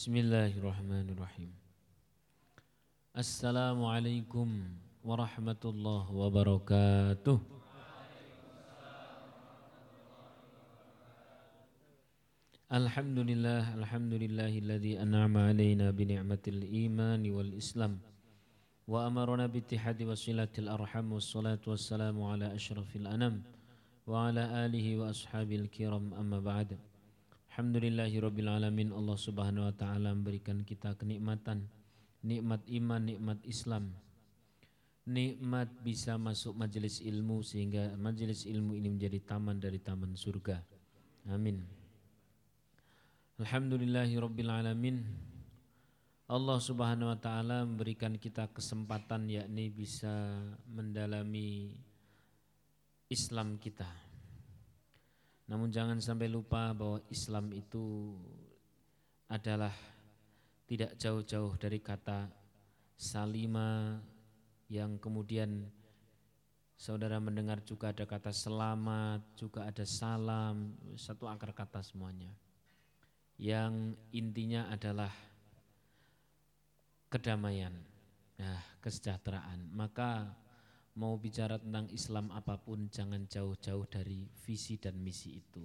بسم 0.00 0.16
الله 0.16 0.56
الرحمن 0.64 1.12
الرحيم. 1.12 1.52
السلام 3.20 3.84
عليكم 3.84 4.48
ورحمة 5.04 5.62
الله 5.64 6.04
وبركاته. 6.08 7.38
الحمد 12.72 13.18
لله 13.28 13.64
الحمد 13.76 14.14
لله 14.24 14.52
الذي 14.64 14.92
أنعم 15.04 15.36
علينا 15.36 15.92
بنعمة 15.92 16.44
الإيمان 16.48 17.20
والإسلام 17.36 18.00
وأمرنا 18.88 19.52
باتحاد 19.52 20.00
وصلة 20.08 20.54
الأرحم 20.64 21.12
والصلاة 21.12 21.60
والسلام 21.68 22.16
على 22.16 22.46
أشرف 22.56 22.88
الأنام 22.96 23.44
وعلى 24.08 24.64
آله 24.64 24.86
وأصحاب 24.96 25.52
الكرام. 25.52 26.16
أما 26.16 26.40
بعد 26.40 26.88
Alhamdulillahi 27.50 28.14
rabbil 28.22 28.46
alamin 28.46 28.94
Allah 28.94 29.18
Subhanahu 29.18 29.66
wa 29.66 29.74
taala 29.74 30.14
memberikan 30.14 30.62
kita 30.62 30.94
kenikmatan 30.94 31.66
nikmat 32.22 32.62
iman, 32.70 33.02
nikmat 33.02 33.38
Islam. 33.42 33.90
Nikmat 35.10 35.82
bisa 35.82 36.14
masuk 36.14 36.54
majelis 36.54 37.02
ilmu 37.02 37.42
sehingga 37.42 37.98
majelis 37.98 38.46
ilmu 38.46 38.78
ini 38.78 38.94
menjadi 38.94 39.18
taman 39.26 39.58
dari 39.58 39.82
taman 39.82 40.14
surga. 40.14 40.62
Amin. 41.34 41.58
Alhamdulillahi 43.42 44.14
rabbil 44.14 44.52
alamin. 44.52 45.02
Allah 46.30 46.58
Subhanahu 46.62 47.10
wa 47.10 47.18
taala 47.18 47.66
memberikan 47.66 48.14
kita 48.14 48.46
kesempatan 48.54 49.26
yakni 49.26 49.74
bisa 49.74 50.38
mendalami 50.70 51.74
Islam 53.10 53.58
kita. 53.58 54.09
Namun 55.50 55.74
jangan 55.74 55.98
sampai 55.98 56.30
lupa 56.30 56.70
bahwa 56.70 57.02
Islam 57.10 57.50
itu 57.50 58.14
adalah 59.26 59.74
tidak 60.70 60.94
jauh-jauh 60.94 61.58
dari 61.58 61.82
kata 61.82 62.30
salima 62.94 63.98
yang 64.70 64.94
kemudian 65.02 65.66
saudara 66.78 67.18
mendengar 67.18 67.58
juga 67.66 67.90
ada 67.90 68.06
kata 68.06 68.30
selamat, 68.30 69.26
juga 69.34 69.66
ada 69.66 69.82
salam, 69.82 70.78
satu 70.94 71.26
akar 71.26 71.50
kata 71.50 71.82
semuanya. 71.82 72.30
Yang 73.34 73.98
intinya 74.14 74.70
adalah 74.70 75.10
kedamaian, 77.10 77.74
nah, 78.38 78.62
kesejahteraan. 78.78 79.66
Maka 79.74 80.30
mau 80.98 81.14
bicara 81.20 81.60
tentang 81.60 81.86
Islam 81.94 82.34
apa 82.34 82.58
pun 82.58 82.90
jangan 82.90 83.26
jauh-jauh 83.30 83.86
dari 83.86 84.26
visi 84.42 84.80
dan 84.80 84.98
misi 84.98 85.38
itu. 85.38 85.62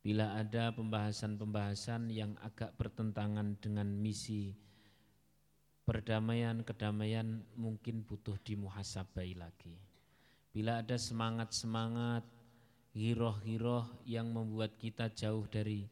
Bila 0.00 0.40
ada 0.40 0.72
pembahasan-pembahasan 0.72 2.08
yang 2.08 2.32
agak 2.40 2.72
bertentangan 2.80 3.60
dengan 3.60 3.86
misi 3.86 4.56
perdamaian, 5.84 6.64
kedamaian 6.64 7.44
mungkin 7.54 8.00
butuh 8.08 8.40
dimuhasabai 8.40 9.36
lagi. 9.36 9.76
Bila 10.50 10.80
ada 10.80 10.96
semangat-semangat, 10.96 12.24
hiroh-hiroh 12.96 13.86
yang 14.08 14.32
membuat 14.34 14.74
kita 14.80 15.12
jauh 15.14 15.46
dari 15.46 15.86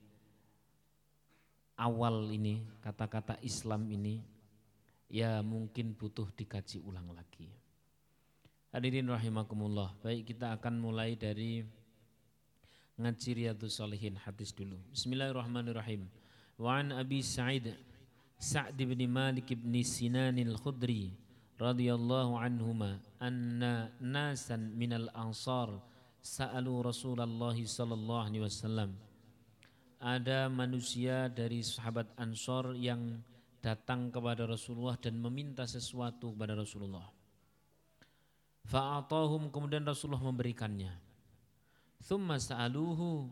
awal 1.79 2.27
ini, 2.33 2.67
kata-kata 2.83 3.39
Islam 3.45 3.87
ini, 3.93 4.19
ya 5.07 5.45
mungkin 5.45 5.95
butuh 5.95 6.27
dikaji 6.35 6.83
ulang 6.83 7.13
lagi. 7.15 7.68
Hadirin 8.69 9.09
rahimakumullah. 9.09 9.97
Baik 10.05 10.37
kita 10.37 10.53
akan 10.61 10.77
mulai 10.77 11.17
dari 11.17 11.65
ngaji 13.01 13.31
riyadhus 13.33 13.81
salihin 13.81 14.21
hadis 14.21 14.53
dulu. 14.53 14.77
Bismillahirrahmanirrahim. 14.93 16.05
Wa 16.61 16.85
an 16.85 16.93
Abi 16.93 17.25
Sa'id 17.25 17.73
Sa'd 18.37 18.77
bin 18.77 19.01
Malik 19.09 19.57
bin 19.57 19.73
Sinan 19.81 20.37
al-Khudri 20.37 21.17
radhiyallahu 21.57 22.37
anhuma 22.37 23.01
anna 23.17 23.89
nasan 24.05 24.77
minal 24.77 25.09
ansar 25.17 25.73
sa'alu 26.21 26.85
Rasulullah 26.85 27.57
sallallahu 27.57 28.21
alaihi 28.21 28.45
wasallam. 28.45 28.93
Ada 29.97 30.53
manusia 30.53 31.33
dari 31.33 31.65
sahabat 31.65 32.13
Ansor 32.21 32.77
yang 32.77 33.17
datang 33.65 34.13
kepada 34.13 34.45
Rasulullah 34.45 35.01
dan 35.01 35.17
meminta 35.19 35.65
sesuatu 35.65 36.37
kepada 36.37 36.53
Rasulullah. 36.55 37.18
Fa'atahum 38.67 39.53
kemudian 39.53 39.87
Rasulullah 39.87 40.25
memberikannya. 40.25 40.91
Thumma 42.03 42.41
sa'aluhu 42.41 43.31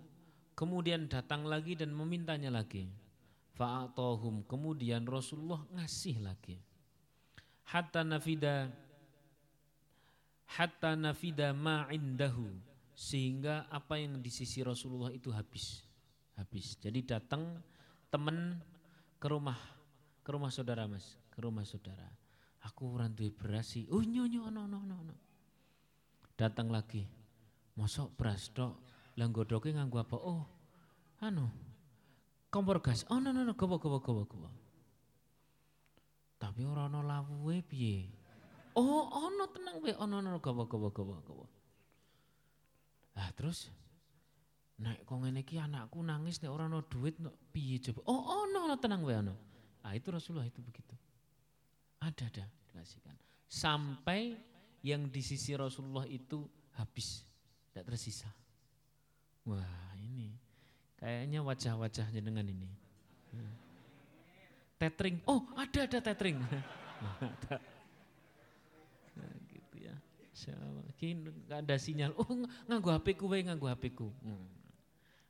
kemudian 0.55 1.07
datang 1.11 1.49
lagi 1.49 1.75
dan 1.75 1.91
memintanya 1.91 2.51
lagi. 2.53 2.87
Fa'atahum 3.57 4.45
kemudian 4.45 5.09
Rasulullah 5.09 5.65
ngasih 5.73 6.21
lagi. 6.21 6.61
Hatta 7.67 8.07
nafida 8.07 8.71
hatta 10.47 10.95
nafida 10.95 11.51
ma 11.51 11.91
indahu 11.91 12.47
sehingga 12.95 13.67
apa 13.69 13.99
yang 13.99 14.23
di 14.23 14.31
sisi 14.31 14.63
Rasulullah 14.63 15.13
itu 15.13 15.29
habis. 15.35 15.83
Habis. 16.37 16.77
Jadi 16.79 17.01
datang 17.05 17.61
teman 18.13 18.61
ke 19.17 19.27
rumah 19.29 19.57
ke 20.27 20.35
rumah 20.35 20.51
saudara 20.51 20.91
Mas, 20.91 21.15
ke 21.31 21.39
rumah 21.39 21.63
saudara. 21.63 22.26
Aku 22.67 22.99
orang 22.99 23.15
duwe 23.15 23.31
beras 23.31 23.79
sih. 23.79 23.87
Oh 23.95 24.03
nyo 24.03 24.27
nyo 24.27 24.51
no 24.51 24.67
no 24.67 24.83
no 24.83 24.99
no. 25.07 25.15
Datang 26.35 26.69
lagi. 26.75 27.07
Mosok 27.79 28.19
beras 28.19 28.51
tok. 28.51 28.75
Lah 29.17 29.31
nganggo 29.31 29.97
apa? 29.97 30.17
Oh. 30.19 30.45
Anu. 31.23 31.47
Kompor 32.51 32.83
gas. 32.83 33.07
Oh 33.09 33.23
no 33.23 33.31
no 33.31 33.47
no 33.47 33.55
gowo 33.55 33.79
gowo 33.79 34.03
gowo 34.03 34.25
gowo. 34.27 34.51
Tapi 36.37 36.69
ora 36.69 36.91
ana 36.91 37.01
lawuhe 37.01 37.65
piye? 37.65 38.13
Oh, 38.77 39.09
ono 39.09 39.49
tenang 39.49 39.81
wae, 39.81 39.97
ono 39.97 40.21
ono 40.21 40.37
gowo 40.37 40.69
gowo 40.69 40.93
gowo 40.93 41.17
gowo. 41.25 41.47
Ah 43.17 43.33
terus 43.33 43.73
Nek 44.77 45.09
kok 45.09 45.25
ngene 45.25 45.41
anakku 45.41 46.05
nangis 46.05 46.45
nek 46.45 46.53
ora 46.53 46.69
ana 46.69 46.85
duit 46.85 47.17
nek 47.17 47.33
piye 47.49 47.81
coba? 47.81 48.05
Oh, 48.13 48.45
ono 48.45 48.69
ono 48.69 48.77
tenang 48.77 49.01
wae 49.09 49.17
ono. 49.17 49.35
Ah 49.81 49.97
itu 49.97 50.13
Rasulullah 50.13 50.45
itu 50.45 50.61
begitu. 50.61 50.93
Ada 52.07 52.31
ada 52.31 52.45
dikasihkan. 52.71 53.17
Sampai 53.51 54.39
yang 54.87 55.11
di 55.11 55.19
sisi 55.19 55.59
Rasulullah 55.59 56.07
itu 56.07 56.47
habis, 56.79 57.27
tidak 57.71 57.91
tersisa. 57.91 58.31
Wah 59.43 59.91
ini 59.99 60.31
kayaknya 61.03 61.43
wajah-wajah 61.43 62.07
jenengan 62.15 62.47
ini. 62.47 62.71
Tetring, 64.79 65.19
oh 65.27 65.43
ada 65.59 65.91
ada 65.91 65.99
tetring. 65.99 66.39
Nah, 69.17 69.33
gitu 69.49 69.81
ya. 69.81 69.97
Nggak 71.49 71.65
ada 71.65 71.77
sinyal. 71.81 72.13
Oh 72.21 72.29
nganggu 72.69 72.93
HP 72.93 73.17
ku, 73.17 73.33
nganggu 73.33 73.65
HP 73.65 73.97
ku. 73.97 74.13
Hmm 74.21 74.57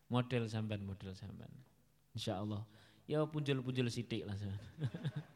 model 0.06 0.46
sampean 0.46 0.82
model 0.86 1.10
sampean 1.18 1.50
insyaallah 2.14 2.62
ya 3.10 3.26
punjul-punjul 3.26 3.90
sidik 3.90 4.22
lah 4.26 4.34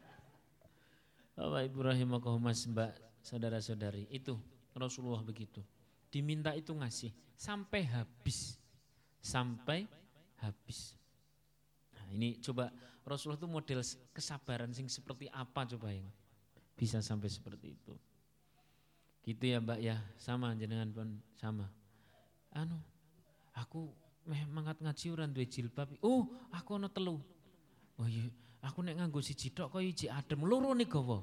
Bapak 1.41 1.73
Ibu 1.73 1.79
rahimakumullah 1.89 2.53
Mbak 2.53 2.91
saudara-saudari. 3.25 4.05
Itu 4.13 4.37
Rasulullah 4.77 5.25
begitu. 5.25 5.65
Diminta 6.13 6.53
itu 6.53 6.69
ngasih 6.69 7.09
sampai 7.33 7.81
habis. 7.89 8.61
Sampai 9.17 9.89
habis. 10.37 10.93
Nah 11.97 12.05
ini 12.13 12.37
coba 12.37 12.69
Rasulullah 13.01 13.41
itu 13.41 13.49
model 13.49 13.81
kesabaran 14.13 14.69
sing 14.69 14.85
seperti 14.85 15.33
apa 15.33 15.65
coba 15.65 15.89
yang 15.89 16.05
bisa 16.77 17.01
sampai 17.01 17.33
seperti 17.33 17.73
itu. 17.73 17.97
Gitu 19.25 19.41
ya 19.41 19.57
Mbak 19.57 19.79
ya. 19.81 19.97
Sama 20.21 20.53
jenengan 20.53 20.93
pun 20.93 21.17
sama. 21.41 21.65
Anu 22.53 22.77
aku 23.57 23.89
meh 24.29 24.45
mangat 24.45 24.77
ngaji 24.77 25.05
ora 25.09 25.25
duwe 25.25 25.49
jilbab. 25.49 25.89
Oh, 26.05 26.29
aku 26.53 26.77
ana 26.77 26.85
telu. 26.85 27.17
Oh 27.97 28.05
iya, 28.05 28.29
aku 28.61 28.85
nek 28.85 29.01
nganggo 29.01 29.19
siji 29.21 29.49
tok 29.53 29.73
kok 29.73 29.81
iki 29.81 30.07
adem, 30.07 30.45
loro 30.45 30.71
nih. 30.77 30.85
Hmm. 30.85 31.17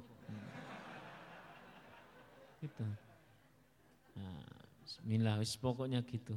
Gitu. 2.59 2.87
Nah, 4.19 4.43
bismillah 4.83 5.39
wis 5.39 5.55
pokoknya 5.55 6.03
gitu. 6.03 6.35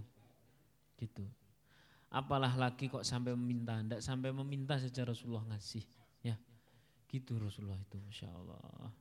Gitu. 1.01 1.25
Apalah 2.12 2.53
lagi 2.53 2.92
kok 2.92 3.07
sampai 3.07 3.33
meminta, 3.33 3.80
ndak 3.81 4.03
sampai 4.03 4.30
meminta 4.36 4.77
secara 4.77 5.15
Rasulullah 5.15 5.48
ngasih, 5.56 5.81
ya. 6.21 6.36
Gitu 7.07 7.39
Rasulullah 7.39 7.80
itu, 7.80 7.97
Masya 7.97 8.27
Allah. 8.30 8.92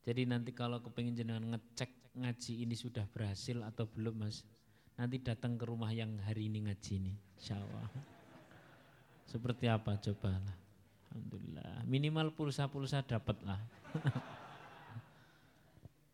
Jadi 0.00 0.24
nanti 0.24 0.50
kalau 0.56 0.80
kepengen 0.80 1.12
jenengan 1.12 1.52
ngecek 1.52 2.16
ngaji 2.16 2.64
ini 2.64 2.72
sudah 2.72 3.04
berhasil 3.12 3.60
atau 3.60 3.84
belum 3.84 4.24
mas, 4.24 4.42
nanti 4.96 5.20
datang 5.20 5.60
ke 5.60 5.68
rumah 5.68 5.92
yang 5.92 6.16
hari 6.24 6.48
ini 6.48 6.64
ngaji 6.64 6.92
ini, 6.96 7.12
insya 7.36 7.60
Allah. 7.60 7.86
Seperti 9.28 9.68
apa 9.68 10.00
coba 10.00 10.40
lah. 10.40 10.56
Alhamdulillah. 11.10 11.82
Minimal 11.90 12.30
pulsa-pulsa 12.38 13.02
dapat 13.02 13.34
lah. 13.42 13.58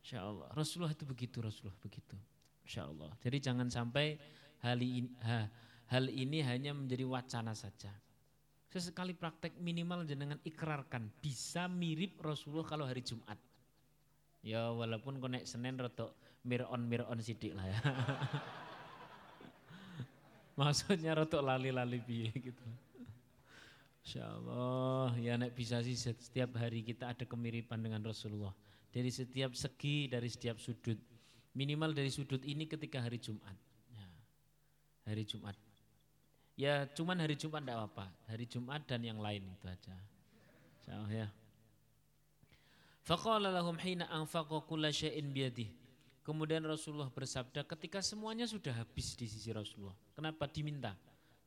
insya 0.00 0.24
Allah. 0.24 0.48
Rasulullah 0.56 0.96
itu 0.96 1.04
begitu, 1.04 1.44
Rasulullah 1.44 1.76
begitu. 1.84 2.16
Insya 2.64 2.88
Allah. 2.88 3.12
Jadi 3.20 3.36
jangan 3.44 3.68
sampai 3.68 4.16
hal 4.64 4.80
ini, 4.80 5.12
ha, 5.20 5.44
hal 5.92 6.08
ini 6.08 6.40
hanya 6.40 6.72
menjadi 6.72 7.04
wacana 7.04 7.52
saja. 7.52 7.92
sesekali 8.66 9.16
praktek 9.16 9.56
minimal 9.56 10.04
jenengan 10.04 10.36
ikrarkan 10.44 11.08
bisa 11.24 11.64
mirip 11.64 12.20
Rasulullah 12.20 12.68
kalau 12.68 12.84
hari 12.84 13.00
Jumat. 13.00 13.40
Ya 14.44 14.68
walaupun 14.68 15.16
konek 15.16 15.48
Senin 15.48 15.80
rotok 15.80 16.12
mir 16.44 16.68
on 16.68 16.84
mir 16.84 17.00
on 17.08 17.16
sidik 17.24 17.56
lah 17.56 17.64
ya. 17.64 17.80
Maksudnya 20.60 21.16
rotok 21.16 21.40
lali-lali 21.40 22.04
biye 22.04 22.28
gitu. 22.36 22.60
Insya 24.06 24.22
Allah 24.22 25.18
ya 25.18 25.34
nek 25.34 25.50
bisa 25.58 25.82
sih 25.82 25.98
setiap 25.98 26.54
hari 26.62 26.86
kita 26.86 27.10
ada 27.10 27.26
kemiripan 27.26 27.82
dengan 27.82 27.98
Rasulullah. 28.06 28.54
Dari 28.94 29.10
setiap 29.10 29.50
segi, 29.58 30.06
dari 30.06 30.30
setiap 30.30 30.62
sudut. 30.62 30.94
Minimal 31.58 31.90
dari 31.90 32.14
sudut 32.14 32.38
ini 32.46 32.70
ketika 32.70 33.02
hari 33.02 33.18
Jumat. 33.18 33.58
Ya, 33.90 34.06
hari 35.10 35.26
Jumat. 35.26 35.58
Ya 36.54 36.86
cuman 36.86 37.18
hari 37.18 37.34
Jumat 37.34 37.66
tidak 37.66 37.82
apa-apa. 37.82 38.06
Hari 38.30 38.46
Jumat 38.46 38.86
dan 38.86 39.02
yang 39.02 39.18
lain 39.18 39.42
itu 39.42 39.66
aja. 39.66 39.98
Insya 40.78 41.02
Allah 41.02 41.26
ya. 41.26 41.28
Faqala 43.02 43.50
lahum 43.50 43.74
hina 43.74 44.06
anfaqa 44.06 44.62
kulla 44.70 44.94
syai'in 44.94 45.34
biyadih. 45.34 45.66
Kemudian 46.22 46.62
Rasulullah 46.62 47.10
bersabda 47.10 47.66
ketika 47.66 47.98
semuanya 48.06 48.46
sudah 48.46 48.70
habis 48.70 49.18
di 49.18 49.26
sisi 49.26 49.50
Rasulullah. 49.50 49.98
Kenapa 50.14 50.46
diminta? 50.46 50.94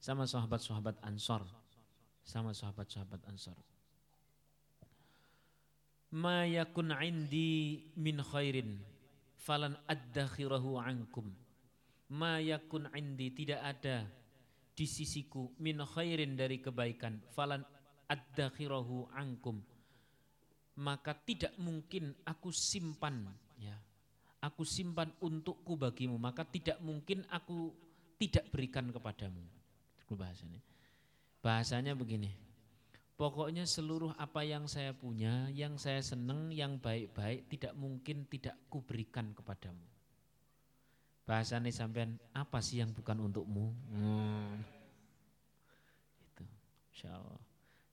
Sama 0.03 0.27
sahabat-sahabat 0.27 0.99
Ansor. 1.07 1.47
Sama 2.23 2.53
sahabat-sahabat 2.53 3.25
Ansor. 3.25 3.57
Ma 6.13 6.45
yakun 6.45 6.89
indi 7.01 7.85
min 7.97 8.21
khairin 8.21 8.81
falan 9.37 9.77
addakhirahu 9.85 10.81
ankum. 10.81 11.29
Ma 12.09 12.41
yakun 12.41 12.89
indi 12.97 13.29
tidak 13.33 13.61
ada 13.61 14.09
di 14.79 14.87
sisiku 14.87 15.51
min 15.59 15.83
khairin 15.83 16.39
dari 16.39 16.63
kebaikan 16.63 17.19
falan 17.35 17.59
addakhirahu 18.07 19.11
ankum 19.11 19.59
maka 20.79 21.11
tidak 21.11 21.51
mungkin 21.59 22.15
aku 22.23 22.47
simpan 22.55 23.27
ya 23.59 23.75
aku 24.39 24.63
simpan 24.63 25.11
untukku 25.19 25.75
bagimu 25.75 26.15
maka 26.15 26.47
tidak 26.47 26.79
mungkin 26.79 27.27
aku 27.27 27.75
tidak 28.15 28.47
berikan 28.47 28.87
kepadamu 28.87 29.43
bahasanya 30.09 30.63
bahasanya 31.39 31.95
begini 31.95 32.31
pokoknya 33.19 33.67
seluruh 33.67 34.15
apa 34.15 34.43
yang 34.47 34.67
saya 34.67 34.95
punya 34.95 35.51
yang 35.51 35.75
saya 35.75 35.99
senang 35.99 36.51
yang 36.51 36.79
baik-baik 36.79 37.47
tidak 37.51 37.73
mungkin 37.75 38.27
tidak 38.27 38.55
kuberikan 38.71 39.31
kepadamu 39.35 39.83
bahasanya 41.27 41.69
sampean 41.69 42.17
apa 42.33 42.63
sih 42.63 42.81
yang 42.81 42.91
bukan 42.95 43.29
untukmu 43.29 43.71
hmm. 43.91 44.53
itu 46.33 46.45
insya 46.95 47.15
Allah 47.15 47.49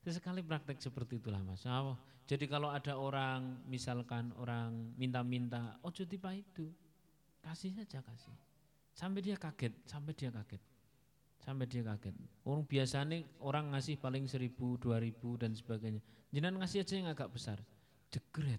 Sesekali 0.07 0.39
praktek 0.39 0.79
seperti 0.79 1.19
itulah 1.19 1.43
mas. 1.43 1.67
Oh, 1.67 1.99
jadi 2.31 2.47
kalau 2.47 2.71
ada 2.71 2.95
orang 2.95 3.59
misalkan 3.67 4.31
orang 4.39 4.95
minta-minta, 4.95 5.83
oh 5.83 5.91
jadi 5.91 6.15
itu, 6.31 6.71
kasih 7.43 7.75
saja 7.75 7.99
kasih. 8.07 8.39
Sampai 8.95 9.19
dia 9.19 9.35
kaget, 9.35 9.75
sampai 9.83 10.15
dia 10.15 10.31
kaget. 10.31 10.63
Sampai 11.47 11.71
dia 11.71 11.87
kaget. 11.87 12.11
Orang 12.43 12.67
biasa 12.67 13.07
nih 13.07 13.23
orang 13.39 13.71
ngasih 13.71 14.03
paling 14.03 14.27
seribu, 14.27 14.75
dua 14.83 14.99
ribu 14.99 15.39
dan 15.39 15.55
sebagainya. 15.55 16.03
Jangan 16.35 16.59
ngasih 16.59 16.83
aja 16.83 16.95
yang 16.99 17.07
agak 17.07 17.31
besar. 17.31 17.63
Jegret, 18.11 18.59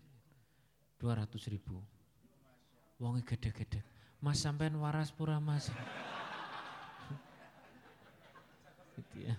dua 0.95 1.19
ratus 1.19 1.51
ribu. 1.51 1.83
Wongnya 2.95 3.27
gede-gede. 3.27 3.83
Mas 4.23 4.39
sampean 4.39 4.79
waras 4.79 5.11
pura 5.11 5.35
mas. 5.43 5.67
gitu 8.95 9.27
ya. 9.27 9.35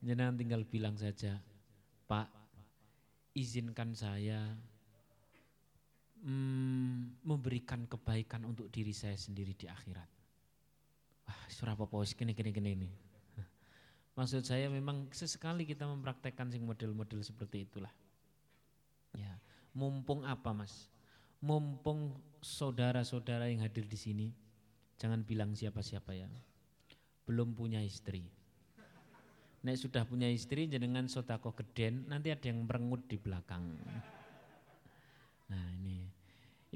Jangan 0.00 0.40
tinggal 0.40 0.64
bilang 0.64 0.96
saja, 0.96 1.36
Pak, 2.08 2.32
izinkan 3.36 3.92
saya 3.92 4.56
mm, 6.24 7.20
memberikan 7.20 7.84
kebaikan 7.84 8.48
untuk 8.48 8.72
diri 8.72 8.96
saya 8.96 9.14
sendiri 9.14 9.52
di 9.52 9.68
akhirat. 9.68 10.17
Wah, 11.28 11.44
surah 11.52 11.76
apa 11.76 11.84
gini 12.16 12.32
gini 12.32 12.50
gini 12.50 12.70
ini. 12.72 12.88
Maksud 14.18 14.42
saya 14.42 14.66
memang 14.66 15.06
sesekali 15.14 15.62
kita 15.62 15.86
mempraktekkan 15.86 16.50
sing 16.50 16.66
model-model 16.66 17.22
seperti 17.22 17.68
itulah. 17.68 17.92
Ya, 19.14 19.38
mumpung 19.76 20.26
apa 20.26 20.50
mas? 20.50 20.90
Mumpung 21.38 22.18
saudara-saudara 22.42 23.46
yang 23.46 23.62
hadir 23.62 23.86
di 23.86 23.94
sini, 23.94 24.26
jangan 24.98 25.22
bilang 25.22 25.54
siapa-siapa 25.54 26.18
ya. 26.18 26.26
Belum 27.30 27.54
punya 27.54 27.78
istri 27.78 28.26
Nek 29.58 29.74
sudah 29.74 30.06
punya 30.06 30.30
istri 30.30 30.70
jenengan 30.70 31.10
sotako 31.10 31.50
geden 31.58 32.06
nanti 32.06 32.30
ada 32.30 32.46
yang 32.46 32.62
merengut 32.62 33.10
di 33.10 33.18
belakang. 33.18 33.74
Nah 35.50 35.66
ini, 35.82 36.06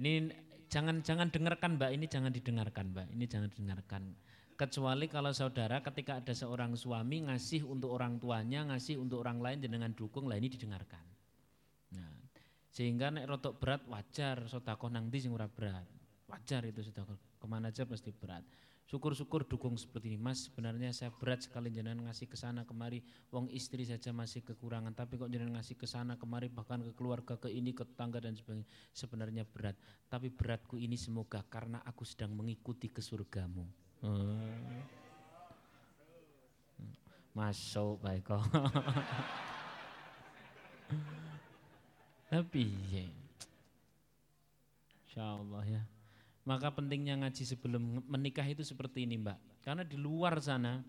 ini 0.03 0.27
jangan 0.67 0.99
jangan 0.99 1.31
dengarkan 1.31 1.79
mbak, 1.79 1.95
ini 1.95 2.11
jangan 2.11 2.35
didengarkan 2.35 2.91
mbak, 2.91 3.07
ini 3.15 3.25
jangan 3.31 3.49
didengarkan. 3.55 4.03
Kecuali 4.63 5.11
kalau 5.11 5.35
saudara 5.35 5.83
ketika 5.83 6.23
ada 6.23 6.31
seorang 6.31 6.79
suami 6.79 7.27
ngasih 7.27 7.67
untuk 7.67 7.99
orang 7.99 8.23
tuanya, 8.23 8.63
ngasih 8.71 8.95
untuk 8.95 9.27
orang 9.27 9.43
lain 9.43 9.59
jenengan 9.59 9.91
dukung, 9.91 10.31
lah 10.31 10.39
ini 10.39 10.47
didengarkan. 10.47 11.03
Nah, 11.99 12.15
sehingga 12.71 13.11
nek 13.11 13.27
rotok 13.27 13.59
berat 13.59 13.83
wajar 13.91 14.47
sotako 14.47 14.87
nangdi 14.87 15.19
sing 15.19 15.35
ora 15.35 15.51
berat. 15.51 15.83
Wajar 16.31 16.63
itu 16.63 16.79
sotako 16.79 17.19
ke 17.43 17.47
mana 17.51 17.75
aja 17.75 17.83
pasti 17.83 18.15
berat. 18.15 18.47
Syukur-syukur 18.87 19.51
dukung 19.51 19.75
seperti 19.75 20.15
ini. 20.15 20.23
Mas, 20.23 20.47
sebenarnya 20.47 20.95
saya 20.95 21.11
berat 21.11 21.43
sekali 21.43 21.75
jenengan 21.75 22.07
ngasih 22.07 22.31
ke 22.31 22.39
sana 22.39 22.63
kemari. 22.63 23.03
Wong 23.35 23.51
istri 23.51 23.83
saja 23.83 24.15
masih 24.15 24.47
kekurangan, 24.47 24.95
tapi 24.95 25.19
kok 25.19 25.27
jenengan 25.27 25.59
ngasih 25.59 25.75
ke 25.75 25.91
sana 25.91 26.15
kemari 26.15 26.47
bahkan 26.47 26.79
ke 26.87 26.95
keluarga, 26.95 27.35
ke 27.35 27.51
ini, 27.51 27.75
ke 27.75 27.83
tetangga 27.83 28.23
dan 28.23 28.39
sebagainya. 28.39 28.71
Sebenarnya 28.95 29.43
berat, 29.43 29.75
tapi 30.07 30.31
beratku 30.31 30.79
ini 30.79 30.95
semoga 30.95 31.43
karena 31.51 31.83
aku 31.83 32.07
sedang 32.07 32.31
mengikuti 32.31 32.87
ke 32.87 33.03
surgamu. 33.03 33.67
Hmm. 34.03 34.83
Masuk 37.33 38.03
baik 38.03 38.27
kok. 38.29 38.43
tapi 42.29 42.67
ya. 42.93 43.07
Insya 45.07 45.25
Allah 45.39 45.63
ya. 45.65 45.83
Maka 46.43 46.75
pentingnya 46.75 47.15
ngaji 47.23 47.47
sebelum 47.47 48.03
menikah 48.11 48.45
itu 48.45 48.67
seperti 48.67 49.07
ini 49.07 49.23
mbak. 49.23 49.39
Karena 49.63 49.87
di 49.87 49.95
luar 49.95 50.43
sana, 50.43 50.83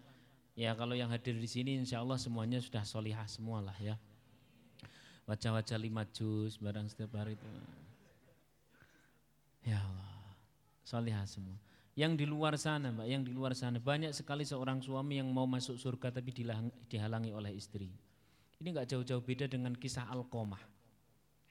ya 0.58 0.74
kalau 0.74 0.98
yang 0.98 1.14
hadir 1.14 1.38
di 1.38 1.46
sini 1.46 1.78
insya 1.78 2.02
Allah 2.02 2.18
semuanya 2.18 2.58
sudah 2.58 2.82
solihah 2.82 3.30
semua 3.30 3.62
lah 3.62 3.78
ya. 3.78 3.96
Wajah-wajah 5.30 5.78
lima 5.78 6.04
juz 6.10 6.58
barang 6.58 6.90
setiap 6.90 7.14
hari 7.16 7.38
itu. 7.38 7.50
Ya 9.64 9.80
Allah, 9.80 10.36
solihah 10.84 11.24
semua. 11.30 11.56
Yang 11.94 12.14
di 12.22 12.26
luar 12.26 12.58
sana 12.58 12.90
mbak, 12.90 13.06
yang 13.06 13.22
di 13.22 13.30
luar 13.30 13.54
sana 13.54 13.78
banyak 13.78 14.10
sekali 14.18 14.42
seorang 14.42 14.82
suami 14.82 15.22
yang 15.22 15.30
mau 15.30 15.46
masuk 15.46 15.78
surga 15.78 16.10
tapi 16.10 16.34
dihalangi 16.90 17.30
oleh 17.30 17.54
istri. 17.54 17.94
Ini 18.58 18.68
nggak 18.74 18.90
jauh-jauh 18.98 19.22
beda 19.22 19.46
dengan 19.46 19.78
kisah 19.78 20.10
Alkomah. 20.10 20.74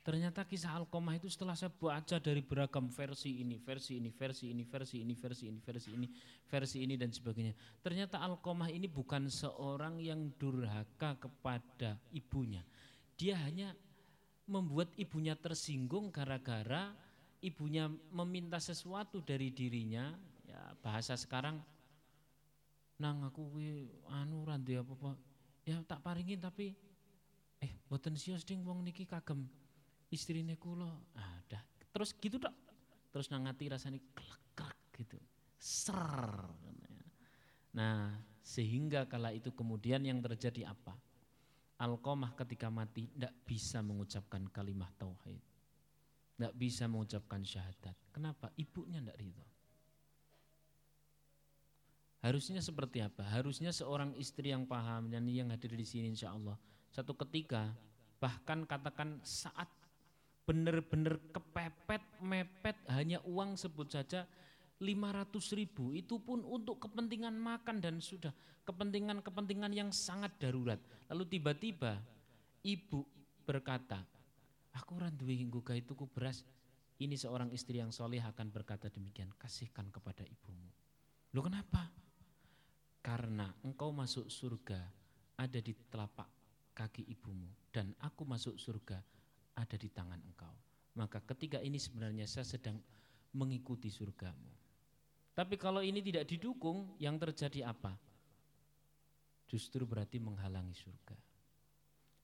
Ternyata 0.03 0.43
kisah 0.43 0.75
Alkomah 0.75 1.15
itu 1.15 1.31
setelah 1.31 1.55
saya 1.55 1.71
baca 1.71 2.19
dari 2.19 2.43
beragam 2.43 2.91
versi 2.91 3.39
ini, 3.39 3.55
versi 3.63 4.03
ini, 4.03 4.11
versi 4.11 4.51
ini, 4.51 4.67
versi 4.67 4.99
ini, 4.99 5.15
versi 5.15 5.45
ini, 5.47 5.59
versi 5.63 5.91
ini, 5.95 6.07
versi 6.51 6.77
ini 6.83 6.95
dan 6.99 7.15
sebagainya. 7.15 7.55
Ternyata 7.79 8.19
Alkomah 8.19 8.67
ini 8.67 8.91
bukan 8.91 9.31
seorang 9.31 10.03
yang 10.03 10.35
durhaka 10.35 11.23
kepada 11.23 12.03
ibunya. 12.11 12.67
Dia 13.15 13.39
hanya 13.47 13.79
membuat 14.51 14.91
ibunya 14.99 15.39
tersinggung 15.39 16.11
gara-gara 16.11 16.91
ibunya 17.43 17.87
meminta 18.11 18.59
sesuatu 18.59 19.23
dari 19.23 19.55
dirinya. 19.55 20.32
Ya 20.53 20.77
bahasa 20.85 21.17
sekarang, 21.17 21.65
nang 23.01 23.25
aku 23.25 23.57
anu 24.13 24.45
ranti 24.45 24.77
apa 24.77 24.93
apa, 24.93 25.11
ya 25.65 25.81
tak 25.81 26.05
paringin 26.05 26.45
tapi 26.45 26.77
eh 27.57 27.73
boten 27.89 28.21
sios 28.21 28.45
ding 28.45 28.61
wong 28.61 28.85
niki 28.85 29.09
kagem 29.09 29.49
istrinya 30.13 30.53
kulo 30.61 31.09
ada 31.17 31.57
ah, 31.57 31.65
terus 31.95 32.13
gitu 32.21 32.37
dok 32.37 32.53
terus 33.15 33.33
nangati 33.33 33.73
rasanya 33.73 33.97
klek 34.13 34.77
gitu. 34.93 35.17
Ser 35.57 36.53
nah 37.73 38.13
sehingga 38.45 39.09
kala 39.09 39.33
itu 39.33 39.49
kemudian 39.57 40.05
yang 40.05 40.21
terjadi 40.21 40.69
apa? 40.69 40.93
Alkomah 41.81 42.37
ketika 42.37 42.69
mati 42.69 43.09
tidak 43.09 43.33
bisa 43.49 43.81
mengucapkan 43.81 44.45
kalimat 44.53 44.93
tauhid. 45.01 45.41
Tidak 46.37 46.55
bisa 46.55 46.85
mengucapkan 46.87 47.41
syahadat. 47.41 47.97
Kenapa? 48.13 48.53
Ibunya 48.55 49.01
tidak 49.01 49.19
ridho 49.19 49.52
Harusnya 52.23 52.63
seperti 52.63 53.03
apa? 53.03 53.27
Harusnya 53.27 53.75
seorang 53.75 54.15
istri 54.15 54.55
yang 54.55 54.63
paham 54.63 55.11
dan 55.11 55.27
yang 55.27 55.51
hadir 55.51 55.75
di 55.75 55.83
sini 55.83 56.15
insya 56.15 56.31
Allah. 56.31 56.55
Satu 56.95 57.19
ketika 57.19 57.75
bahkan 58.23 58.63
katakan 58.63 59.19
saat 59.27 59.67
benar-benar 60.47 61.19
kepepet, 61.35 62.03
mepet, 62.23 62.79
hanya 62.95 63.19
uang 63.27 63.59
sebut 63.59 63.91
saja 63.91 64.23
500 64.79 65.59
ribu 65.59 65.95
itu 65.95 66.23
pun 66.23 66.47
untuk 66.47 66.79
kepentingan 66.83 67.35
makan 67.35 67.83
dan 67.83 67.99
sudah 67.99 68.31
kepentingan-kepentingan 68.67 69.75
yang 69.75 69.91
sangat 69.91 70.31
darurat. 70.39 70.79
Lalu 71.11 71.39
tiba-tiba 71.39 71.99
ibu 72.63 73.03
berkata, 73.43 73.99
aku 74.75 74.99
randuwe 74.99 75.35
hingga 75.35 75.75
itu 75.75 75.95
ku 75.99 76.07
beras. 76.07 76.47
Ini 77.03 77.19
seorang 77.19 77.51
istri 77.51 77.83
yang 77.83 77.91
soleh 77.91 78.23
akan 78.23 78.55
berkata 78.55 78.87
demikian, 78.87 79.35
kasihkan 79.35 79.91
kepada 79.91 80.23
ibumu. 80.23 80.71
Lu 81.35 81.43
kenapa? 81.43 81.91
Karena 83.03 83.51
engkau 83.67 83.91
masuk 83.91 84.31
surga 84.31 84.79
ada 85.35 85.59
di 85.59 85.75
telapak 85.91 86.31
kaki 86.73 87.05
ibumu 87.11 87.51
dan 87.75 87.91
aku 87.99 88.23
masuk 88.23 88.55
surga 88.57 89.03
ada 89.59 89.77
di 89.77 89.91
tangan 89.91 90.23
engkau. 90.23 90.55
Maka 90.95 91.19
ketika 91.25 91.59
ini 91.59 91.83
sebenarnya 91.83 92.25
saya 92.31 92.47
sedang 92.47 92.79
mengikuti 93.35 93.89
surgamu. 93.89 94.53
Tapi 95.33 95.57
kalau 95.57 95.81
ini 95.81 96.05
tidak 96.05 96.29
didukung, 96.29 96.93
yang 97.01 97.17
terjadi 97.17 97.73
apa? 97.73 97.97
Justru 99.49 99.89
berarti 99.89 100.21
menghalangi 100.21 100.77
surga. 100.77 101.17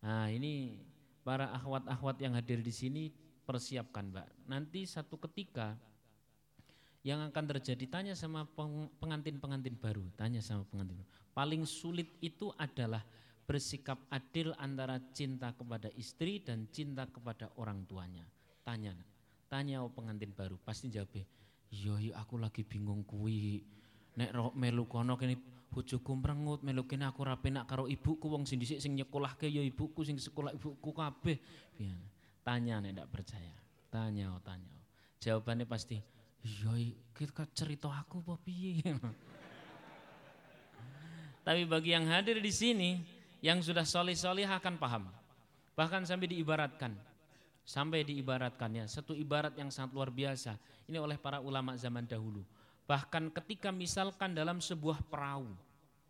Nah 0.04 0.28
ini 0.28 0.76
para 1.24 1.48
akhwat-akhwat 1.56 2.20
yang 2.20 2.36
hadir 2.36 2.60
di 2.60 2.72
sini 2.72 3.04
persiapkan 3.48 4.12
mbak. 4.12 4.28
Nanti 4.44 4.84
satu 4.84 5.16
ketika 5.16 5.80
yang 7.06 7.22
akan 7.30 7.44
terjadi 7.56 7.86
tanya 7.86 8.14
sama 8.18 8.44
pengantin-pengantin 8.98 9.78
baru, 9.78 10.02
tanya 10.18 10.42
sama 10.42 10.66
pengantin. 10.66 10.98
Paling 11.30 11.62
sulit 11.64 12.18
itu 12.18 12.50
adalah 12.58 13.00
bersikap 13.46 13.96
adil 14.10 14.52
antara 14.58 15.00
cinta 15.14 15.54
kepada 15.54 15.88
istri 15.96 16.42
dan 16.42 16.68
cinta 16.68 17.08
kepada 17.08 17.48
orang 17.56 17.86
tuanya. 17.88 18.26
Tanya, 18.66 18.92
tanya 19.48 19.80
oh 19.80 19.88
pengantin 19.88 20.34
baru, 20.36 20.60
pasti 20.60 20.92
jawab, 20.92 21.14
iya, 21.14 21.94
iya 21.96 22.12
aku 22.20 22.36
lagi 22.36 22.66
bingung 22.66 23.06
kui. 23.06 23.62
Nek 24.18 24.34
rok 24.34 24.52
melu 24.58 24.84
kono 24.90 25.14
kene 25.14 25.38
bojoku 25.70 26.12
mrengut, 26.18 26.60
melu 26.66 26.84
kene 26.84 27.06
aku 27.06 27.22
rapi 27.22 27.54
nak 27.54 27.70
karo 27.70 27.86
ibuku 27.86 28.26
wong 28.26 28.44
sing 28.44 28.58
dhisik 28.58 28.82
sing 28.82 28.98
nyekolahke 28.98 29.46
ya 29.46 29.62
ibuku 29.62 30.02
sing 30.02 30.18
sekolah 30.18 30.52
ibuku 30.52 30.90
kabeh. 30.90 31.38
Tanya 32.42 32.82
nek 32.82 32.90
ndak 32.98 33.08
percaya. 33.08 33.54
Tanya, 33.88 34.36
oh, 34.36 34.42
tanya. 34.44 34.68
Jawabannya 35.22 35.64
pasti, 35.64 35.96
iya 36.48 36.96
kita 37.12 37.44
cerita 37.52 37.92
aku 37.92 38.24
apa. 38.24 38.38
Tapi 41.48 41.64
bagi 41.64 41.96
yang 41.96 42.04
hadir 42.08 42.38
di 42.38 42.52
sini, 42.52 43.00
yang 43.40 43.64
sudah 43.64 43.82
solih-solih 43.82 44.46
akan 44.46 44.76
paham. 44.76 45.04
Bahkan 45.74 46.04
sampai 46.04 46.28
diibaratkan. 46.30 46.92
Sampai 47.64 48.04
diibaratkannya. 48.04 48.84
Satu 48.84 49.16
ibarat 49.16 49.56
yang 49.56 49.72
sangat 49.72 49.96
luar 49.96 50.12
biasa. 50.12 50.56
Ini 50.88 51.00
oleh 51.00 51.16
para 51.16 51.40
ulama 51.40 51.72
zaman 51.76 52.04
dahulu. 52.04 52.44
Bahkan 52.88 53.32
ketika 53.32 53.72
misalkan 53.72 54.36
dalam 54.36 54.60
sebuah 54.60 55.04
perahu. 55.08 55.48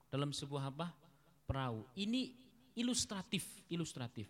Dalam 0.08 0.34
sebuah 0.34 0.74
apa? 0.74 0.90
Perahu. 1.46 1.86
Ini 1.94 2.32
ilustratif. 2.78 3.46
Ilustratif. 3.70 4.26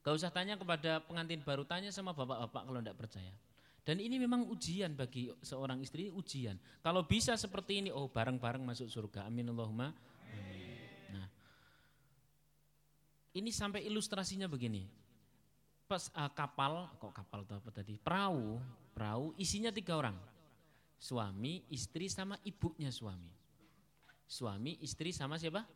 Gak 0.00 0.16
usah 0.16 0.32
tanya 0.32 0.56
kepada 0.56 1.04
pengantin 1.04 1.44
baru. 1.44 1.66
Tanya 1.68 1.92
sama 1.92 2.16
bapak-bapak 2.16 2.62
kalau 2.64 2.80
tidak 2.80 2.96
percaya. 2.96 3.34
Dan 3.80 3.96
ini 3.98 4.20
memang 4.20 4.44
ujian 4.46 4.92
bagi 4.92 5.32
seorang 5.40 5.80
istri, 5.80 6.12
ujian. 6.12 6.60
Kalau 6.84 7.08
bisa 7.08 7.34
seperti 7.34 7.80
ini, 7.80 7.90
oh 7.90 8.12
bareng-bareng 8.12 8.60
masuk 8.60 8.86
surga. 8.86 9.24
Amin 9.24 9.48
Allahumma 9.48 9.90
ini 13.34 13.50
sampai 13.54 13.86
ilustrasinya 13.86 14.50
begini. 14.50 14.86
Pas 15.86 16.06
uh, 16.14 16.30
kapal, 16.30 16.86
kok 16.98 17.14
kapal 17.14 17.42
atau 17.46 17.58
apa 17.58 17.70
tadi? 17.74 17.98
Perahu, 17.98 18.58
perahu 18.94 19.34
isinya 19.38 19.74
tiga 19.74 19.98
orang. 19.98 20.18
Suami, 21.00 21.66
istri 21.72 22.06
sama 22.06 22.38
ibunya 22.46 22.92
suami. 22.92 23.30
Suami, 24.30 24.78
istri 24.82 25.10
sama 25.10 25.38
siapa? 25.40 25.66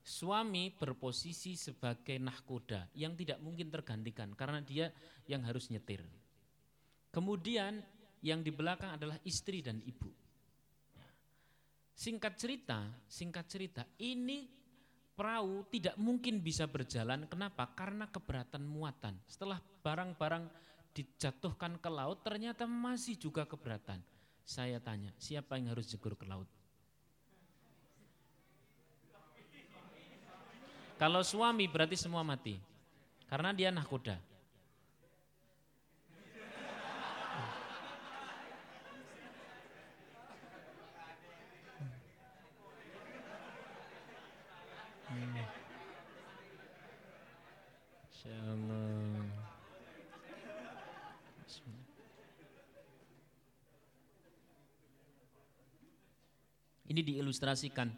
Suami 0.00 0.72
berposisi 0.72 1.56
sebagai 1.56 2.16
nahkoda 2.20 2.88
yang 2.96 3.16
tidak 3.16 3.40
mungkin 3.40 3.68
tergantikan 3.68 4.32
karena 4.32 4.60
dia 4.64 4.92
yang 5.28 5.44
harus 5.44 5.68
nyetir. 5.72 6.04
Kemudian 7.10 7.82
yang 8.22 8.40
di 8.40 8.54
belakang 8.54 8.94
adalah 8.94 9.18
istri 9.26 9.60
dan 9.60 9.82
ibu. 9.82 10.10
Singkat 12.00 12.34
cerita, 12.38 12.78
singkat 13.10 13.44
cerita, 13.50 13.82
ini 14.00 14.48
perahu 15.12 15.68
tidak 15.68 16.00
mungkin 16.00 16.40
bisa 16.40 16.64
berjalan. 16.64 17.28
Kenapa? 17.28 17.68
Karena 17.76 18.08
keberatan 18.08 18.64
muatan. 18.64 19.20
Setelah 19.28 19.60
barang-barang 19.60 20.48
dijatuhkan 20.96 21.76
ke 21.76 21.90
laut, 21.92 22.24
ternyata 22.24 22.64
masih 22.64 23.20
juga 23.20 23.44
keberatan. 23.44 24.00
Saya 24.40 24.80
tanya, 24.80 25.12
siapa 25.20 25.60
yang 25.60 25.76
harus 25.76 25.92
jegur 25.92 26.16
ke 26.16 26.24
laut? 26.24 26.48
Kalau 30.96 31.24
suami 31.24 31.64
berarti 31.64 31.96
semua 31.96 32.20
mati. 32.20 32.60
Karena 33.24 33.56
dia 33.56 33.72
nahkoda. 33.72 34.29
Ini 56.90 57.00
diilustrasikan 57.06 57.88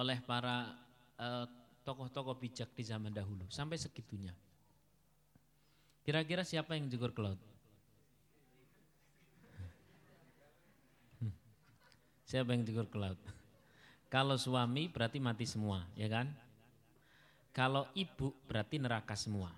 oleh 0.00 0.18
para 0.24 0.74
eh, 1.20 1.46
tokoh-tokoh 1.84 2.40
bijak 2.40 2.72
di 2.74 2.82
zaman 2.82 3.12
dahulu 3.12 3.44
sampai 3.52 3.76
segitunya. 3.76 4.32
Kira-kira 6.02 6.40
siapa 6.40 6.72
yang 6.72 6.88
jegur 6.88 7.12
ke 7.12 7.20
laut? 7.20 7.36
Hmm. 11.20 11.34
Siapa 12.24 12.56
yang 12.56 12.64
jegur 12.64 12.88
ke 12.88 12.96
laut? 12.96 13.20
Kalau 14.08 14.40
suami 14.40 14.88
berarti 14.88 15.20
mati 15.20 15.44
semua, 15.44 15.84
ya 15.92 16.08
kan? 16.08 16.32
Kalau 17.58 17.90
ibu 17.98 18.30
berarti 18.46 18.78
neraka 18.78 19.18
semua. 19.18 19.50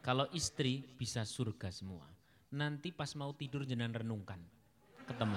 Kalau 0.00 0.24
istri 0.32 0.80
bisa 0.96 1.20
surga 1.20 1.68
semua. 1.68 2.08
Nanti 2.56 2.88
pas 2.88 3.12
mau 3.20 3.36
tidur 3.36 3.68
jangan 3.68 3.92
renungkan. 3.92 4.40
Ketemu. 5.04 5.36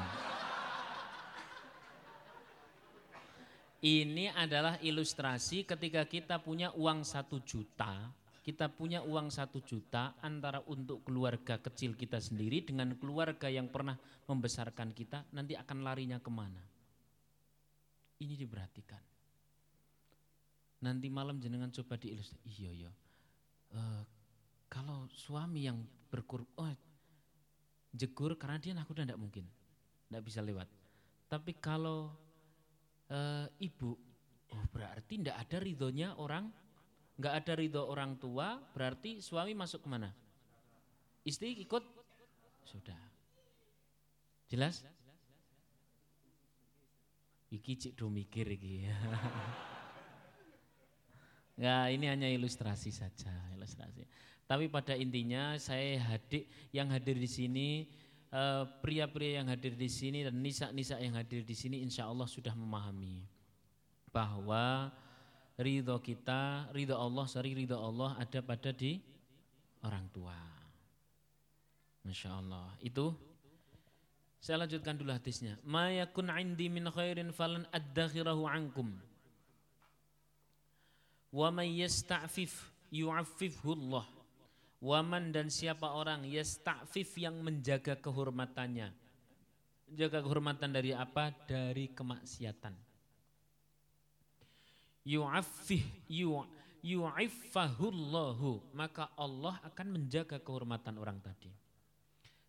Ini 3.83 4.31
adalah 4.39 4.79
ilustrasi 4.79 5.67
ketika 5.67 6.07
kita 6.07 6.39
punya 6.39 6.71
uang 6.71 7.03
satu 7.03 7.43
juta, 7.43 8.07
kita 8.39 8.71
punya 8.71 9.03
uang 9.03 9.27
satu 9.27 9.59
juta 9.67 10.15
antara 10.23 10.63
untuk 10.63 11.03
keluarga 11.03 11.59
kecil 11.59 11.99
kita 11.99 12.23
sendiri 12.23 12.63
dengan 12.63 12.95
keluarga 12.95 13.51
yang 13.51 13.67
pernah 13.67 13.99
membesarkan 14.31 14.95
kita, 14.95 15.27
nanti 15.35 15.59
akan 15.59 15.83
larinya 15.83 16.23
ke 16.23 16.31
mana? 16.31 16.63
Ini 18.15 18.39
diperhatikan. 18.39 19.16
Nanti 20.83 21.09
malam 21.09 21.41
jenengan 21.41 21.73
coba 21.73 21.97
diilustrasi. 21.97 22.45
Iya 22.45 22.71
iya. 22.71 22.91
Uh, 23.73 24.03
kalau 24.69 25.09
suami 25.09 25.65
yang 25.65 25.81
berkur, 26.11 26.43
oh, 26.59 26.71
jegur 27.95 28.37
karena 28.37 28.61
dia 28.61 28.73
aku 28.77 28.93
tidak 28.93 29.17
mungkin, 29.17 29.47
tidak 30.07 30.21
bisa 30.27 30.39
lewat. 30.43 30.67
Tapi 31.27 31.57
kalau 31.57 32.11
uh, 33.11 33.47
ibu, 33.59 33.91
oh 34.53 34.63
berarti 34.71 35.19
tidak 35.19 35.37
ada 35.39 35.57
ridhonya 35.59 36.15
orang, 36.15 36.51
nggak 37.17 37.33
ada 37.43 37.53
ridho 37.57 37.83
orang 37.83 38.19
tua, 38.19 38.59
berarti 38.71 39.19
suami 39.23 39.57
masuk 39.57 39.83
ke 39.83 39.89
mana? 39.89 40.11
Istri 41.27 41.59
ikut, 41.67 41.83
sudah. 42.63 42.99
Jelas? 44.47 44.83
Iki 47.47 47.73
cik 47.79 47.93
do 47.95 48.11
mikir 48.11 48.47
iki. 48.51 48.87
Ya 51.57 51.89
ini 51.89 52.05
hanya 52.05 52.29
ilustrasi 52.29 52.93
saja, 52.93 53.33
ilustrasi. 53.57 54.05
Tapi 54.45 54.69
pada 54.69 54.93
intinya 54.93 55.57
saya 55.57 55.99
hadir 55.99 56.45
yang 56.71 56.87
hadir 56.93 57.17
di 57.17 57.27
sini 57.27 57.69
Eh, 58.27 58.63
pria-pria 58.83 59.39
yang 59.39 59.47
hadir 59.47 59.71
di 59.71 59.87
sini 59.87 60.19
dan 60.19 60.35
nisa-nisa 60.43 60.99
yang 60.99 61.15
hadir 61.15 61.47
di 61.47 61.55
sini 61.55 61.79
insya 61.79 62.11
Allah 62.11 62.27
sudah 62.27 62.51
memahami 62.51 63.23
bahwa 64.11 64.91
ridho 65.55 65.95
kita, 66.03 66.67
ridho 66.75 66.91
Allah, 66.91 67.23
sorry 67.31 67.55
ridho 67.55 67.79
Allah 67.79 68.19
ada 68.19 68.43
pada 68.43 68.75
di 68.75 68.99
orang 69.79 70.11
tua. 70.11 70.35
Masya 72.03 72.35
Allah. 72.35 72.67
Itu 72.83 73.15
saya 74.43 74.67
lanjutkan 74.67 74.99
dulu 74.99 75.15
hadisnya. 75.15 75.55
Ma 75.63 75.87
yakun 75.87 76.27
indi 76.27 76.67
min 76.67 76.83
khairin 76.91 77.31
falan 77.31 77.63
ankum. 77.71 78.91
May 81.31 81.83
yasta'fif 81.83 82.71
yu'affifhu 82.91 83.75
Allah. 83.75 84.07
Waman 84.77 85.33
dan 85.33 85.49
siapa 85.49 85.89
orang 85.89 86.23
yasta'fif 86.23 87.17
yang 87.17 87.41
menjaga 87.41 87.97
kehormatannya. 87.97 88.93
Menjaga 89.91 90.19
kehormatan 90.23 90.69
dari 90.71 90.93
apa? 90.93 91.33
Dari 91.47 91.91
kemaksiatan. 91.91 92.75
Yu'affih 95.07 95.83
yu 96.11 96.43
yu'iffahullahu 96.83 98.75
maka 98.75 99.11
Allah 99.15 99.55
akan 99.63 99.87
menjaga 99.99 100.39
kehormatan 100.43 100.99
orang 100.99 101.19
tadi. 101.23 101.51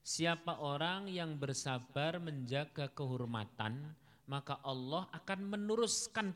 Siapa 0.03 0.65
orang 0.65 1.07
yang 1.13 1.37
bersabar 1.37 2.17
menjaga 2.17 2.89
kehormatan, 2.97 3.93
maka 4.25 4.57
Allah 4.65 5.05
akan 5.13 5.53
meneruskan 5.53 6.33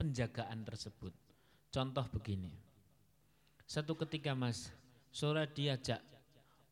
penjagaan 0.00 0.64
tersebut. 0.64 1.12
Contoh 1.70 2.06
begini. 2.10 2.50
Satu 3.66 3.94
ketika 3.94 4.34
Mas, 4.34 4.74
saudara 5.14 5.46
diajak 5.46 6.02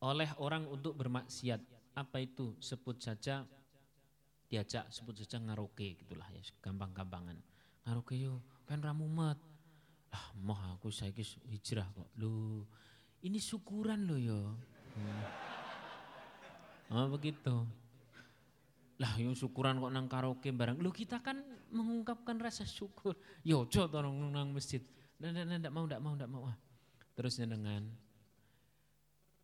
oleh 0.03 0.27
orang 0.39 0.67
untuk 0.67 0.95
bermaksiat. 0.99 1.63
Apa 1.95 2.23
itu? 2.23 2.55
Sebut 2.59 2.99
saja 2.99 3.47
diajak 4.49 4.89
sebut 4.89 5.13
saja 5.13 5.37
ngaroke 5.37 5.93
gitulah 6.01 6.25
ya 6.33 6.41
gampang-gampangan 6.65 7.37
ngaroke 7.85 8.17
yo 8.17 8.41
kan 8.65 8.81
ramumat 8.81 9.37
ah 10.09 10.25
moh 10.41 10.57
aku 10.73 10.89
saya 10.89 11.13
hijrah 11.45 11.85
kok 11.93 12.09
lu 12.17 12.65
ini 13.21 13.37
syukuran 13.37 14.09
lo 14.09 14.17
yo 14.17 14.57
hmm. 14.97 15.21
oh 16.97 17.07
begitu 17.13 17.61
lah 18.99 19.15
yo 19.15 19.31
syukuran 19.31 19.79
kok 19.79 19.91
nang 19.95 20.11
karaoke 20.11 20.51
barang 20.51 20.83
lu 20.83 20.91
kita 20.91 21.23
kan 21.23 21.39
mengungkapkan 21.71 22.35
rasa 22.35 22.67
syukur. 22.67 23.15
Yo 23.47 23.63
coba 23.71 24.03
tolong 24.03 24.27
nang 24.27 24.51
masjid. 24.51 24.83
Ndak 25.23 25.63
ndak 25.63 25.71
mau 25.71 25.87
ndak 25.87 26.01
mau 26.03 26.13
ndak 26.15 26.29
mau. 26.31 26.43
Ah. 26.47 26.57
terusnya 27.15 27.51
dengan 27.51 27.83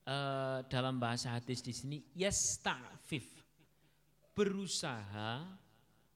uh, 0.08 0.64
dalam 0.72 0.96
bahasa 0.96 1.36
hadis 1.36 1.60
di 1.60 1.76
sini 1.76 1.98
yasta'fif. 2.16 3.28
Berusaha 4.36 5.44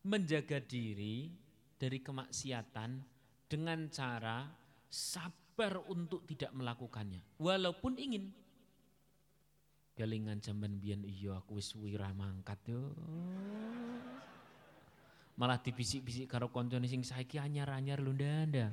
menjaga 0.07 0.59
diri 0.63 1.31
dari 1.75 1.99
kemaksiatan 1.99 2.91
dengan 3.47 3.87
cara 3.91 4.47
sabar 4.87 5.79
untuk 5.87 6.23
tidak 6.27 6.51
melakukannya. 6.55 7.39
Walaupun 7.39 7.95
ingin 7.99 8.31
galingan 9.99 10.39
zaman 10.39 10.79
biyen 10.79 11.03
iya 11.03 11.35
aku 11.43 11.59
wis 11.59 11.75
wirah 11.75 12.15
mangkat 12.15 12.55
yo. 12.71 12.95
Malah 15.35 15.59
dibisik-bisik 15.59 16.31
karo 16.31 16.47
koncone 16.47 16.87
sing 16.87 17.03
saiki 17.03 17.35
anyar-anyar 17.35 17.99
lho 17.99 18.15
ndanda 18.15 18.71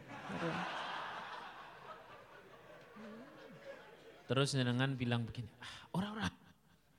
terus 4.27 4.59
jenengan 4.59 4.99
bilang 4.99 5.23
begini 5.23 5.47
ah, 5.63 5.71
ora 5.95 6.09
ora. 6.11 6.29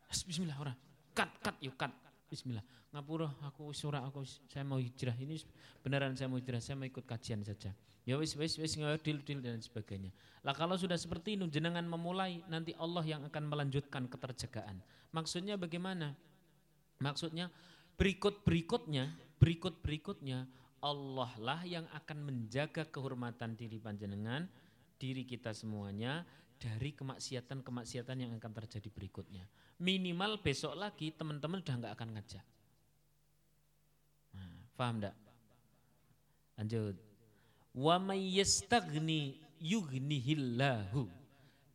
Bismillah 0.08 0.58
ora. 0.60 0.74
Kat 1.12 1.30
kat 1.44 1.56
yuk 1.60 1.76
kat 1.76 1.92
Bismillah. 2.28 2.64
Ngapura 2.92 3.32
aku 3.48 3.72
surah 3.72 4.04
aku 4.04 4.28
saya 4.52 4.68
mau 4.68 4.80
hijrah 4.84 5.16
ini 5.16 5.40
beneran 5.80 6.12
saya 6.12 6.28
mau 6.28 6.36
hijrah 6.36 6.60
saya 6.60 6.76
mau 6.76 6.84
ikut 6.84 7.08
kajian 7.08 7.40
saja. 7.40 7.72
Ya 8.04 8.20
wis 8.20 8.36
wis 8.36 8.60
wis 8.60 8.76
ngadil 8.76 9.24
dil 9.24 9.40
dan 9.40 9.64
sebagainya. 9.64 10.12
Lah 10.44 10.52
kalau 10.52 10.76
sudah 10.76 11.00
seperti 11.00 11.40
ini 11.40 11.48
jenengan 11.48 11.88
memulai 11.88 12.44
nanti 12.52 12.76
Allah 12.76 13.04
yang 13.08 13.24
akan 13.24 13.44
melanjutkan 13.48 14.12
keterjagaan. 14.12 14.84
Maksudnya 15.16 15.56
bagaimana? 15.56 16.20
Maksudnya 17.00 17.48
berikut 17.96 18.44
berikutnya 18.44 19.08
berikut 19.40 19.80
berikutnya 19.80 20.50
Allah 20.84 21.32
lah 21.40 21.62
yang 21.64 21.88
akan 21.96 22.28
menjaga 22.28 22.86
kehormatan 22.92 23.56
diri 23.58 23.80
panjenengan, 23.80 24.46
diri 25.00 25.24
kita 25.24 25.56
semuanya 25.56 26.28
dari 26.58 26.92
kemaksiatan-kemaksiatan 26.94 28.18
yang 28.18 28.32
akan 28.42 28.52
terjadi 28.64 28.90
berikutnya. 28.90 29.46
Minimal 29.78 30.42
besok 30.42 30.74
lagi 30.74 31.14
teman-teman 31.14 31.62
udah 31.62 31.76
nggak 31.78 31.94
akan 31.94 32.10
ngajak. 32.18 32.46
Nah, 34.34 34.54
paham 34.74 34.98
enggak? 35.02 35.16
Lanjut. 36.58 36.96
Wa 37.78 38.02
mayyastagni 38.02 39.38
yughnihillahu. 39.62 41.06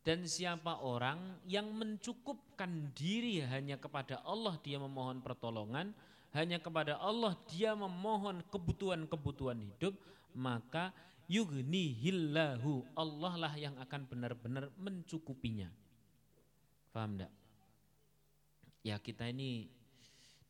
Dan 0.03 0.27
siapa 0.27 0.83
orang 0.83 1.39
yang 1.47 1.71
mencukupkan 1.71 2.91
diri 2.91 3.39
hanya 3.39 3.79
kepada 3.79 4.19
Allah 4.27 4.59
dia 4.59 4.75
memohon 4.75 5.23
pertolongan, 5.23 5.95
hanya 6.35 6.59
kepada 6.59 6.99
Allah 6.99 7.39
dia 7.47 7.71
memohon 7.71 8.43
kebutuhan-kebutuhan 8.51 9.63
hidup, 9.63 9.95
maka 10.35 10.91
yughnihillahu 11.33 12.85
Allah 12.93 13.33
lah 13.49 13.53
yang 13.57 13.73
akan 13.81 14.05
benar-benar 14.05 14.69
mencukupinya. 14.77 15.69
Paham 16.93 17.17
enggak 17.17 17.33
ya 18.83 18.99
kita 18.99 19.31
ini 19.31 19.71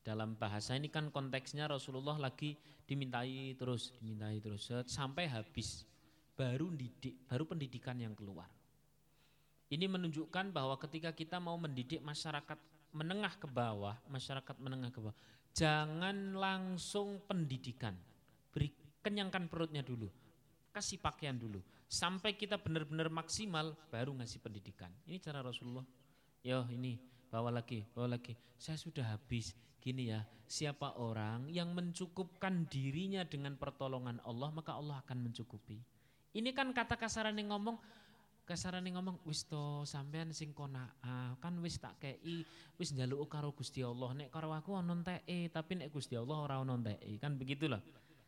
dalam 0.04 0.36
bahasa 0.36 0.76
ini 0.76 0.92
kan 0.92 1.14
konteksnya 1.14 1.70
Rasulullah 1.70 2.20
lagi 2.20 2.58
dimintai 2.84 3.56
terus 3.56 3.96
dimintai 3.96 4.44
terus. 4.44 4.68
Sampai 4.90 5.32
habis. 5.32 5.88
Baru 6.34 6.74
didik 6.74 7.30
baru 7.30 7.46
pendidikan 7.46 7.94
yang 8.02 8.18
keluar. 8.18 8.50
Ini 9.70 9.86
menunjukkan 9.86 10.50
bahwa 10.50 10.76
ketika 10.82 11.14
kita 11.14 11.38
mau 11.38 11.56
mendidik 11.62 12.02
masyarakat 12.02 12.58
menengah 12.94 13.38
ke 13.38 13.46
bawah 13.50 13.98
masyarakat 14.10 14.54
menengah 14.62 14.94
ke 14.94 15.02
bawah 15.02 15.18
jangan 15.54 16.34
langsung 16.34 17.22
pendidikan. 17.30 17.94
Beri 18.50 18.74
kenyangkan 19.06 19.46
perutnya 19.46 19.86
dulu 19.86 20.10
kasih 20.74 20.98
pakaian 20.98 21.38
dulu. 21.38 21.62
Sampai 21.86 22.34
kita 22.34 22.58
benar-benar 22.58 23.14
maksimal, 23.14 23.78
baru 23.94 24.18
ngasih 24.18 24.42
pendidikan. 24.42 24.90
Ini 25.06 25.22
cara 25.22 25.46
Rasulullah. 25.46 25.86
Yo 26.42 26.66
ini, 26.74 26.98
bawa 27.30 27.54
lagi, 27.54 27.86
bawa 27.94 28.18
lagi. 28.18 28.34
Saya 28.58 28.82
sudah 28.82 29.14
habis. 29.14 29.54
Gini 29.78 30.10
ya, 30.10 30.26
siapa 30.50 30.98
orang 30.98 31.52
yang 31.54 31.76
mencukupkan 31.78 32.66
dirinya 32.72 33.22
dengan 33.28 33.54
pertolongan 33.60 34.18
Allah, 34.26 34.50
maka 34.50 34.74
Allah 34.74 35.04
akan 35.06 35.30
mencukupi. 35.30 35.78
Ini 36.34 36.50
kan 36.56 36.74
kata 36.74 36.98
kasaran 36.98 37.36
yang 37.38 37.54
ngomong, 37.54 37.78
kasaran 38.44 38.84
yang 38.84 39.00
ngomong 39.00 39.22
wis 39.24 39.48
to 39.48 39.88
sampean 39.88 40.36
sing 40.36 40.52
konaa 40.52 41.36
kan 41.40 41.56
wis 41.64 41.80
tak 41.80 41.96
kei 42.04 42.44
wis 42.76 42.92
njaluk 42.92 43.32
karo 43.32 43.56
Gusti 43.56 43.80
Allah 43.80 44.12
nek 44.12 44.36
karo 44.36 44.52
aku 44.52 44.76
ono 44.76 45.00
teke 45.00 45.48
tapi 45.48 45.80
nek 45.80 45.88
Gusti 45.96 46.20
Allah 46.20 46.44
ora 46.44 46.56
ono 46.60 46.76
teke 46.76 47.24
kan 47.24 47.40
begitulah 47.40 47.80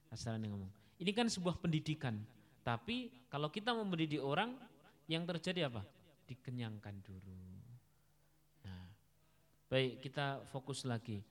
kasaran 0.07 0.39
yang 0.47 0.55
ngomong 0.55 0.84
ini 0.99 1.11
kan 1.11 1.27
sebuah 1.27 1.59
pendidikan 1.59 2.19
tapi 2.65 3.13
kalau 3.29 3.53
kita 3.53 3.77
mendidik 3.77 4.25
orang, 4.25 4.57
yang 5.05 5.21
terjadi 5.29 5.69
apa? 5.69 5.85
Dikenyangkan 6.25 6.97
dulu. 7.05 7.37
Nah, 8.65 8.89
baik 9.69 10.01
kita 10.01 10.41
fokus 10.49 10.81
lagi. 10.81 11.21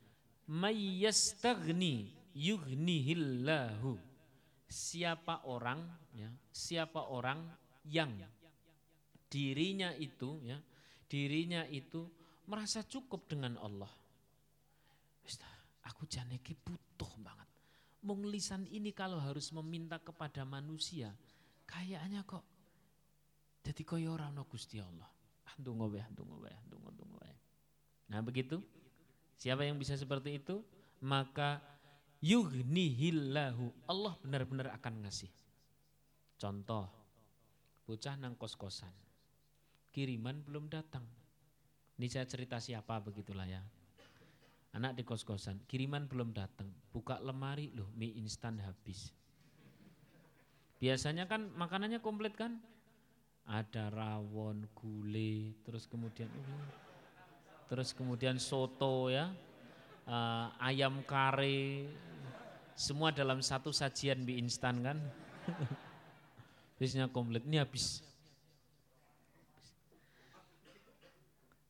Mayyastagni 0.46 2.14
yughnihillahu. 2.38 3.98
Siapa 4.70 5.42
orang 5.50 5.83
ya, 6.14 6.31
siapa 6.55 7.11
orang 7.11 7.42
yang 7.90 8.14
dirinya 9.27 9.90
itu 9.98 10.38
ya, 10.46 10.62
dirinya 11.11 11.66
itu 11.66 12.07
merasa 12.46 12.87
cukup 12.87 13.27
dengan 13.27 13.59
Allah. 13.59 13.90
Aku 15.85 16.09
janeki 16.09 16.57
butuh 16.64 17.11
banget. 17.20 17.44
Mung 18.04 18.20
lisan 18.28 18.68
ini 18.68 18.92
kalau 18.92 19.16
harus 19.16 19.48
meminta 19.48 19.96
kepada 19.96 20.44
manusia, 20.44 21.08
kayaknya 21.64 22.20
kok 22.28 22.44
jadi 23.64 23.80
koyo 23.80 24.12
ora 24.12 24.28
ono 24.28 24.44
Gusti 24.44 24.76
Allah. 24.76 25.08
Ah 25.48 25.56
ndonga 25.56 25.88
wae, 25.88 26.04
ndonga 26.12 26.36
wae, 26.36 26.56
ndonga 26.68 26.90
ndonga 26.92 27.16
wae. 27.24 27.36
Nah, 28.12 28.20
begitu. 28.20 28.60
Siapa 29.40 29.64
yang 29.64 29.80
bisa 29.80 29.96
seperti 29.96 30.36
itu, 30.36 30.60
maka 31.00 31.64
yughnihillahu. 32.20 33.88
Allah 33.88 34.14
benar-benar 34.20 34.68
akan 34.76 35.08
ngasih. 35.08 35.32
Contoh, 36.36 36.86
bocah 37.88 38.14
nang 38.20 38.36
kos-kosan. 38.36 38.92
Kiriman 39.88 40.44
belum 40.44 40.68
datang. 40.68 41.08
Ini 41.96 42.06
saya 42.12 42.28
cerita 42.28 42.60
siapa 42.60 43.00
begitulah 43.00 43.48
ya. 43.48 43.64
Anak 44.74 44.98
di 44.98 45.06
kos-kosan, 45.06 45.62
kiriman 45.70 46.10
belum 46.10 46.34
datang. 46.34 46.66
Buka 46.90 47.22
lemari 47.22 47.70
loh, 47.78 47.94
mie 47.94 48.10
instan 48.18 48.58
habis. 48.58 49.14
Biasanya 50.82 51.30
kan 51.30 51.46
makanannya 51.54 52.02
komplit 52.02 52.34
kan? 52.34 52.58
Ada 53.46 53.94
rawon, 53.94 54.66
gulai, 54.74 55.54
terus 55.62 55.87
kemudian 55.87 56.26
uh, 56.26 56.66
terus 57.70 57.94
kemudian 57.94 58.34
soto 58.42 59.14
ya, 59.14 59.30
uh, 60.10 60.50
ayam 60.58 61.06
kare, 61.06 61.87
semua 62.74 63.14
dalam 63.14 63.46
satu 63.46 63.70
sajian 63.70 64.26
mie 64.26 64.42
instan 64.42 64.82
kan? 64.82 64.98
Biasanya 66.82 67.06
komplit, 67.14 67.46
ini 67.46 67.62
habis. 67.62 68.02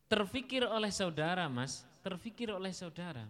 Terfikir 0.09 0.65
oleh 0.65 0.89
saudara 0.89 1.45
mas, 1.53 1.85
terfikir 2.05 2.53
oleh 2.53 2.69
saudara, 2.77 3.25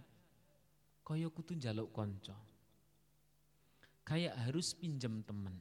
koyo 1.07 1.31
kutu 1.31 1.55
jaluk 1.55 1.95
konco. 1.95 2.35
Kayak 4.03 4.35
harus 4.43 4.75
pinjam 4.75 5.23
teman. 5.23 5.55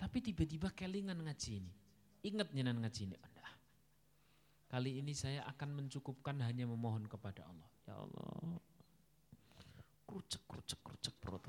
Tapi 0.00 0.24
tiba-tiba 0.24 0.72
kelingan 0.72 1.20
ngaji 1.20 1.60
ini. 1.60 1.72
Ingat 2.24 2.56
nyenan 2.56 2.80
ngaji 2.80 3.12
ini. 3.12 3.16
Anda. 3.20 3.46
Kali 4.72 5.04
ini 5.04 5.12
saya 5.12 5.44
akan 5.44 5.84
mencukupkan 5.84 6.40
hanya 6.40 6.64
memohon 6.64 7.04
kepada 7.04 7.44
Allah. 7.44 7.70
Ya 7.84 7.94
Allah, 8.00 8.58
kerucek 10.08 10.42
kerucek 10.48 10.80
kerucek 10.80 11.14
perut. 11.20 11.44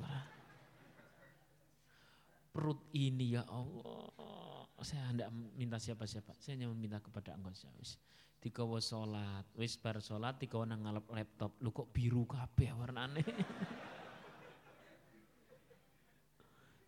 Perut 2.51 2.81
ini 2.91 3.39
ya 3.39 3.47
Allah. 3.47 4.11
Saya 4.83 5.07
hendak 5.13 5.31
minta 5.55 5.79
siapa-siapa. 5.79 6.35
Saya 6.41 6.59
hanya 6.59 6.67
meminta 6.67 6.99
kepada 6.99 7.31
engkau 7.37 7.53
wis. 8.41 8.49
Dikawa 8.49 8.81
sholat, 8.81 9.45
wis 9.53 9.77
bar 9.77 10.01
sholat 10.01 10.41
dikawa 10.41 10.65
nang 10.65 10.81
ngalap 10.81 11.05
laptop. 11.13 11.53
Lu 11.61 11.69
kok 11.69 11.93
biru 11.93 12.25
kabeh 12.25 12.73
warnane. 12.73 13.21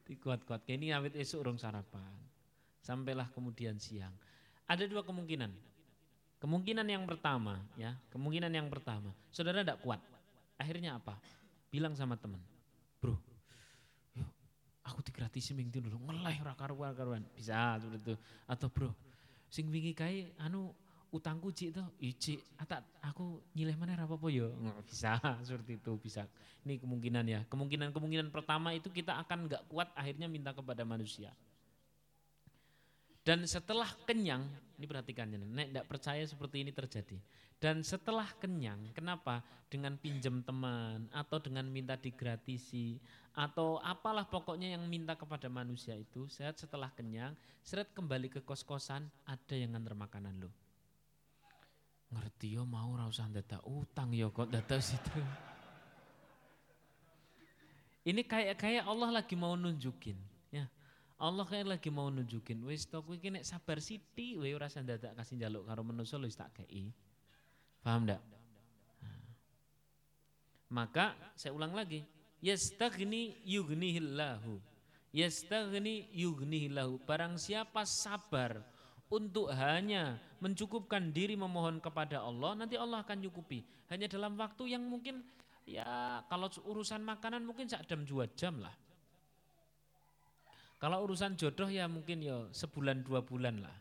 Dikuat-kuat. 0.10 0.66
Ini 0.68 0.98
awet 0.98 1.14
esok 1.16 1.46
urung 1.46 1.62
sarapan. 1.62 2.12
Sampailah 2.82 3.30
kemudian 3.32 3.78
siang. 3.80 4.12
Ada 4.68 4.90
dua 4.90 5.06
kemungkinan. 5.06 5.54
Kemungkinan 6.44 6.84
yang 6.84 7.08
pertama, 7.08 7.64
ya, 7.80 7.96
kemungkinan 8.12 8.52
yang 8.52 8.68
pertama, 8.68 9.16
saudara 9.32 9.64
tidak 9.64 9.80
kuat. 9.80 10.04
Akhirnya 10.60 11.00
apa? 11.00 11.16
Bilang 11.72 11.96
sama 11.96 12.20
teman, 12.20 12.44
bro, 13.00 13.16
yuk, 14.12 14.28
aku 14.84 15.00
digratisi 15.08 15.56
minggu 15.56 15.80
dulu, 15.80 16.04
ngeleh 16.04 16.44
ora 16.44 16.52
karuan 16.60 16.92
karuan, 16.92 17.24
bisa 17.32 17.80
seperti 17.80 18.12
itu. 18.12 18.16
Atau 18.44 18.68
bro, 18.68 18.92
sing 19.48 19.72
wingi 19.72 19.96
kai, 19.96 20.36
anu 20.36 20.76
utangku 21.14 21.54
cik 21.54 21.78
tuh, 21.78 21.86
cik, 22.02 22.42
atak 22.58 22.82
aku 23.06 23.38
nyileh 23.54 23.78
mana 23.78 23.94
apa 23.94 24.18
apa 24.18 24.28
yo, 24.34 24.50
bisa 24.82 25.22
seperti 25.46 25.78
itu 25.78 25.94
bisa. 26.02 26.26
Ini 26.66 26.82
kemungkinan 26.82 27.26
ya. 27.30 27.40
Kemungkinan 27.46 27.94
kemungkinan 27.94 28.34
pertama 28.34 28.74
itu 28.74 28.90
kita 28.90 29.22
akan 29.22 29.46
nggak 29.46 29.70
kuat, 29.70 29.94
akhirnya 29.94 30.26
minta 30.26 30.50
kepada 30.58 30.82
manusia. 30.82 31.30
Dan 33.24 33.46
setelah 33.48 33.88
kenyang, 34.04 34.44
ini 34.76 34.84
perhatikan 34.84 35.32
nek 35.32 35.72
tidak 35.72 35.86
percaya 35.88 36.24
seperti 36.26 36.66
ini 36.66 36.76
terjadi. 36.76 37.16
Dan 37.56 37.80
setelah 37.80 38.28
kenyang, 38.42 38.92
kenapa? 38.92 39.40
Dengan 39.72 39.96
pinjam 39.96 40.44
teman 40.44 41.08
atau 41.16 41.40
dengan 41.40 41.64
minta 41.72 41.96
digratisi 41.96 43.00
atau 43.32 43.80
apalah 43.80 44.28
pokoknya 44.28 44.76
yang 44.76 44.84
minta 44.92 45.16
kepada 45.16 45.48
manusia 45.48 45.96
itu, 45.96 46.28
saat 46.28 46.60
setelah 46.60 46.92
kenyang, 46.92 47.32
seret 47.64 47.88
kembali 47.96 48.28
ke 48.28 48.44
kos-kosan, 48.44 49.08
ada 49.24 49.56
yang 49.56 49.72
nganter 49.72 49.96
makanan 49.96 50.44
lo. 50.44 50.63
Ngerti 52.14 52.54
yo 52.54 52.64
mau 52.70 52.94
rasa 52.94 53.26
data 53.34 53.58
utang 53.66 54.14
yo 54.14 54.30
kok 54.30 54.54
data 54.54 54.78
situ. 54.78 55.18
Ini 58.04 58.22
kayak 58.28 58.60
kayak 58.60 58.84
Allah 58.86 59.10
lagi 59.24 59.34
mau 59.34 59.56
nunjukin, 59.56 60.20
ya 60.52 60.68
Allah 61.16 61.48
kayak 61.48 61.80
lagi 61.80 61.88
mau 61.88 62.12
nunjukin, 62.12 62.60
wis 62.68 62.84
to 62.84 63.00
kowe 63.00 63.16
nek 63.16 63.48
sabar 63.48 63.80
sithik 63.80 64.44
wae 64.44 64.52
ora 64.52 64.68
dadak 64.68 65.16
kasih 65.16 65.40
jaluk 65.40 65.64
karo 65.64 65.88
manusa 65.88 66.20
lho 66.20 66.28
tak 66.28 66.52
kei. 66.52 66.92
Paham 67.80 68.04
ndak? 68.04 68.20
Nah. 69.00 69.24
Maka 70.68 71.16
saya 71.40 71.56
ulang 71.56 71.72
lagi, 71.72 72.04
yastaghni 72.44 73.40
yughnihillahu. 73.48 74.60
Yastaghni 75.16 76.12
yughnihillahu. 76.12 77.00
Barang 77.08 77.40
siapa 77.40 77.88
sabar 77.88 78.60
untuk 79.14 79.54
hanya 79.54 80.18
mencukupkan 80.42 81.14
diri 81.14 81.38
memohon 81.38 81.78
kepada 81.78 82.26
Allah, 82.26 82.58
nanti 82.58 82.74
Allah 82.74 83.06
akan 83.06 83.22
cukupi. 83.30 83.62
Hanya 83.94 84.10
dalam 84.10 84.34
waktu 84.34 84.74
yang 84.74 84.82
mungkin 84.82 85.22
ya 85.70 86.26
kalau 86.28 86.50
urusan 86.66 87.06
makanan 87.06 87.46
mungkin 87.46 87.70
sak 87.70 87.86
jam 87.86 88.02
dua 88.02 88.26
jam 88.34 88.58
lah. 88.58 88.74
Kalau 90.82 91.06
urusan 91.06 91.38
jodoh 91.40 91.70
ya 91.70 91.86
mungkin 91.88 92.26
ya 92.26 92.50
sebulan 92.52 93.06
dua 93.06 93.22
bulan 93.24 93.62
lah. 93.62 93.78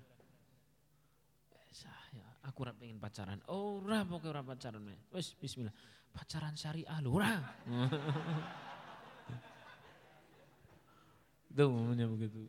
Ya, 2.13 2.29
aku 2.45 2.69
ora 2.69 2.77
pengen 2.77 3.01
pacaran. 3.01 3.41
Oh, 3.49 3.81
ora 3.81 4.05
pokoke 4.05 4.29
ora 4.29 4.45
pacaran. 4.45 4.85
Wis 5.11 5.33
bismillah. 5.33 5.73
Pacaran 6.13 6.53
syariah 6.53 7.01
lho 7.01 7.17
ora. 7.17 7.33
Tuh 11.57 11.73
momennya 11.73 12.05
begitu. 12.09 12.49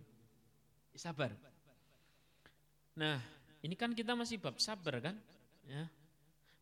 Sabar. 0.94 1.32
Nah, 2.94 3.18
ini 3.66 3.74
kan 3.74 3.96
kita 3.98 4.14
masih 4.14 4.38
bab 4.38 4.58
sabar 4.62 5.02
kan? 5.02 5.16
Ya. 5.66 5.90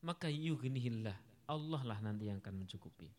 Maka 0.01 0.31
yughnihillah. 0.31 1.15
Allah 1.49 1.81
lah 1.83 1.99
nanti 1.99 2.31
yang 2.31 2.39
akan 2.39 2.63
mencukupi. 2.63 3.11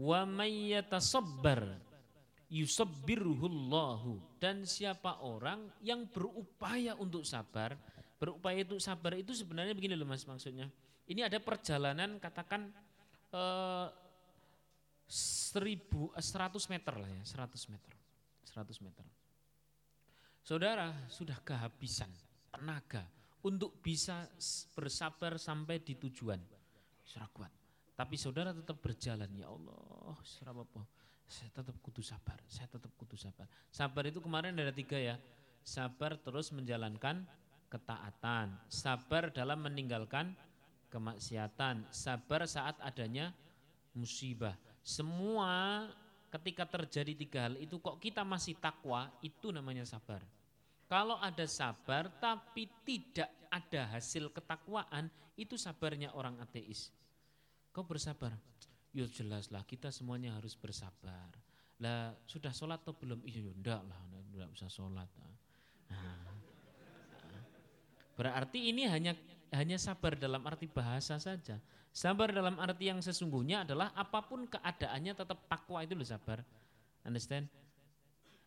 Wa 0.00 0.24
may 0.24 0.72
yatasabbar 0.72 1.92
yusabbirhullahu 2.52 4.20
dan 4.36 4.68
siapa 4.68 5.24
orang 5.24 5.72
yang 5.80 6.04
berupaya 6.04 6.92
untuk 7.00 7.24
sabar 7.24 7.72
berupaya 8.20 8.60
untuk 8.60 8.76
sabar 8.76 9.16
itu 9.16 9.32
sebenarnya 9.32 9.72
begini 9.72 9.96
loh 9.96 10.04
mas 10.04 10.28
maksudnya 10.28 10.68
ini 11.08 11.24
ada 11.24 11.40
perjalanan 11.40 12.20
katakan 12.20 12.68
eh, 13.32 13.88
seribu 15.08 16.12
eh, 16.12 16.20
seratus 16.20 16.68
meter 16.68 16.92
lah 17.00 17.08
ya 17.08 17.24
seratus 17.24 17.64
meter 17.72 17.96
seratus 18.44 18.78
meter 18.84 19.02
saudara 20.42 20.92
sudah 21.08 21.38
kehabisan 21.42 22.10
tenaga 22.52 23.06
untuk 23.42 23.82
bisa 23.82 24.26
bersabar 24.74 25.38
sampai 25.38 25.82
di 25.82 25.98
tujuan. 25.98 26.38
Sudah 27.02 27.26
kuat. 27.34 27.50
Tapi 27.92 28.14
saudara 28.18 28.54
tetap 28.54 28.78
berjalan 28.82 29.30
ya 29.34 29.50
Allah 29.50 30.16
apa 30.52 30.82
saya 31.32 31.48
tetap 31.48 31.76
kudu 31.80 32.04
sabar, 32.04 32.36
saya 32.44 32.68
tetap 32.68 32.92
kudu 33.00 33.16
sabar. 33.16 33.48
Sabar 33.72 34.04
itu 34.04 34.20
kemarin 34.20 34.52
ada 34.52 34.68
tiga 34.68 35.00
ya, 35.00 35.16
sabar 35.64 36.20
terus 36.20 36.52
menjalankan 36.52 37.24
ketaatan, 37.72 38.52
sabar 38.68 39.32
dalam 39.32 39.64
meninggalkan 39.64 40.36
kemaksiatan, 40.92 41.88
sabar 41.88 42.44
saat 42.44 42.76
adanya 42.84 43.32
musibah. 43.96 44.52
Semua 44.84 45.88
ketika 46.32 46.64
terjadi 46.64 47.12
tiga 47.12 47.40
hal 47.44 47.54
itu 47.60 47.76
kok 47.76 48.00
kita 48.00 48.24
masih 48.24 48.56
takwa, 48.56 49.12
itu 49.20 49.52
namanya 49.52 49.84
sabar. 49.84 50.24
Kalau 50.88 51.20
ada 51.20 51.44
sabar 51.44 52.08
tapi 52.20 52.68
tidak 52.84 53.28
ada 53.52 53.92
hasil 53.92 54.32
ketakwaan, 54.32 55.12
itu 55.36 55.60
sabarnya 55.60 56.12
orang 56.16 56.40
ateis. 56.40 56.88
Kau 57.72 57.84
bersabar, 57.84 58.36
Ya 58.92 59.08
jelas 59.08 59.48
lah 59.48 59.64
kita 59.64 59.88
semuanya 59.88 60.36
harus 60.36 60.52
bersabar. 60.52 61.32
Lah 61.80 62.12
sudah 62.28 62.52
sholat 62.52 62.84
atau 62.84 62.92
belum? 62.92 63.24
Iya 63.24 63.48
enggak 63.48 63.80
lah, 63.88 64.00
enggak 64.12 64.52
usah 64.52 64.68
sholat. 64.68 65.08
Nah, 65.88 66.28
berarti 68.12 68.68
ini 68.68 68.84
hanya 68.84 69.16
hanya 69.52 69.76
sabar 69.76 70.16
dalam 70.16 70.40
arti 70.48 70.66
bahasa 70.66 71.20
saja. 71.20 71.60
Sabar 71.92 72.32
dalam 72.32 72.56
arti 72.56 72.88
yang 72.88 73.04
sesungguhnya 73.04 73.68
adalah 73.68 73.92
apa 73.92 74.24
pun 74.24 74.48
keadaannya 74.48 75.12
tetap 75.12 75.44
takwa 75.44 75.84
itu 75.84 75.92
loh 75.92 76.08
sabar. 76.08 76.40
Understand? 77.04 77.46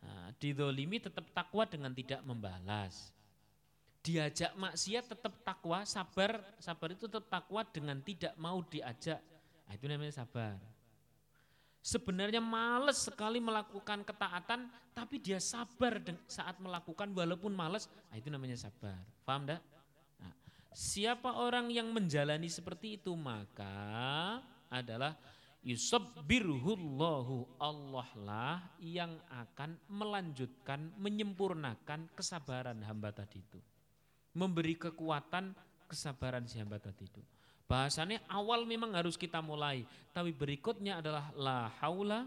Nah, 0.02 0.34
didolimi 0.38 0.98
tetap 0.98 1.24
takwa 1.30 1.62
dengan 1.66 1.94
tidak 1.94 2.20
membalas. 2.26 3.14
Diajak 4.02 4.54
maksiat 4.54 5.10
tetap 5.10 5.34
takwa, 5.42 5.82
sabar, 5.86 6.42
sabar 6.58 6.88
itu 6.94 7.06
tetap 7.10 7.26
takwa 7.26 7.62
dengan 7.66 7.98
tidak 8.02 8.34
mau 8.38 8.62
diajak 8.62 9.18
Nah, 9.66 9.72
itu 9.74 9.86
namanya 9.90 10.14
sabar. 10.14 10.56
Sebenarnya 11.82 12.42
males 12.42 13.06
sekali 13.06 13.38
melakukan 13.38 14.02
ketaatan, 14.02 14.66
tapi 14.90 15.22
dia 15.22 15.38
sabar 15.38 16.02
saat 16.26 16.58
melakukan 16.58 17.14
walaupun 17.14 17.54
males. 17.54 17.86
Nah, 18.10 18.16
itu 18.18 18.26
namanya 18.26 18.58
sabar. 18.58 18.98
Paham 19.22 19.46
enggak? 19.46 19.62
Siapa 20.76 21.40
orang 21.40 21.72
yang 21.72 21.88
menjalani 21.88 22.52
seperti 22.52 23.00
itu 23.00 23.16
maka 23.16 24.44
adalah 24.68 25.16
yusabbirullahu 25.64 27.56
Allah 27.56 28.08
lah 28.20 28.60
yang 28.76 29.16
akan 29.32 29.80
melanjutkan 29.88 30.92
menyempurnakan 31.00 32.12
kesabaran 32.12 32.84
hamba 32.84 33.08
tadi 33.08 33.40
itu 33.40 33.56
memberi 34.36 34.76
kekuatan 34.76 35.56
kesabaran 35.88 36.44
si 36.44 36.60
hamba 36.60 36.76
tadi 36.76 37.08
itu 37.08 37.24
Bahasanya 37.66 38.22
awal 38.30 38.62
memang 38.62 38.94
harus 38.94 39.18
kita 39.18 39.42
mulai, 39.42 39.82
tapi 40.14 40.30
berikutnya 40.30 41.02
adalah 41.02 41.34
la 41.34 41.66
haula 41.82 42.22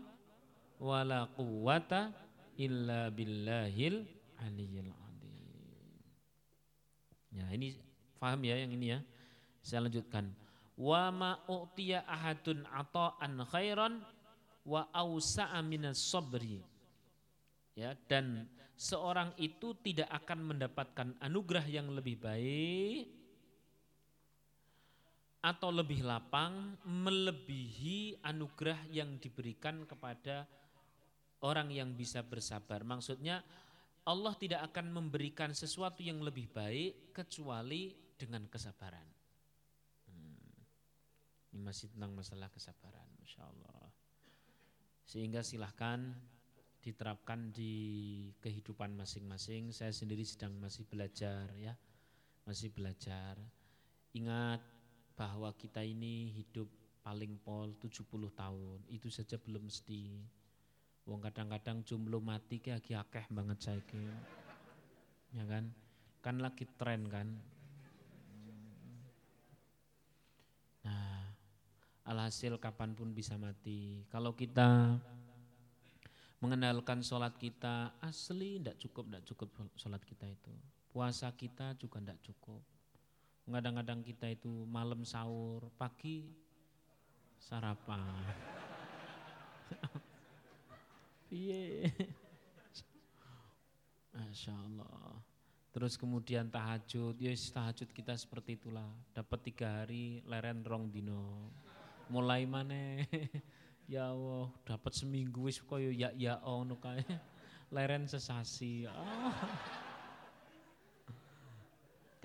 wala 0.83 1.31
quwata 1.31 2.12
illa 2.59 3.07
billahil 3.07 4.03
aliyil. 4.43 4.91
Ya, 7.31 7.47
ini 7.55 7.71
paham 8.19 8.43
ya 8.43 8.60
yang 8.60 8.71
ini 8.75 8.93
ya. 8.93 8.99
Saya 9.63 9.88
lanjutkan. 9.88 10.29
Wa 10.75 11.12
ma 11.12 11.39
u'tiya 11.47 12.03
ahadun 12.08 12.63
ata'an 12.67 13.43
khairan 13.47 14.03
wa 14.67 14.88
awsa'a 14.91 15.60
minas 15.63 15.99
sabri. 15.99 16.62
Ya, 17.75 17.95
dan 18.12 18.47
seorang 18.75 19.32
itu 19.39 19.71
tidak 19.79 20.12
akan 20.12 20.55
mendapatkan 20.55 21.15
anugerah 21.23 21.63
yang 21.67 21.88
lebih 21.95 22.19
baik 22.19 23.08
atau 25.39 25.71
lebih 25.71 26.03
lapang 26.03 26.75
melebihi 26.84 28.19
anugerah 28.19 28.91
yang 28.91 29.15
diberikan 29.23 29.88
kepada 29.88 30.43
orang 31.39 31.71
yang 31.71 31.95
bisa 31.95 32.19
bersabar. 32.19 32.84
Maksudnya 32.84 33.39
Allah 34.03 34.36
tidak 34.36 34.67
akan 34.71 34.91
memberikan 34.91 35.55
sesuatu 35.55 36.03
yang 36.03 36.19
lebih 36.19 36.51
baik 36.51 37.15
kecuali 37.15 37.95
dengan 38.19 38.43
kesabaran. 38.51 39.08
Hmm. 40.12 40.51
Ini 41.55 41.63
masih 41.63 41.88
tentang 41.95 42.12
masalah 42.12 42.51
kesabaran, 42.51 43.08
Masya 43.23 43.47
Allah. 43.47 43.88
Sehingga 45.08 45.39
silahkan 45.39 46.12
diterapkan 46.84 47.55
di 47.55 47.73
kehidupan 48.43 48.99
masing-masing. 48.99 49.71
Saya 49.71 49.95
sendiri 49.95 50.27
sedang 50.27 50.60
masih 50.60 50.84
belajar 50.84 51.47
ya, 51.55 51.71
masih 52.43 52.75
belajar. 52.75 53.39
Ingat 54.12 54.60
bahwa 55.15 55.55
kita 55.55 55.79
ini 55.84 56.32
hidup 56.36 56.67
paling 57.03 57.39
pol 57.41 57.75
70 57.79 58.05
tahun, 58.36 58.79
itu 58.91 59.08
saja 59.08 59.39
belum 59.39 59.67
mesti. 59.67 60.19
Wong 61.10 61.25
kadang-kadang 61.25 61.82
jumlah 61.82 62.21
mati 62.21 62.62
kayak 62.62 62.86
akeh 62.86 63.25
banget 63.34 63.58
saya 63.65 63.82
Ya 65.34 65.45
kan? 65.45 65.73
Kan 66.21 66.38
lagi 66.38 66.69
tren 66.77 67.10
kan. 67.10 67.34
Alhasil 72.10 72.58
kapan 72.58 72.98
pun 72.98 73.13
bisa 73.13 73.38
mati. 73.38 74.02
Kalau 74.10 74.34
kita 74.34 74.98
mengenalkan 76.41 77.06
sholat 77.06 77.38
kita 77.38 77.93
asli 78.02 78.58
tidak 78.58 78.82
cukup, 78.82 79.06
tidak 79.06 79.24
cukup 79.30 79.50
sholat 79.78 80.02
kita 80.02 80.26
itu. 80.26 80.54
Puasa 80.89 81.30
kita 81.38 81.78
juga 81.78 82.02
tidak 82.02 82.17
cukup. 82.26 82.65
Kadang-kadang 83.45 84.02
kita 84.02 84.30
itu 84.30 84.65
malam 84.65 85.06
sahur, 85.06 85.69
pagi 85.78 86.26
sarapan. 87.38 88.10
Iya. 91.30 91.93
Masya 94.17 94.50
Allah. 94.50 95.22
Terus 95.69 95.93
kemudian 95.93 96.50
tahajud, 96.50 97.13
ya 97.22 97.30
tahajud 97.38 97.86
kita 97.93 98.17
seperti 98.17 98.58
itulah. 98.58 98.89
Dapat 99.13 99.39
tiga 99.54 99.86
hari, 99.86 100.26
leren 100.26 100.65
rong 100.65 100.89
dino. 100.89 101.54
Mulai 102.10 102.50
mana? 102.50 103.06
ya 103.93 104.10
Allah, 104.10 104.50
dapat 104.65 104.93
seminggu 104.98 105.45
wis 105.45 105.62
koyo 105.62 105.93
ya 105.93 106.10
ya 106.17 106.41
ono 106.41 106.76
kae. 106.82 107.06
Leren 107.74 108.10
sesasi. 108.10 108.89
Oh. 108.89 109.34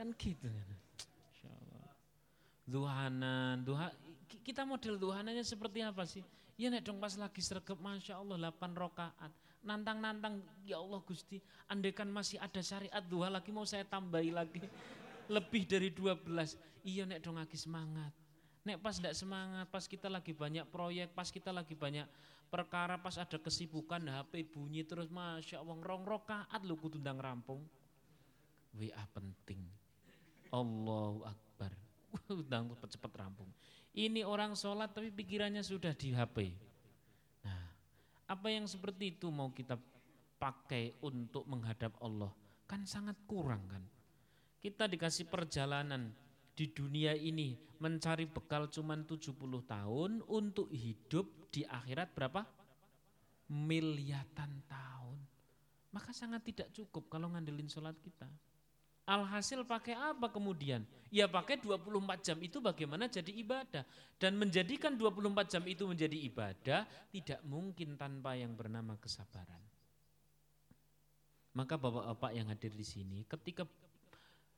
Kan 0.01 0.17
gitu. 0.17 0.49
Allah. 1.45 1.89
Duhanan, 2.65 3.61
duha, 3.61 3.93
kita 4.41 4.65
model 4.65 4.97
duhananya 4.97 5.45
seperti 5.45 5.85
apa 5.85 6.09
sih? 6.09 6.25
Ya 6.57 6.73
nek 6.73 6.87
dong 6.87 6.97
pas 6.97 7.13
lagi 7.21 7.45
sergap 7.45 7.77
Masya 7.77 8.17
Allah 8.17 8.49
8 8.49 8.73
rokaat 8.73 9.33
nantang-nantang 9.65 10.45
ya 10.63 10.79
Allah 10.79 11.01
Gusti 11.03 11.41
andaikan 11.73 12.07
masih 12.13 12.37
ada 12.37 12.61
syariat 12.61 13.01
dua 13.01 13.33
lagi 13.33 13.49
mau 13.49 13.65
saya 13.65 13.83
tambahi 13.83 14.31
lagi 14.31 14.61
lebih 15.27 15.65
dari 15.65 15.89
12 15.89 16.29
iya 16.85 17.09
nek 17.09 17.25
dong 17.25 17.41
lagi 17.41 17.57
semangat 17.57 18.13
nek 18.65 18.81
pas 18.81 18.97
tidak 18.97 19.13
semangat 19.13 19.69
pas 19.69 19.85
kita 19.85 20.09
lagi 20.09 20.33
banyak 20.33 20.65
proyek 20.73 21.13
pas 21.13 21.29
kita 21.29 21.53
lagi 21.53 21.77
banyak 21.77 22.09
perkara 22.49 22.97
pas 22.97 23.15
ada 23.21 23.37
kesibukan 23.37 24.01
HP 24.01 24.49
bunyi 24.49 24.83
terus 24.83 25.13
Masya 25.13 25.61
Allah 25.61 25.77
rong 25.85 26.05
rokaat 26.05 26.61
lu 26.65 26.77
kutundang 26.81 27.21
rampung. 27.21 27.61
WA 28.75 29.05
penting. 29.15 29.63
Allahu 30.51 31.23
Akbar. 31.23 31.71
Undang 32.43 32.75
cepet-cepet 32.75 33.13
rampung. 33.15 33.51
Ini 33.95 34.27
orang 34.27 34.59
sholat 34.59 34.91
tapi 34.91 35.15
pikirannya 35.15 35.63
sudah 35.63 35.95
di 35.95 36.11
HP 36.11 36.51
apa 38.25 38.49
yang 38.49 38.65
seperti 38.65 39.17
itu 39.17 39.29
mau 39.29 39.53
kita 39.53 39.77
pakai 40.41 40.97
untuk 41.05 41.45
menghadap 41.45 41.93
Allah? 42.01 42.33
Kan 42.65 42.89
sangat 42.89 43.17
kurang 43.29 43.65
kan. 43.69 43.85
Kita 44.61 44.89
dikasih 44.89 45.29
perjalanan 45.29 46.09
di 46.55 46.71
dunia 46.71 47.19
ini 47.19 47.59
mencari 47.83 48.31
bekal 48.31 48.71
cuman 48.71 49.03
70 49.05 49.35
tahun 49.67 50.23
untuk 50.31 50.71
hidup 50.71 51.51
di 51.51 51.67
akhirat 51.67 52.15
berapa? 52.15 52.47
Miliatan 53.51 54.63
tahun. 54.71 55.19
Maka 55.91 56.11
sangat 56.15 56.47
tidak 56.47 56.71
cukup 56.75 57.11
kalau 57.11 57.31
ngandelin 57.35 57.69
sholat 57.69 57.95
kita. 58.01 58.27
Alhasil 59.05 59.69
pakai 59.69 59.93
apa 59.93 60.33
kemudian? 60.33 60.81
Ya 61.13 61.29
pakai 61.29 61.61
24 61.61 62.25
jam 62.25 62.39
itu 62.41 62.57
bagaimana 62.57 63.05
jadi 63.05 63.29
ibadah. 63.37 63.85
Dan 64.17 64.41
menjadikan 64.41 64.97
24 64.97 65.53
jam 65.53 65.63
itu 65.69 65.85
menjadi 65.85 66.17
ibadah 66.25 66.89
tidak 67.13 67.41
mungkin 67.45 68.01
tanpa 68.01 68.33
yang 68.33 68.57
bernama 68.57 68.97
kesabaran. 68.97 69.61
Maka 71.55 71.79
bapak-bapak 71.79 72.33
yang 72.35 72.49
hadir 72.51 72.73
di 72.75 72.83
sini 72.83 73.23
ketika 73.29 73.69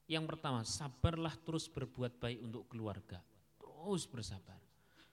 yang 0.06 0.24
pertama 0.26 0.62
sabarlah 0.62 1.34
terus 1.42 1.66
berbuat 1.70 2.18
baik 2.22 2.38
untuk 2.42 2.70
keluarga. 2.70 3.18
Terus 3.58 4.06
bersabar. 4.06 4.58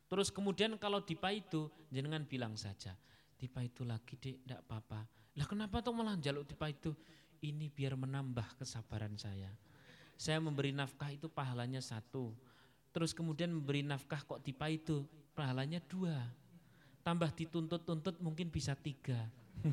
Terus 0.10 0.30
kemudian 0.30 0.78
kalau 0.78 1.02
dipa 1.02 1.34
itu 1.34 1.70
jangan 1.90 2.26
bilang 2.26 2.54
saja. 2.54 2.94
Dipa 3.34 3.66
itu 3.66 3.84
lagi 3.84 4.16
dek, 4.16 4.46
tidak 4.46 4.62
apa-apa. 4.70 5.04
Lah 5.34 5.48
kenapa 5.50 5.82
tuh 5.82 5.92
malah 5.92 6.16
jaluk 6.16 6.46
dipa 6.46 6.70
itu? 6.70 6.94
ini 7.44 7.68
biar 7.68 8.00
menambah 8.00 8.56
kesabaran 8.56 9.20
saya. 9.20 9.52
Saya 10.16 10.40
memberi 10.40 10.72
nafkah 10.72 11.12
itu 11.12 11.28
pahalanya 11.28 11.84
satu. 11.84 12.32
Terus 12.96 13.12
kemudian 13.12 13.52
memberi 13.52 13.84
nafkah 13.84 14.24
kok 14.24 14.40
tipe 14.40 14.64
itu 14.72 15.04
pahalanya 15.36 15.84
dua. 15.84 16.16
Tambah 17.04 17.36
dituntut-tuntut 17.36 18.24
mungkin 18.24 18.48
bisa 18.48 18.80
tiga. 18.80 19.28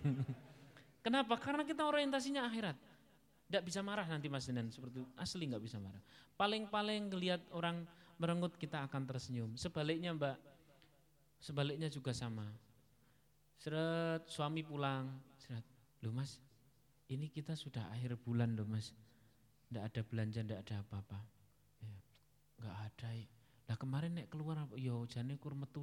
Kenapa? 1.06 1.38
Karena 1.38 1.62
kita 1.62 1.86
orientasinya 1.86 2.42
akhirat. 2.50 2.74
Tidak 3.50 3.66
bisa 3.66 3.82
marah 3.82 4.06
nanti 4.06 4.30
Mas 4.30 4.46
Dinan 4.46 4.70
seperti 4.70 5.02
asli 5.18 5.50
nggak 5.50 5.64
bisa 5.66 5.82
marah. 5.82 5.98
Paling-paling 6.38 7.10
ngelihat 7.10 7.42
orang 7.50 7.82
merenggut 8.14 8.54
kita 8.54 8.86
akan 8.86 9.10
tersenyum. 9.10 9.58
Sebaliknya 9.58 10.14
Mbak, 10.14 10.38
sebaliknya 11.42 11.90
juga 11.90 12.14
sama. 12.14 12.46
Seret 13.58 14.30
suami 14.30 14.62
pulang, 14.62 15.10
seret, 15.36 15.66
lu 16.06 16.14
Mas, 16.14 16.38
ini 17.10 17.26
kita 17.26 17.58
sudah 17.58 17.90
akhir 17.90 18.14
bulan 18.22 18.54
loh 18.54 18.70
mas, 18.70 18.94
tidak 19.66 19.90
ada 19.90 20.00
belanja, 20.06 20.40
tidak 20.46 20.62
ada 20.62 20.74
apa-apa. 20.86 21.18
Ya, 21.82 21.96
nggak 22.62 22.76
ada. 22.86 23.08
Ya. 23.18 23.26
Lah 23.66 23.76
kemarin 23.78 24.14
nek 24.14 24.30
keluar? 24.30 24.62
Yo 24.78 25.02
jane 25.10 25.34
kur 25.34 25.58
metu. 25.58 25.82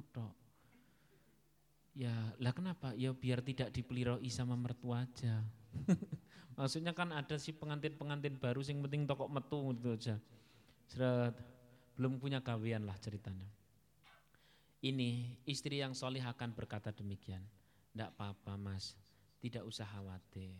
Ya, 1.92 2.16
lah 2.40 2.52
kenapa? 2.56 2.96
Ya 2.96 3.12
biar 3.12 3.44
tidak 3.44 3.76
dipeliroi 3.76 4.28
sama 4.32 4.56
mertua 4.56 5.04
aja. 5.04 5.44
Maksudnya 6.58 6.90
kan 6.96 7.14
ada 7.14 7.38
si 7.38 7.54
pengantin-pengantin 7.54 8.38
baru 8.38 8.62
sing 8.64 8.82
penting 8.82 9.06
tokok 9.06 9.28
metu 9.30 9.58
gitu 9.78 9.94
aja. 9.94 10.16
Seret, 10.90 11.36
belum 11.94 12.18
punya 12.18 12.42
kawian 12.42 12.82
lah 12.88 12.98
ceritanya. 12.98 13.46
Ini 14.78 15.38
istri 15.46 15.82
yang 15.82 15.94
solih 15.94 16.22
akan 16.22 16.54
berkata 16.54 16.94
demikian. 16.94 17.42
Tidak 17.90 18.14
apa-apa 18.14 18.54
mas, 18.54 18.94
tidak 19.42 19.66
usah 19.66 19.86
khawatir 19.86 20.54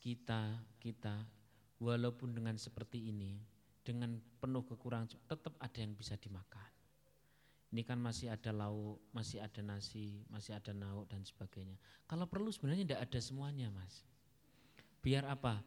kita 0.00 0.60
kita 0.76 1.24
walaupun 1.80 2.36
dengan 2.36 2.60
seperti 2.60 3.08
ini 3.08 3.40
dengan 3.80 4.20
penuh 4.38 4.62
kekurangan 4.68 5.08
tetap 5.26 5.56
ada 5.58 5.78
yang 5.80 5.96
bisa 5.96 6.14
dimakan. 6.20 6.71
Ini 7.72 7.88
kan 7.88 7.96
masih 7.96 8.28
ada 8.28 8.52
lauk, 8.52 9.00
masih 9.16 9.40
ada 9.40 9.64
nasi, 9.64 10.20
masih 10.28 10.52
ada 10.52 10.76
nauk 10.76 11.08
dan 11.08 11.24
sebagainya. 11.24 11.80
Kalau 12.04 12.28
perlu 12.28 12.52
sebenarnya 12.52 12.84
tidak 12.84 13.08
ada 13.08 13.20
semuanya 13.24 13.72
mas. 13.72 14.04
Biar 15.00 15.24
apa? 15.24 15.64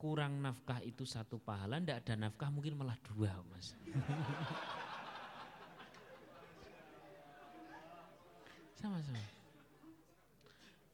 Kurang 0.00 0.40
nafkah 0.40 0.80
itu 0.80 1.04
satu 1.04 1.36
pahala, 1.36 1.76
tidak 1.76 2.08
ada 2.08 2.16
nafkah 2.16 2.48
mungkin 2.48 2.80
malah 2.80 2.96
dua 3.04 3.36
mas. 3.52 3.76
Sama-sama. 8.80 9.20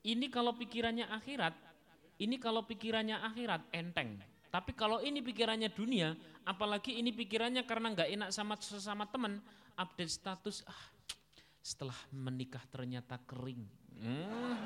Ini 0.02 0.26
kalau 0.26 0.58
pikirannya 0.58 1.06
akhirat, 1.06 1.54
ini 2.18 2.42
kalau 2.42 2.66
pikirannya 2.66 3.22
akhirat 3.22 3.62
enteng. 3.70 4.18
Tapi 4.50 4.74
kalau 4.74 4.98
ini 4.98 5.22
pikirannya 5.22 5.70
dunia, 5.70 6.18
apalagi 6.42 6.98
ini 6.98 7.14
pikirannya 7.14 7.62
karena 7.62 7.94
nggak 7.94 8.10
enak 8.10 8.34
sama 8.34 8.58
sesama 8.58 9.06
teman, 9.06 9.38
update 9.76 10.12
status, 10.12 10.64
ah, 10.66 10.84
setelah 11.62 11.96
menikah 12.10 12.62
ternyata 12.68 13.18
kering. 13.22 13.62
Hmm, 14.02 14.58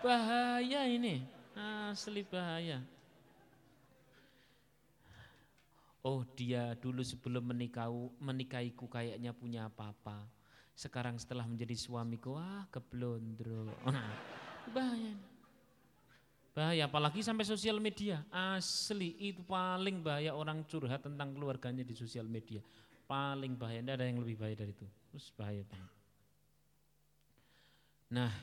bahaya 0.00 0.88
ini, 0.88 1.24
asli 1.56 2.24
bahaya. 2.24 2.80
Oh 6.06 6.22
dia 6.38 6.78
dulu 6.78 7.02
sebelum 7.02 7.50
menikahu, 7.50 8.14
menikahiku 8.22 8.86
kayaknya 8.86 9.34
punya 9.34 9.66
apa-apa. 9.66 10.22
Sekarang 10.78 11.18
setelah 11.18 11.42
menjadi 11.50 11.74
suamiku, 11.74 12.38
wah 12.38 12.62
keblondro. 12.70 13.74
bahaya. 14.76 15.18
Bahaya, 16.54 16.86
apalagi 16.86 17.26
sampai 17.26 17.42
sosial 17.42 17.82
media. 17.82 18.22
Asli, 18.30 19.18
itu 19.18 19.42
paling 19.44 20.00
bahaya 20.00 20.32
orang 20.32 20.62
curhat 20.64 21.02
tentang 21.02 21.34
keluarganya 21.34 21.82
di 21.82 21.92
sosial 21.92 22.30
media. 22.30 22.62
Paling 23.06 23.54
bahaya, 23.54 23.78
tidak 23.82 24.02
ada 24.02 24.06
yang 24.10 24.18
lebih 24.18 24.34
bahaya 24.34 24.58
dari 24.58 24.74
itu. 24.74 24.86
Terus 25.14 25.30
bahaya 25.38 25.62
banget. 25.62 25.94
Nah, 28.06 28.34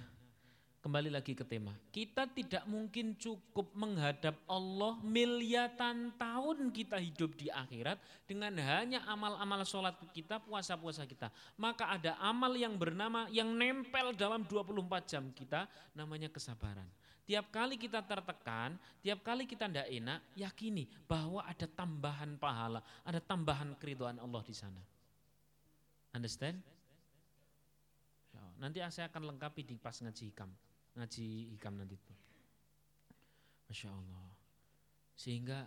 kembali 0.84 1.12
lagi 1.12 1.32
ke 1.32 1.48
tema. 1.48 1.72
Kita 1.92 2.28
tidak 2.28 2.68
mungkin 2.68 3.16
cukup 3.16 3.72
menghadap 3.72 4.36
Allah 4.48 5.00
miliatan 5.04 6.12
tahun 6.20 6.72
kita 6.76 7.00
hidup 7.00 7.40
di 7.40 7.48
akhirat 7.48 8.00
dengan 8.28 8.52
hanya 8.60 9.04
amal-amal 9.08 9.64
sholat 9.64 9.96
kita, 10.12 10.44
puasa-puasa 10.44 11.08
kita. 11.08 11.32
Maka 11.56 11.88
ada 11.88 12.20
amal 12.20 12.52
yang 12.56 12.76
bernama, 12.76 13.32
yang 13.32 13.52
nempel 13.56 14.12
dalam 14.16 14.44
24 14.44 15.08
jam 15.08 15.24
kita, 15.32 15.68
namanya 15.96 16.28
kesabaran. 16.28 16.88
Tiap 17.24 17.56
kali 17.56 17.80
kita 17.80 18.04
tertekan, 18.04 18.76
tiap 19.00 19.24
kali 19.24 19.48
kita 19.48 19.72
tidak 19.72 19.88
enak, 19.88 20.20
yakini 20.36 20.84
bahwa 21.08 21.40
ada 21.48 21.64
tambahan 21.64 22.36
pahala, 22.36 22.84
ada 23.08 23.24
tambahan 23.24 23.72
keriduan 23.80 24.20
Allah 24.20 24.44
di 24.44 24.52
sana. 24.52 24.84
Understand? 26.12 26.60
Nanti 28.60 28.80
saya 28.92 29.08
akan 29.08 29.34
lengkapi 29.34 29.64
di 29.64 29.76
pas 29.76 29.96
ngaji 29.98 30.24
hikam 30.32 30.52
ngaji 30.98 31.58
hikam 31.58 31.74
nanti 31.78 31.98
itu. 31.98 32.14
Masya 33.70 33.90
Allah. 33.90 34.30
Sehingga 35.18 35.66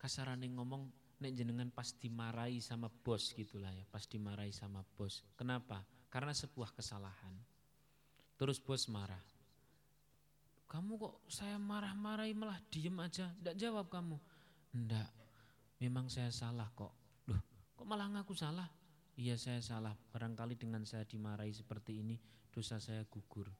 kasaran 0.00 0.40
yang 0.40 0.60
ngomong 0.60 0.88
nek 1.22 1.32
jenengan 1.36 1.68
pas 1.70 1.92
dimarahi 1.94 2.58
sama 2.58 2.88
bos 2.90 3.30
gitulah 3.36 3.70
ya, 3.70 3.84
pas 3.88 4.04
dimarahi 4.08 4.50
sama 4.52 4.82
bos. 4.96 5.22
Kenapa? 5.36 5.84
Karena 6.08 6.32
sebuah 6.32 6.72
kesalahan. 6.72 7.36
Terus 8.36 8.58
bos 8.58 8.88
marah. 8.88 9.22
Kamu 10.72 10.96
kok 10.96 11.28
saya 11.28 11.60
marah-marahi 11.60 12.32
malah 12.32 12.56
diem 12.72 12.96
aja, 12.96 13.28
tidak 13.28 13.60
jawab 13.60 13.92
kamu. 13.92 14.16
Enggak, 14.72 15.12
memang 15.76 16.08
saya 16.08 16.32
salah 16.32 16.64
kok. 16.72 16.96
Loh, 17.28 17.44
kok 17.76 17.84
malah 17.84 18.08
ngaku 18.08 18.32
salah? 18.32 18.72
Iya 19.20 19.36
saya 19.36 19.60
salah, 19.60 19.92
barangkali 19.92 20.56
dengan 20.56 20.80
saya 20.88 21.04
dimarahi 21.04 21.52
seperti 21.52 22.00
ini, 22.00 22.16
dosa 22.48 22.80
saya 22.80 23.04
gugur. 23.04 23.52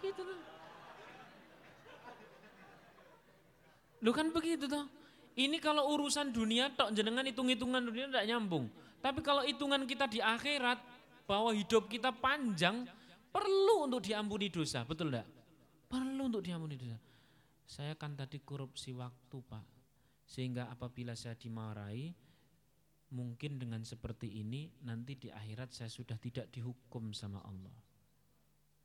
Gitu 0.00 0.16
tuh. 0.16 0.40
Lu 4.00 4.16
kan 4.16 4.32
begitu 4.32 4.64
tuh. 4.64 4.88
Ini 5.36 5.60
kalau 5.60 5.92
urusan 5.92 6.32
dunia 6.32 6.72
tok 6.72 6.96
jenengan 6.96 7.26
hitung-hitungan 7.28 7.84
dunia 7.84 8.08
tidak 8.08 8.24
nyambung. 8.32 8.72
Tapi 9.04 9.20
kalau 9.20 9.44
hitungan 9.44 9.84
kita 9.84 10.08
di 10.08 10.24
akhirat 10.24 10.80
bahwa 11.28 11.52
hidup 11.52 11.84
kita 11.92 12.16
panjang 12.16 12.88
perlu 13.28 13.90
untuk 13.90 14.00
diampuni 14.00 14.48
dosa, 14.48 14.88
betul 14.88 15.12
enggak? 15.12 15.33
Perlu 15.94 16.26
untuk 16.26 16.42
diampuni 16.42 16.74
dosa. 16.74 16.98
Saya 17.62 17.94
kan 17.94 18.18
tadi 18.18 18.42
korupsi 18.42 18.90
waktu, 18.90 19.38
Pak. 19.46 19.62
Sehingga 20.26 20.66
apabila 20.66 21.14
saya 21.14 21.38
dimarahi 21.38 22.10
mungkin 23.14 23.62
dengan 23.62 23.86
seperti 23.86 24.42
ini 24.42 24.74
nanti 24.82 25.14
di 25.14 25.30
akhirat 25.30 25.70
saya 25.70 25.86
sudah 25.86 26.18
tidak 26.18 26.50
dihukum 26.50 27.14
sama 27.14 27.38
Allah. 27.46 27.78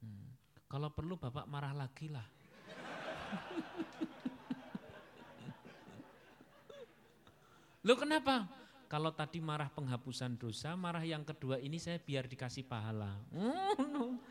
Hmm. 0.05 0.37
Kalau 0.69 0.93
perlu 0.93 1.17
Bapak 1.17 1.49
marah 1.49 1.73
lagi 1.73 2.13
lah. 2.13 2.29
Lo 7.89 7.97
kenapa? 7.97 8.45
Kalau 8.85 9.09
tadi 9.13 9.37
marah 9.41 9.69
penghapusan 9.73 10.37
dosa, 10.37 10.77
marah 10.77 11.05
yang 11.05 11.25
kedua 11.25 11.57
ini 11.57 11.79
saya 11.81 11.97
biar 11.97 12.29
dikasih 12.29 12.69
pahala. 12.69 13.17
Hmm, 13.89 14.21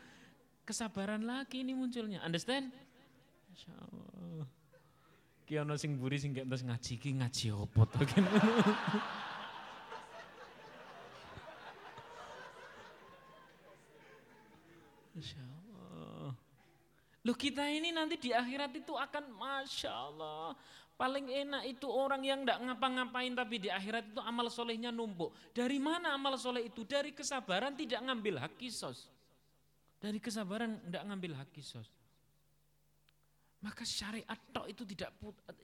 Kesabaran 0.69 1.25
lagi 1.25 1.65
ini 1.65 1.73
munculnya. 1.73 2.21
Understand? 2.21 2.69
Masya 3.49 3.73
Allah. 3.73 4.45
Kiyono 5.49 5.73
sing 5.81 5.97
buri 5.97 6.21
sing 6.21 6.37
terus 6.37 6.61
ngaji 6.61 6.93
ki 7.01 7.17
ngaji 7.17 7.49
opo 7.57 7.89
to 7.89 8.05
Masya 15.17 15.41
Allah. 15.41 16.37
Loh 17.25 17.33
kita 17.33 17.65
ini 17.65 17.89
nanti 17.89 18.21
di 18.21 18.29
akhirat 18.29 18.69
itu 18.77 18.93
akan 18.93 19.25
Masya 19.25 19.89
Allah. 19.89 20.53
Paling 20.93 21.33
enak 21.33 21.65
itu 21.65 21.89
orang 21.89 22.21
yang 22.21 22.45
tidak 22.45 22.61
ngapa-ngapain 22.61 23.33
tapi 23.33 23.57
di 23.57 23.73
akhirat 23.73 24.13
itu 24.13 24.21
amal 24.21 24.45
solehnya 24.53 24.93
numpuk. 24.93 25.33
Dari 25.49 25.81
mana 25.81 26.13
amal 26.13 26.37
soleh 26.37 26.69
itu? 26.69 26.85
Dari 26.85 27.09
kesabaran 27.09 27.73
tidak 27.73 28.05
ngambil 28.05 28.37
hak 28.37 28.53
kisos. 28.61 29.09
Dari 29.99 30.19
kesabaran 30.23 30.79
tidak 30.87 31.03
ngambil 31.11 31.31
hak 31.43 31.49
kisos. 31.51 31.91
Maka 33.59 33.83
syariat 33.83 34.39
tok 34.55 34.71
itu 34.71 34.87
tidak 34.87 35.11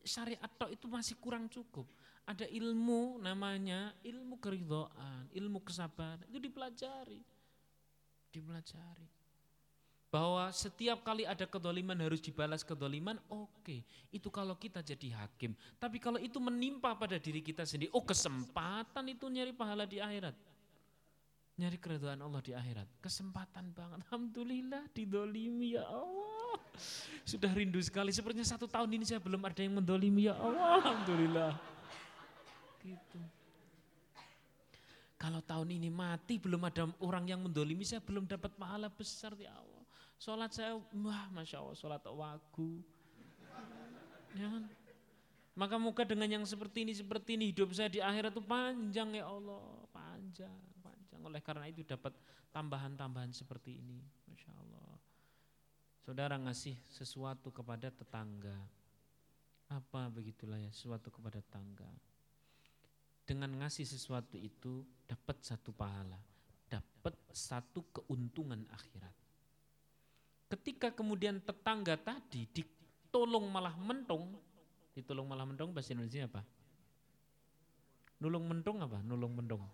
syariat 0.04 0.52
tok 0.60 0.76
itu 0.76 0.86
masih 0.92 1.16
kurang 1.16 1.48
cukup. 1.48 1.88
Ada 2.28 2.44
ilmu 2.52 3.24
namanya 3.24 3.96
ilmu 4.04 4.36
keridhaan, 4.44 5.32
ilmu 5.32 5.64
kesabaran 5.64 6.28
itu 6.28 6.40
dipelajari. 6.44 7.24
Dipelajari 8.36 9.16
bahwa 10.16 10.48
setiap 10.56 11.04
kali 11.04 11.28
ada 11.28 11.44
kedoliman 11.44 12.00
harus 12.00 12.24
dibalas 12.24 12.64
kedoliman, 12.64 13.20
oke. 13.28 13.52
Okay. 13.60 13.84
Itu 14.16 14.32
kalau 14.32 14.56
kita 14.56 14.80
jadi 14.80 15.12
hakim. 15.12 15.52
Tapi 15.76 16.00
kalau 16.00 16.16
itu 16.16 16.40
menimpa 16.40 16.96
pada 16.96 17.20
diri 17.20 17.44
kita 17.44 17.68
sendiri, 17.68 17.92
oh 17.92 18.00
kesempatan 18.00 19.12
itu 19.12 19.28
nyari 19.28 19.52
pahala 19.52 19.84
di 19.84 20.00
akhirat. 20.00 20.32
Nyari 21.56 21.78
keridhaan 21.80 22.20
Allah 22.20 22.44
di 22.44 22.52
akhirat. 22.52 23.00
Kesempatan 23.00 23.72
banget. 23.72 24.04
Alhamdulillah 24.04 24.92
didolimi 24.92 25.80
ya 25.80 25.88
Allah. 25.88 26.60
Sudah 27.24 27.48
rindu 27.56 27.80
sekali. 27.80 28.12
Sepertinya 28.12 28.44
satu 28.44 28.68
tahun 28.68 28.92
ini 28.92 29.08
saya 29.08 29.24
belum 29.24 29.40
ada 29.40 29.64
yang 29.64 29.80
mendolimi 29.80 30.28
ya 30.28 30.36
Allah. 30.36 30.84
Alhamdulillah. 30.84 31.52
Gitu. 32.84 33.20
Kalau 35.16 35.40
tahun 35.40 35.80
ini 35.80 35.88
mati 35.88 36.36
belum 36.36 36.60
ada 36.68 36.92
orang 37.00 37.24
yang 37.26 37.40
mendolimi 37.40 37.88
saya 37.88 38.04
belum 38.04 38.28
dapat 38.28 38.52
pahala 38.60 38.92
besar 38.92 39.32
ya 39.40 39.56
Allah. 39.56 39.84
Sholat 40.20 40.52
saya, 40.52 40.76
wah 40.76 41.28
Masya 41.32 41.64
Allah, 41.64 41.76
sholat 41.76 42.04
wagu. 42.04 42.84
Ya 44.36 44.48
kan? 44.52 44.64
Maka 45.56 45.76
muka 45.80 46.04
dengan 46.04 46.28
yang 46.28 46.44
seperti 46.44 46.84
ini, 46.84 46.92
seperti 46.92 47.40
ini, 47.40 47.56
hidup 47.56 47.72
saya 47.72 47.88
di 47.88 48.04
akhirat 48.04 48.36
itu 48.36 48.44
panjang 48.44 49.16
ya 49.16 49.24
Allah, 49.24 49.64
panjang, 49.96 50.60
panjang. 51.16 51.32
Oleh 51.32 51.42
karena 51.42 51.66
itu 51.72 51.88
dapat 51.88 52.12
tambahan-tambahan 52.52 53.32
seperti 53.32 53.80
ini, 53.80 54.04
Masya 54.28 54.52
Allah. 54.52 55.00
Saudara 56.04 56.36
ngasih 56.38 56.76
sesuatu 56.92 57.50
kepada 57.50 57.90
tetangga, 57.90 58.56
apa 59.72 60.12
begitulah 60.12 60.60
ya, 60.60 60.70
sesuatu 60.70 61.10
kepada 61.10 61.42
tetangga. 61.42 61.90
Dengan 63.26 63.50
ngasih 63.66 63.90
sesuatu 63.90 64.38
itu 64.38 64.86
dapat 65.10 65.42
satu 65.42 65.74
pahala, 65.74 66.22
dapat 66.70 67.18
satu 67.34 67.82
keuntungan 67.90 68.62
akhirat. 68.70 69.16
Ketika 70.46 70.94
kemudian 70.94 71.42
tetangga 71.42 71.98
tadi 71.98 72.46
ditolong 72.54 73.50
malah 73.50 73.74
mentung, 73.82 74.38
ditolong 74.94 75.26
malah 75.26 75.50
mentung 75.50 75.74
bahasa 75.74 75.98
Indonesia 75.98 76.30
apa? 76.30 76.46
Nulung 78.22 78.46
mentung 78.46 78.78
apa? 78.78 79.02
Nulung 79.02 79.34
mentung. 79.34 79.66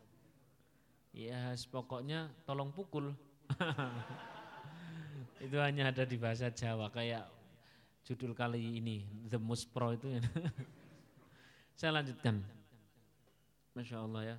Ya, 1.12 1.52
pokoknya 1.68 2.32
tolong 2.48 2.72
pukul. 2.72 3.12
itu 5.46 5.58
hanya 5.60 5.92
ada 5.92 6.08
di 6.08 6.16
bahasa 6.16 6.48
Jawa 6.48 6.88
kayak 6.88 7.28
judul 8.08 8.32
kali 8.32 8.80
ini 8.80 9.04
The 9.28 9.40
Most 9.40 9.72
Pro 9.76 9.92
itu. 9.92 10.08
Saya 11.80 12.00
lanjutkan. 12.00 12.40
Masya 13.76 13.98
Allah 14.04 14.36
ya. 14.36 14.38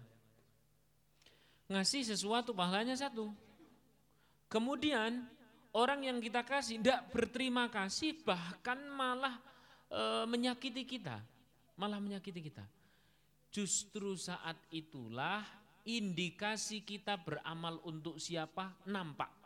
Ngasih 1.73 2.05
sesuatu 2.05 2.53
pahalanya 2.53 2.97
satu. 2.97 3.33
Kemudian 4.53 5.25
orang 5.73 6.05
yang 6.05 6.21
kita 6.21 6.45
kasih 6.45 6.81
tidak 6.81 7.09
berterima 7.09 7.73
kasih 7.73 8.21
bahkan 8.21 8.77
malah 8.93 9.41
e, 9.89 10.29
menyakiti 10.29 10.85
kita, 10.85 11.17
malah 11.81 11.97
menyakiti 11.97 12.45
kita. 12.45 12.65
Justru 13.49 14.13
saat 14.21 14.57
itulah 14.69 15.41
indikasi 15.87 16.83
kita 16.87 17.19
beramal 17.19 17.83
untuk 17.87 18.19
siapa 18.19 18.75
nampak. 18.87 19.43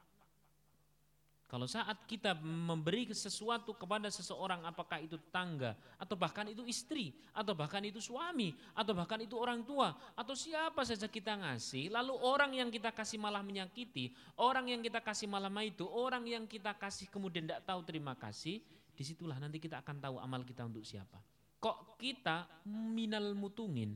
Kalau 1.46 1.70
saat 1.70 2.10
kita 2.10 2.34
memberi 2.42 3.06
sesuatu 3.14 3.70
kepada 3.78 4.10
seseorang 4.10 4.66
apakah 4.66 4.98
itu 4.98 5.14
tangga 5.30 5.78
atau 5.94 6.18
bahkan 6.18 6.42
itu 6.50 6.66
istri 6.66 7.14
atau 7.30 7.54
bahkan 7.54 7.78
itu 7.86 8.02
suami 8.02 8.50
atau 8.74 8.90
bahkan 8.90 9.22
itu 9.22 9.38
orang 9.38 9.62
tua 9.62 9.94
atau 10.18 10.34
siapa 10.34 10.82
saja 10.82 11.06
kita 11.06 11.38
ngasih 11.38 11.94
lalu 11.94 12.18
orang 12.18 12.50
yang 12.50 12.66
kita 12.66 12.90
kasih 12.90 13.22
malah 13.22 13.46
menyakiti, 13.46 14.10
orang 14.42 14.74
yang 14.74 14.82
kita 14.82 14.98
kasih 14.98 15.30
malah 15.30 15.48
itu, 15.62 15.86
orang 15.86 16.26
yang 16.26 16.50
kita 16.50 16.74
kasih 16.74 17.06
kemudian 17.14 17.46
tidak 17.46 17.62
tahu 17.62 17.78
terima 17.86 18.18
kasih, 18.18 18.58
di 18.90 19.04
situlah 19.06 19.38
nanti 19.38 19.62
kita 19.62 19.86
akan 19.86 20.02
tahu 20.02 20.18
amal 20.18 20.42
kita 20.42 20.66
untuk 20.66 20.82
siapa. 20.82 21.22
Kok 21.62 21.94
kita 21.94 22.66
minal 22.66 23.38
mutungin 23.38 23.94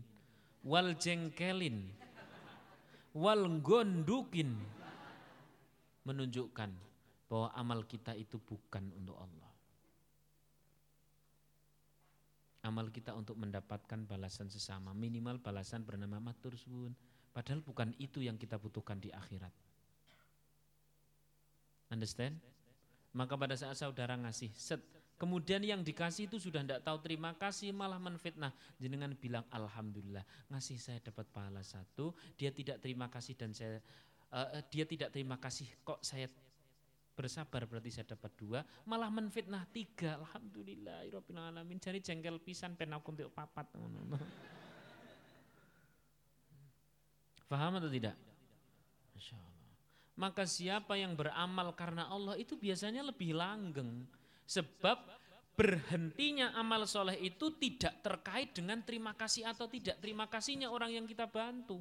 wal 0.62 0.94
jengkelin 0.94 1.90
wal 3.14 3.46
gondukin 3.62 4.54
menunjukkan 6.06 6.70
bahwa 7.30 7.48
amal 7.54 7.86
kita 7.86 8.14
itu 8.18 8.42
bukan 8.42 8.90
untuk 8.98 9.14
Allah. 9.18 9.50
Amal 12.60 12.92
kita 12.92 13.16
untuk 13.16 13.40
mendapatkan 13.40 14.04
balasan 14.04 14.52
sesama, 14.52 14.92
minimal 14.92 15.40
balasan 15.40 15.80
bernama 15.80 16.20
matur 16.20 16.52
suwun. 16.58 16.92
Padahal 17.30 17.62
bukan 17.64 17.94
itu 17.96 18.20
yang 18.20 18.36
kita 18.36 18.60
butuhkan 18.60 19.00
di 19.00 19.08
akhirat. 19.14 19.54
Understand? 21.88 22.36
Maka 23.16 23.34
pada 23.34 23.56
saat 23.56 23.78
saudara 23.80 24.14
ngasih, 24.18 24.52
set, 24.54 24.82
kemudian 25.20 25.60
yang 25.60 25.84
dikasih 25.84 26.32
itu 26.32 26.40
sudah 26.40 26.64
tidak 26.64 26.80
tahu 26.80 26.96
terima 27.04 27.36
kasih 27.36 27.76
malah 27.76 28.00
menfitnah. 28.00 28.56
Jenengan 28.80 29.12
bilang 29.12 29.44
alhamdulillah 29.52 30.24
ngasih 30.48 30.80
saya 30.80 30.98
dapat 31.04 31.28
pahala 31.28 31.60
satu, 31.60 32.16
dia 32.40 32.48
tidak 32.48 32.80
terima 32.80 33.12
kasih 33.12 33.36
dan 33.36 33.52
saya 33.52 33.76
uh, 34.32 34.64
dia 34.72 34.88
tidak 34.88 35.12
terima 35.12 35.36
kasih 35.36 35.68
kok 35.84 36.00
saya 36.00 36.24
bersabar 37.12 37.68
berarti 37.68 37.92
saya 37.92 38.16
dapat 38.16 38.32
dua, 38.32 38.64
malah 38.88 39.12
menfitnah 39.12 39.68
tiga. 39.68 40.16
Alhamdulillah, 40.24 41.04
alamin. 41.52 41.76
Cari 41.76 42.00
jengkel 42.00 42.40
pisan 42.40 42.80
penaku 42.80 43.12
untuk 43.12 43.28
papat. 43.36 43.68
Faham 47.52 47.76
atau 47.76 47.92
tidak? 47.92 48.16
Maka 50.16 50.48
siapa 50.48 50.96
yang 50.96 51.12
beramal 51.16 51.76
karena 51.76 52.08
Allah 52.08 52.40
itu 52.40 52.56
biasanya 52.56 53.04
lebih 53.04 53.36
langgeng. 53.36 54.08
Sebab 54.50 54.98
berhentinya 55.54 56.50
amal 56.58 56.82
soleh 56.90 57.14
itu 57.22 57.54
tidak 57.54 58.02
terkait 58.02 58.50
dengan 58.50 58.82
terima 58.82 59.14
kasih 59.14 59.46
atau 59.46 59.70
tidak 59.70 60.02
terima 60.02 60.26
kasihnya 60.26 60.66
orang 60.66 60.90
yang 60.90 61.06
kita 61.06 61.30
bantu. 61.30 61.78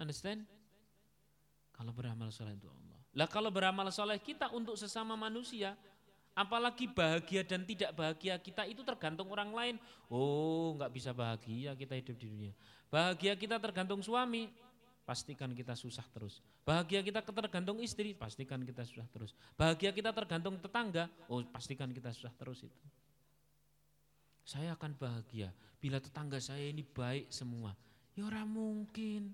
Understand? 0.00 0.48
Kalau 1.76 1.92
beramal 1.92 2.32
soleh 2.32 2.56
untuk 2.56 2.72
Allah. 2.72 2.96
Lah 3.12 3.28
kalau 3.28 3.52
beramal 3.52 3.92
soleh 3.92 4.16
kita 4.16 4.48
untuk 4.56 4.80
sesama 4.80 5.20
manusia, 5.20 5.76
apalagi 6.32 6.88
bahagia 6.88 7.44
dan 7.44 7.68
tidak 7.68 7.92
bahagia 7.92 8.40
kita 8.40 8.64
itu 8.64 8.80
tergantung 8.80 9.28
orang 9.28 9.52
lain. 9.52 9.74
Oh, 10.08 10.72
nggak 10.80 10.92
bisa 10.96 11.12
bahagia 11.12 11.76
kita 11.76 11.92
hidup 11.92 12.16
di 12.16 12.24
dunia. 12.24 12.52
Bahagia 12.88 13.36
kita 13.36 13.60
tergantung 13.60 14.00
suami, 14.00 14.48
pastikan 15.06 15.54
kita 15.54 15.78
susah 15.78 16.02
terus. 16.10 16.42
Bahagia 16.66 16.98
kita 16.98 17.22
tergantung 17.22 17.78
istri, 17.78 18.10
pastikan 18.10 18.58
kita 18.66 18.82
susah 18.82 19.06
terus. 19.14 19.30
Bahagia 19.54 19.94
kita 19.94 20.10
tergantung 20.10 20.58
tetangga, 20.58 21.06
oh 21.30 21.40
pastikan 21.46 21.94
kita 21.94 22.10
susah 22.10 22.34
terus 22.34 22.66
itu. 22.66 22.82
Saya 24.42 24.74
akan 24.74 24.98
bahagia 24.98 25.54
bila 25.78 26.02
tetangga 26.02 26.42
saya 26.42 26.66
ini 26.66 26.82
baik 26.82 27.30
semua. 27.30 27.78
Ya 28.18 28.26
orang 28.26 28.50
mungkin. 28.50 29.30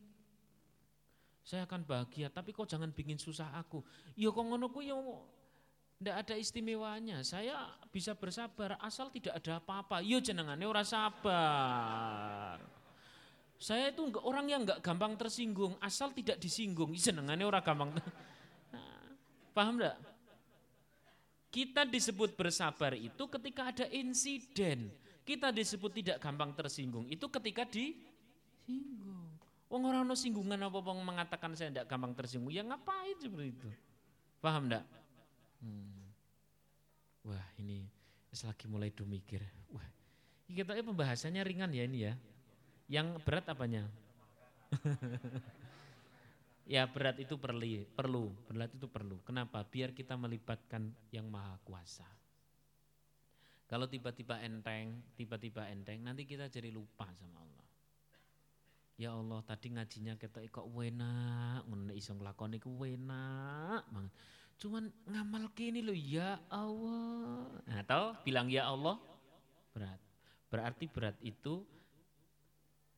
Saya 1.43 1.66
akan 1.66 1.83
bahagia, 1.83 2.31
tapi 2.31 2.55
kok 2.55 2.70
jangan 2.70 2.93
bikin 2.95 3.18
susah 3.18 3.51
aku. 3.57 3.83
Ya 4.14 4.31
kok 4.31 4.45
ngono 4.47 4.70
ku 4.70 4.79
ya 4.79 4.95
ndak 5.99 6.16
ada 6.29 6.35
istimewanya. 6.37 7.25
Saya 7.25 7.73
bisa 7.91 8.12
bersabar 8.12 8.77
asal 8.79 9.09
tidak 9.09 9.41
ada 9.41 9.59
apa-apa. 9.59 10.05
Ya 10.05 10.20
jenengane 10.20 10.68
ora 10.68 10.85
sabar. 10.85 12.82
Saya 13.63 13.95
itu 13.95 14.11
orang 14.27 14.51
yang 14.51 14.67
enggak 14.67 14.83
gampang 14.83 15.15
tersinggung, 15.15 15.79
asal 15.79 16.11
tidak 16.11 16.43
disinggung. 16.43 16.91
Senengannya 16.99 17.47
orang 17.47 17.63
gampang. 17.63 17.91
Nah, 18.73 19.05
paham 19.55 19.79
enggak? 19.79 20.01
Kita 21.53 21.85
disebut 21.87 22.35
bersabar 22.35 22.97
itu 22.97 23.29
ketika 23.31 23.69
ada 23.71 23.87
insiden. 23.93 24.91
Kita 25.23 25.55
disebut 25.55 25.93
tidak 25.95 26.19
gampang 26.19 26.57
tersinggung 26.57 27.07
itu 27.07 27.29
ketika 27.31 27.63
disinggung. 27.69 29.29
Wong 29.71 29.83
orang 29.87 30.09
no 30.09 30.17
singgungan 30.19 30.59
apa 30.59 30.83
apa 30.83 30.91
mengatakan 30.99 31.53
saya 31.55 31.71
tidak 31.71 31.87
gampang 31.87 32.17
tersinggung. 32.17 32.51
Ya 32.51 32.65
ngapain 32.67 33.15
seperti 33.21 33.55
itu? 33.55 33.69
Paham 34.43 34.73
enggak? 34.73 34.85
Hmm. 35.63 36.03
Wah 37.29 37.47
ini 37.63 37.87
lagi 38.43 38.67
mulai 38.67 38.89
do 38.91 39.05
mikir. 39.05 39.45
Wah, 39.71 39.87
kita 40.49 40.75
pembahasannya 40.81 41.45
ringan 41.45 41.71
ya 41.71 41.85
ini 41.85 42.09
ya. 42.09 42.17
Yang 42.93 43.24
berat 43.24 43.49
apanya? 43.49 43.88
ya 46.76 46.84
berat 46.93 47.16
itu 47.24 47.40
perlu, 47.40 47.88
perlu, 47.97 48.28
berat 48.45 48.68
itu 48.68 48.84
perlu. 48.84 49.16
Kenapa? 49.24 49.64
Biar 49.64 49.97
kita 49.97 50.12
melibatkan 50.20 50.93
yang 51.09 51.32
maha 51.32 51.57
kuasa. 51.64 52.05
Kalau 53.64 53.88
tiba-tiba 53.88 54.36
enteng, 54.45 55.01
tiba-tiba 55.16 55.64
enteng, 55.72 56.05
nanti 56.05 56.28
kita 56.28 56.53
jadi 56.53 56.68
lupa 56.68 57.09
sama 57.16 57.40
Allah. 57.40 57.68
Ya 59.01 59.16
Allah, 59.16 59.40
tadi 59.49 59.72
ngajinya 59.72 60.20
kita 60.20 60.45
kok 60.53 60.68
wena, 60.68 61.64
ngono 61.64 61.97
iso 61.97 62.12
nglakoni 62.12 62.61
ku 62.61 62.76
banget. 62.76 63.80
Cuman 64.61 64.93
ngamal 65.09 65.49
kini 65.57 65.80
lo 65.80 65.97
ya 65.97 66.36
Allah. 66.53 67.49
Nah, 67.64 68.20
bilang 68.20 68.53
ya 68.53 68.68
Allah 68.68 69.01
berat. 69.72 69.97
Berarti 70.53 70.84
berat 70.93 71.16
itu 71.24 71.64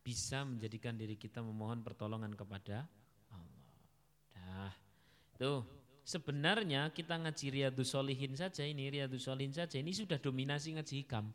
bisa 0.04 0.44
menjadikan 0.44 0.92
diri 0.92 1.16
kita 1.16 1.40
memohon 1.40 1.80
pertolongan 1.80 2.36
kepada 2.36 2.84
Allah. 3.32 3.72
Dah. 4.36 4.72
Tuh, 5.40 5.64
sebenarnya 6.04 6.92
kita 6.92 7.16
ngaji 7.16 7.46
Riyadus 7.48 7.96
Solihin 7.96 8.36
saja 8.36 8.68
ini, 8.68 8.92
Riyadus 8.92 9.24
Solihin 9.24 9.56
saja 9.56 9.80
ini 9.80 9.96
sudah 9.96 10.20
dominasi 10.20 10.76
ngaji 10.76 10.94
hikam. 11.08 11.32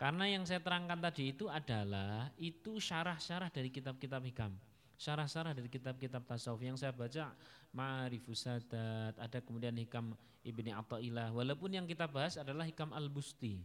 Karena 0.00 0.24
yang 0.30 0.48
saya 0.48 0.64
terangkan 0.64 0.96
tadi 0.96 1.36
itu 1.36 1.50
adalah 1.52 2.32
itu 2.40 2.80
syarah-syarah 2.80 3.52
dari 3.52 3.68
kitab-kitab 3.68 4.24
hikam. 4.24 4.56
Syarah-syarah 4.96 5.52
dari 5.52 5.68
kitab-kitab 5.68 6.24
tasawuf 6.24 6.64
yang 6.64 6.74
saya 6.80 6.90
baca 6.90 7.36
Ma'rifus 7.70 8.48
Sadat, 8.48 9.14
ada 9.20 9.38
kemudian 9.44 9.76
hikam 9.76 10.16
Ibni 10.42 10.72
Atta'illah. 10.72 11.36
Walaupun 11.36 11.76
yang 11.76 11.84
kita 11.84 12.08
bahas 12.08 12.40
adalah 12.40 12.64
hikam 12.64 12.90
Al-Busti. 12.96 13.60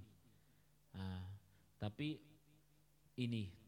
Nah, 0.93 1.23
tapi 1.79 2.19
ini 3.17 3.62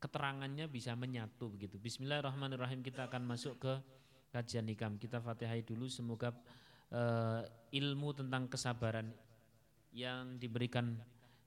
keterangannya 0.00 0.64
bisa 0.66 0.96
menyatu 0.96 1.52
begitu. 1.52 1.76
Bismillahirrahmanirrahim 1.76 2.80
kita 2.80 3.06
akan 3.06 3.22
masuk 3.28 3.60
ke 3.60 3.72
kajian 4.32 4.64
hikam. 4.72 4.96
Kita 4.96 5.20
Fatihai 5.20 5.60
dulu 5.60 5.86
semoga 5.92 6.32
uh, 6.90 7.44
ilmu 7.68 8.16
tentang 8.16 8.48
kesabaran 8.48 9.12
yang 9.92 10.40
diberikan 10.40 10.96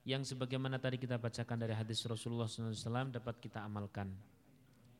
yang 0.04 0.22
sebagaimana 0.22 0.78
tadi 0.78 1.00
kita 1.00 1.16
bacakan 1.16 1.58
dari 1.58 1.74
hadis 1.74 2.04
Rasulullah 2.06 2.46
SAW 2.46 3.10
dapat 3.10 3.40
kita 3.42 3.64
amalkan. 3.64 4.12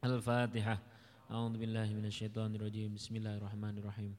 Al-Fatihah. 0.01 0.81
A'udzubillahi 1.29 1.93
minasyaitonirrajim. 1.97 2.93
Bismillahirrahmanirrahim. 2.93 4.13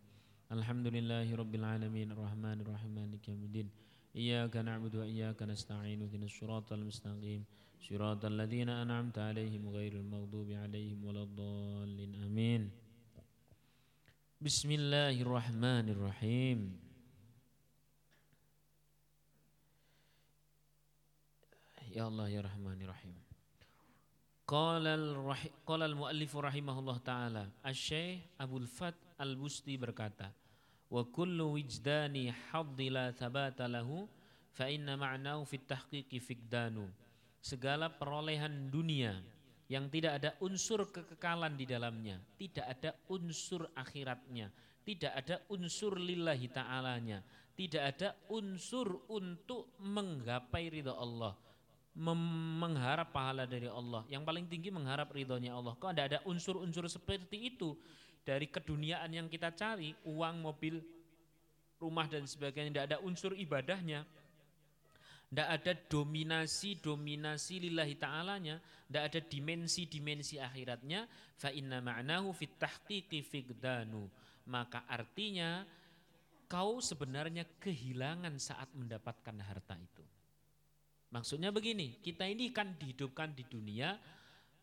Alhamdulillahirabbil 0.50 1.66
alamin 1.66 2.14
arrahmanirrahim 2.14 2.92
maliki 2.94 3.34
yaumiddin. 3.34 3.68
Iyyaka 4.14 4.62
na'budu 4.62 5.02
wa 5.02 5.06
iyyaka 5.10 5.50
nasta'in. 5.50 6.06
Ihdinas 6.06 6.34
siratal 6.34 6.86
mustaqim. 6.86 7.46
صراط 7.82 8.26
الذين 8.26 8.70
أنعمت 8.70 9.18
عليهم 9.18 9.70
غير 9.70 9.94
المغضوب 9.94 10.52
عليهم 10.52 11.06
ولا 11.06 11.24
الضالين 11.24 12.16
آمين. 12.16 12.72
بسم 14.42 14.72
الله 14.72 15.22
الرحمن 15.22 15.86
الرحيم. 15.90 16.60
يا 21.96 22.08
الله 22.08 22.28
يا 22.30 22.42
رحمن 22.42 22.82
الرحيم. 22.82 23.16
قال 24.48 24.88
الرح... 24.88 25.48
قال 25.66 25.82
المؤلف 25.82 26.38
رحمه 26.38 26.80
الله 26.80 26.98
تعالى 26.98 27.50
الشيخ 27.66 28.22
أبو 28.42 28.58
الفت 28.58 28.94
البستي 29.22 29.78
بركاته 29.78 30.32
وكل 30.92 31.42
وجدان 31.42 32.32
حظ 32.32 32.82
لا 32.82 33.12
ثبات 33.12 33.62
له 33.62 34.08
فإن 34.54 35.00
معناه 35.00 35.44
في 35.44 35.56
التحقيق 35.56 36.18
فقدانه 36.22 36.90
segala 37.46 37.94
perolehan 37.94 38.74
dunia 38.74 39.22
yang 39.70 39.86
tidak 39.94 40.18
ada 40.18 40.34
unsur 40.42 40.90
kekekalan 40.90 41.54
di 41.54 41.70
dalamnya, 41.70 42.18
tidak 42.42 42.66
ada 42.66 42.98
unsur 43.14 43.70
akhiratnya, 43.78 44.50
tidak 44.82 45.14
ada 45.14 45.46
unsur 45.54 45.94
lillahi 46.02 46.50
ta'alanya, 46.50 47.22
tidak 47.54 47.84
ada 47.94 48.10
unsur 48.34 49.06
untuk 49.14 49.78
menggapai 49.78 50.74
ridha 50.74 50.98
Allah, 50.98 51.38
mengharap 51.94 53.14
pahala 53.14 53.46
dari 53.46 53.70
Allah. 53.70 54.02
Yang 54.10 54.24
paling 54.26 54.46
tinggi 54.50 54.70
mengharap 54.74 55.14
ridhonya 55.14 55.54
Allah. 55.54 55.78
Kok 55.78 55.94
tidak 55.94 56.08
ada 56.12 56.20
unsur-unsur 56.26 56.90
seperti 56.90 57.56
itu 57.56 57.78
dari 58.26 58.50
keduniaan 58.50 59.14
yang 59.14 59.30
kita 59.30 59.54
cari, 59.54 59.94
uang, 60.04 60.42
mobil, 60.42 60.82
rumah 61.78 62.10
dan 62.10 62.26
sebagainya, 62.26 62.70
tidak 62.74 62.86
ada 62.90 62.98
unsur 63.06 63.38
ibadahnya, 63.38 64.04
tidak 65.36 65.52
ada 65.52 65.76
dominasi-dominasi 65.76 67.68
lillahi 67.68 68.00
ta'alanya, 68.00 68.56
tidak 68.88 69.04
ada 69.12 69.20
dimensi-dimensi 69.20 70.40
akhiratnya, 70.40 71.04
fa 71.36 71.52
inna 71.52 71.84
ma'nahu 71.84 72.32
fit 72.32 72.56
tahqiqi 72.56 73.20
figdanu. 73.20 74.08
Maka 74.48 74.88
artinya 74.88 75.68
kau 76.48 76.80
sebenarnya 76.80 77.44
kehilangan 77.60 78.32
saat 78.40 78.72
mendapatkan 78.80 79.36
harta 79.44 79.76
itu. 79.76 80.08
Maksudnya 81.12 81.52
begini, 81.52 82.00
kita 82.00 82.24
ini 82.32 82.56
kan 82.56 82.72
dihidupkan 82.80 83.36
di 83.36 83.44
dunia, 83.44 83.92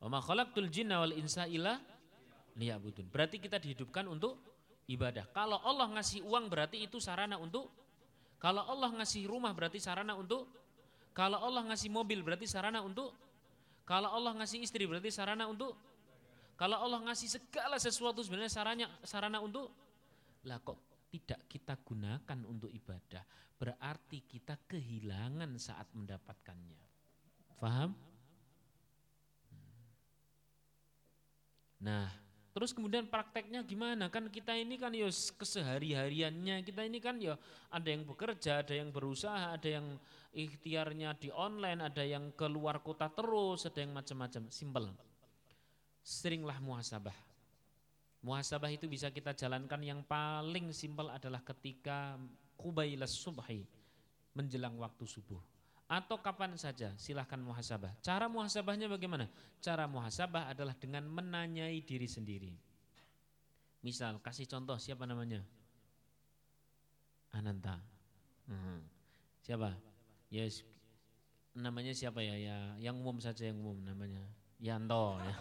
wa 0.01 0.25
khalaqtul 0.25 0.73
jinna 0.73 1.05
wal 1.05 1.13
insa 1.13 1.45
illa 1.53 1.77
liya'budun. 2.57 3.13
Berarti 3.13 3.45
kita 3.45 3.61
dihidupkan 3.61 4.09
untuk 4.09 4.41
ibadah. 4.89 5.29
Kalau 5.37 5.61
Allah 5.69 6.01
ngasih 6.01 6.25
uang 6.25 6.49
berarti 6.49 6.81
itu 6.81 6.97
sarana 6.97 7.37
untuk 7.37 7.69
kalau 8.41 8.65
Allah 8.65 8.89
ngasih 8.97 9.29
rumah 9.29 9.53
berarti 9.53 9.79
sarana 9.79 10.17
untuk 10.17 10.62
kalau 11.13 11.39
Allah 11.41 11.69
ngasih 11.73 11.89
mobil 11.93 12.25
berarti 12.25 12.49
sarana 12.49 12.81
untuk 12.81 13.13
kalau 13.89 14.09
Allah 14.13 14.37
ngasih 14.41 14.65
istri 14.65 14.89
berarti 14.89 15.13
sarana 15.13 15.49
untuk 15.49 15.77
kalau 16.57 16.77
Allah 16.81 17.01
ngasih 17.09 17.41
segala 17.41 17.77
sesuatu 17.81 18.21
sebenarnya 18.21 18.53
sarana 18.53 18.87
sarana 19.05 19.39
untuk 19.41 19.73
Lah 20.43 20.59
kok 20.59 21.07
tidak 21.13 21.45
kita 21.47 21.77
gunakan 21.85 22.39
untuk 22.49 22.73
ibadah, 22.73 23.23
berarti 23.61 24.25
kita 24.25 24.57
kehilangan 24.65 25.55
saat 25.61 25.87
mendapatkannya. 25.93 26.83
Faham? 27.61 27.93
Nah, 31.85 32.09
terus 32.57 32.73
kemudian 32.73 33.07
prakteknya 33.07 33.61
gimana? 33.63 34.09
Kan 34.09 34.33
kita 34.33 34.57
ini 34.57 34.81
kan 34.81 34.91
ya 34.97 35.07
kesehari-hariannya, 35.13 36.65
kita 36.65 36.81
ini 36.89 36.99
kan 36.99 37.21
ya 37.21 37.37
ada 37.71 37.89
yang 37.93 38.03
bekerja, 38.09 38.65
ada 38.65 38.75
yang 38.75 38.89
berusaha, 38.89 39.53
ada 39.53 39.69
yang 39.69 39.87
ikhtiarnya 40.33 41.17
di 41.17 41.29
online, 41.33 41.87
ada 41.87 42.03
yang 42.03 42.33
keluar 42.35 42.81
kota 42.81 43.09
terus, 43.13 43.69
ada 43.69 43.79
yang 43.85 43.93
macam-macam. 43.93 44.49
Simpel. 44.49 44.91
Seringlah 46.03 46.59
muhasabah. 46.59 47.15
Muhasabah 48.23 48.71
itu 48.71 48.91
bisa 48.91 49.11
kita 49.13 49.37
jalankan 49.37 49.83
yang 49.83 50.01
paling 50.03 50.73
simpel 50.75 51.11
adalah 51.11 51.43
ketika 51.43 52.17
kubailas 52.57 53.15
subhi, 53.15 53.67
menjelang 54.35 54.79
waktu 54.79 55.05
subuh 55.07 55.43
atau 55.93 56.17
kapan 56.25 56.57
saja 56.57 56.97
silahkan 56.97 57.37
muhasabah. 57.37 57.93
Cara 58.01 58.25
muhasabahnya 58.25 58.89
bagaimana? 58.89 59.29
Cara 59.61 59.85
muhasabah 59.85 60.49
adalah 60.49 60.73
dengan 60.73 61.05
menanyai 61.05 61.85
diri 61.85 62.09
sendiri. 62.09 62.49
Misal 63.85 64.17
kasih 64.25 64.49
contoh 64.49 64.81
siapa 64.81 65.05
namanya? 65.05 65.45
Ananta. 67.37 67.77
Hmm. 68.49 68.81
Siapa? 69.45 69.92
Yes. 70.33 70.65
Namanya 71.53 71.93
siapa 71.93 72.25
ya? 72.25 72.33
Ya, 72.41 72.57
yang 72.81 72.97
umum 72.97 73.21
saja 73.21 73.45
yang 73.45 73.61
umum 73.61 73.77
namanya. 73.85 74.25
Yanto. 74.57 75.21
Ya. 75.21 75.37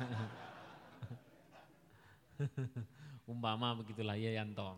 Umpama 3.31 3.71
begitulah 3.79 4.19
ya 4.19 4.35
Yanto. 4.35 4.75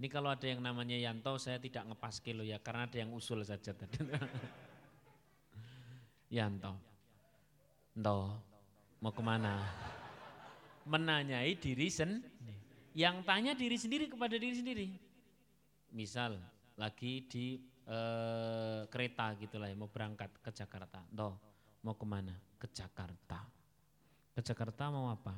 Ini 0.00 0.08
kalau 0.08 0.32
ada 0.32 0.48
yang 0.48 0.64
namanya 0.64 0.96
Yanto 0.96 1.36
saya 1.36 1.60
tidak 1.60 1.92
ngepas 1.92 2.24
kilo 2.24 2.40
ya 2.40 2.56
karena 2.56 2.88
ada 2.88 2.96
yang 2.96 3.12
usul 3.12 3.44
saja 3.44 3.76
tadi. 3.76 4.00
Yanto. 6.40 6.72
Ento, 8.00 8.32
mau 9.04 9.12
ke 9.12 9.20
mana? 9.20 9.60
Menanyai 10.88 11.52
diri 11.60 11.92
sendiri. 11.92 12.56
Yang 12.96 13.16
tanya 13.28 13.52
diri 13.52 13.76
sendiri 13.76 14.08
kepada 14.08 14.40
diri 14.40 14.56
sendiri. 14.56 14.88
Misal 15.92 16.40
lagi 16.80 17.28
di 17.28 17.60
e, 17.86 17.98
kereta 18.90 19.32
gitu 19.38 19.56
lah 19.56 19.68
ya, 19.70 19.76
mau 19.76 19.88
berangkat 19.88 20.32
ke 20.40 20.50
Jakarta. 20.52 21.04
Ento, 21.08 21.36
mau 21.84 21.94
ke 21.96 22.06
mana? 22.08 22.34
Ke 22.60 22.66
Jakarta. 22.68 23.44
Ke 24.34 24.40
Jakarta 24.42 24.88
mau 24.92 25.12
apa? 25.12 25.36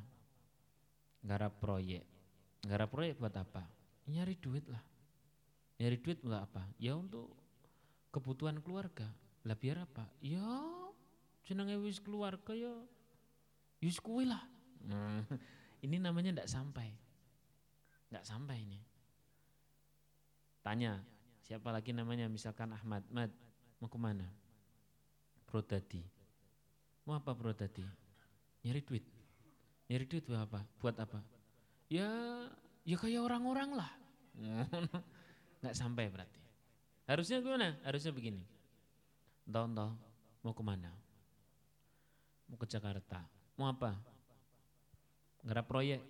Garap 1.23 1.59
proyek. 1.63 2.03
Garap 2.63 2.91
proyek 2.91 3.19
buat 3.19 3.35
apa? 3.35 3.83
nyari 4.11 4.35
duit 4.39 4.67
lah. 4.67 4.83
Nyari 5.79 5.97
duit 5.99 6.19
buat 6.23 6.43
apa? 6.43 6.67
Ya 6.79 6.99
untuk 6.99 7.31
kebutuhan 8.11 8.59
keluarga. 8.63 9.07
Lah 9.47 9.57
biar 9.59 9.87
apa? 9.87 10.07
Ya 10.23 10.43
jenenge 11.43 11.79
wis 11.83 11.99
keluarga 11.99 12.55
ya 12.55 12.75
wis 13.83 13.99
kuwi 13.99 14.27
lah. 14.27 14.43
Nah, 14.87 15.23
ini 15.87 15.99
namanya 15.99 16.43
ndak 16.43 16.51
sampai. 16.51 16.89
Ndak 18.11 18.25
sampai 18.27 18.57
ini. 18.63 18.81
Tanya, 20.63 21.03
siapa 21.43 21.69
lagi 21.75 21.91
namanya? 21.91 22.27
Misalkan 22.31 22.73
Ahmad, 22.73 23.03
Mad, 23.11 23.31
mau 23.83 23.91
ke 23.91 23.99
mana? 23.99 24.27
Prodadi. 25.47 26.03
Mau 27.05 27.19
apa 27.19 27.35
Prodadi? 27.35 27.85
Nyari 28.63 28.81
duit. 28.83 29.05
Nyari 29.91 30.05
duit 30.07 30.25
buat 30.25 30.43
apa? 30.47 30.61
Buat 30.79 30.97
apa? 31.03 31.21
Ya 31.93 32.09
Ya 32.83 32.99
kayak 32.99 33.23
orang-orang 33.23 33.79
lah. 33.79 33.91
Nggak 35.63 35.77
sampai 35.79 36.11
berarti. 36.11 36.43
Harusnya 37.07 37.39
gimana? 37.39 37.79
Harusnya 37.87 38.11
begini. 38.11 38.43
Entah, 39.47 39.67
entah, 39.67 39.93
mau 40.43 40.55
ke 40.55 40.63
mana? 40.67 40.91
Mau 42.51 42.59
ke 42.59 42.67
Jakarta. 42.67 43.23
Mau 43.55 43.71
apa? 43.71 43.95
Ngarap 45.47 45.67
proyek. 45.67 46.03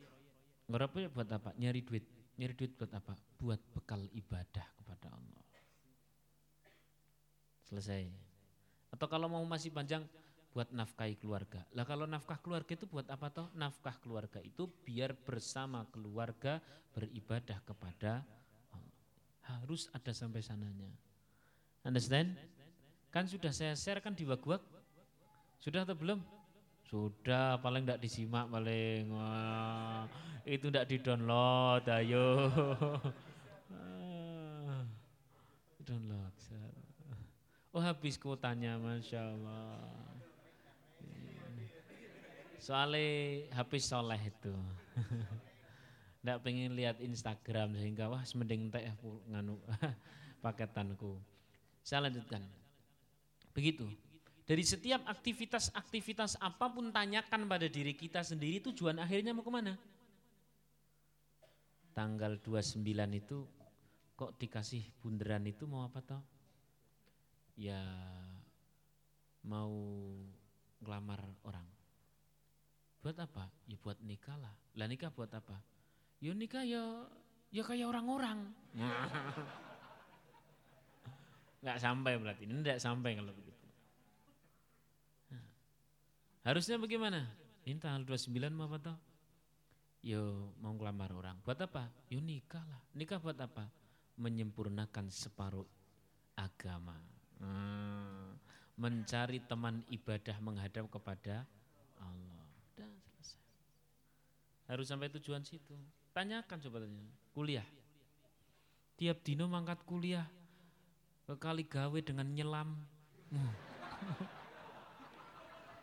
Ngarap 0.69 0.89
proyek 0.97 1.11
buat 1.13 1.29
apa? 1.29 1.53
Nyari 1.61 1.81
duit. 1.85 2.05
Nyari 2.41 2.55
duit 2.57 2.73
buat 2.77 2.93
apa? 2.95 3.13
Buat 3.37 3.61
bekal 3.77 4.09
ibadah 4.13 4.67
kepada 4.79 5.13
Allah. 5.13 5.45
Selesai. 7.69 8.09
Atau 8.93 9.09
kalau 9.09 9.29
mau 9.29 9.45
masih 9.49 9.73
panjang, 9.73 10.05
buat 10.53 10.69
nafkahi 10.69 11.17
keluarga. 11.17 11.65
Lah 11.73 11.89
kalau 11.89 12.05
nafkah 12.05 12.37
keluarga 12.37 12.77
itu 12.77 12.85
buat 12.85 13.09
apa 13.09 13.33
toh? 13.33 13.49
Nafkah 13.57 13.97
keluarga 14.05 14.39
itu 14.45 14.69
biar 14.85 15.17
bersama 15.17 15.89
keluarga 15.89 16.61
beribadah 16.93 17.57
kepada 17.65 18.21
Allah. 18.69 19.01
Harus 19.49 19.89
ada 19.97 20.13
sampai 20.13 20.45
sananya. 20.45 20.93
Understand? 21.83 22.37
Kan 23.09 23.25
sudah 23.29 23.53
saya 23.53 23.73
share 23.77 24.05
kan 24.05 24.13
di 24.13 24.29
wag 24.29 24.45
Sudah 25.57 25.89
atau 25.89 25.97
belum? 25.97 26.21
Sudah, 26.93 27.57
paling 27.65 27.89
tidak 27.89 28.05
disimak 28.05 28.53
paling. 28.53 29.09
Wah, 29.17 30.05
itu 30.45 30.69
tidak 30.69 30.93
di-download, 30.93 31.89
ayo. 31.89 32.53
Download. 35.89 36.37
Oh 37.73 37.81
habis 37.81 38.21
kuotanya, 38.21 38.77
Masya 38.77 39.25
Allah. 39.25 39.81
Soalnya 42.61 43.49
HP 43.57 43.73
soleh 43.81 44.21
itu. 44.29 44.53
Nggak 46.23 46.39
pengen 46.45 46.77
lihat 46.77 47.01
Instagram 47.01 47.75
sehingga 47.75 48.13
wah 48.13 48.23
semending 48.23 48.69
teh 48.69 48.85
nganu 49.33 49.57
paketanku. 50.45 51.17
Saya 51.81 52.07
lanjutkan. 52.07 52.45
Begitu. 53.57 53.89
Dari 54.43 54.65
setiap 54.67 55.07
aktivitas-aktivitas 55.07 56.43
apa 56.43 56.67
pun 56.67 56.91
tanyakan 56.91 57.47
pada 57.47 57.71
diri 57.71 57.95
kita 57.95 58.27
sendiri 58.27 58.59
tujuan 58.71 58.99
akhirnya 58.99 59.31
mau 59.31 59.47
ke 59.47 59.53
mana? 59.55 59.79
Tanggal 61.95 62.43
29 62.43 62.83
itu 63.15 63.47
kok 64.19 64.35
dikasih 64.43 64.83
bunderan 64.99 65.47
itu 65.47 65.71
mau 65.71 65.87
apa 65.87 66.03
toh? 66.03 66.23
Ya 67.55 67.79
mau 69.47 69.71
ngelamar 70.83 71.23
orang. 71.47 71.67
Buat 73.03 73.23
apa? 73.23 73.47
Ya 73.71 73.79
buat 73.79 73.99
nikah 74.03 74.35
lah. 74.39 74.55
Lah 74.75 74.87
nikah 74.91 75.15
buat 75.15 75.31
apa? 75.31 75.59
Ya 76.19 76.35
nikah 76.35 76.67
ya 76.67 77.07
ya 77.55 77.63
kayak 77.63 77.87
orang-orang. 77.87 78.51
Enggak 81.63 81.79
sampai 81.79 82.19
berarti. 82.19 82.43
Ini 82.43 82.59
enggak 82.59 82.83
sampai 82.83 83.15
kalau 83.15 83.31
begitu. 83.31 83.52
Harusnya 86.43 86.75
bagaimana? 86.75 87.23
Ini 87.63 87.79
tanggal 87.79 88.03
29 88.03 88.51
mau 88.51 88.67
apa 88.67 88.79
toh? 88.83 88.99
Yo 90.03 90.51
mau 90.59 90.75
ngelamar 90.75 91.15
orang. 91.15 91.39
Buat 91.47 91.71
apa? 91.71 91.87
Yo 92.11 92.19
nikah 92.19 92.67
lah. 92.67 92.83
Nikah 92.99 93.23
buat 93.23 93.39
apa? 93.39 93.71
Menyempurnakan 94.19 95.07
separuh 95.07 95.67
agama. 96.35 96.99
Hmm. 97.39 98.35
Mencari 98.75 99.39
teman 99.47 99.87
ibadah 99.87 100.35
menghadap 100.43 100.91
kepada 100.91 101.47
Allah. 102.03 102.43
Harus 104.67 104.91
sampai 104.91 105.13
tujuan 105.15 105.47
situ. 105.47 105.79
Tanyakan 106.11 106.59
coba 106.59 106.83
tanya. 106.83 107.07
Kuliah. 107.31 107.67
Tiap 108.99 109.23
dino 109.23 109.47
mangkat 109.47 109.79
kuliah. 109.87 110.27
Kekali 111.31 111.71
gawe 111.71 111.99
dengan 112.03 112.27
nyelam. 112.35 112.75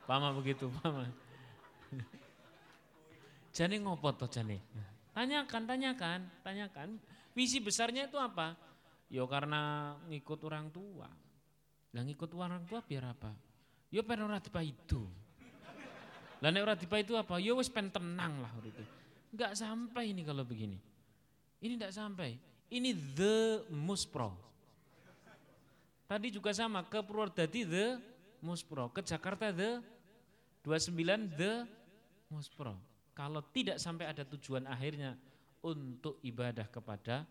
Pama 0.10 0.34
begitu, 0.34 0.66
pama. 0.82 1.05
jane 3.53 3.78
ngopo 3.78 4.10
toh 4.18 4.26
jane? 4.26 4.57
Tanyakan, 5.14 5.70
tanyakan, 5.70 6.26
tanyakan. 6.41 6.97
Visi 7.38 7.62
besarnya 7.62 8.10
itu 8.10 8.18
apa? 8.18 8.57
Yo 9.14 9.30
karena 9.30 9.93
ngikut 10.10 10.41
orang 10.49 10.74
tua. 10.74 11.05
Lah 11.93 12.01
ngikut 12.01 12.34
orang 12.34 12.66
tua 12.66 12.82
biar 12.82 13.14
apa? 13.14 13.30
Yo 13.93 14.01
pengen 14.01 14.34
ora 14.34 14.41
itu. 14.66 15.05
Lah 16.41 16.49
nek 16.49 16.62
ora 16.66 16.74
itu 16.74 17.14
apa? 17.14 17.38
Ya 17.38 17.53
wis 17.53 17.70
pen 17.70 17.93
tenang 17.93 18.41
lah 18.41 18.49
itu. 18.66 18.82
Enggak 19.30 19.53
sampai 19.53 20.10
ini 20.10 20.26
kalau 20.26 20.41
begini. 20.41 20.82
Ini 21.62 21.78
enggak 21.78 21.93
sampai. 21.93 22.34
Ini 22.74 22.89
the 23.14 23.70
muspro. 23.70 24.34
Tadi 26.10 26.34
juga 26.34 26.49
sama 26.49 26.82
ke 26.82 26.97
Purwodadi 27.05 27.62
the 27.62 28.01
muspro, 28.41 28.89
ke 28.89 29.05
Jakarta 29.05 29.53
the 29.53 29.99
29 30.64 31.39
the 31.39 31.68
muspro. 32.32 32.76
Kalau 33.16 33.43
tidak 33.51 33.80
sampai 33.80 34.07
ada 34.07 34.24
tujuan 34.24 34.68
akhirnya 34.68 35.16
untuk 35.60 36.20
ibadah 36.24 36.68
kepada 36.72 37.28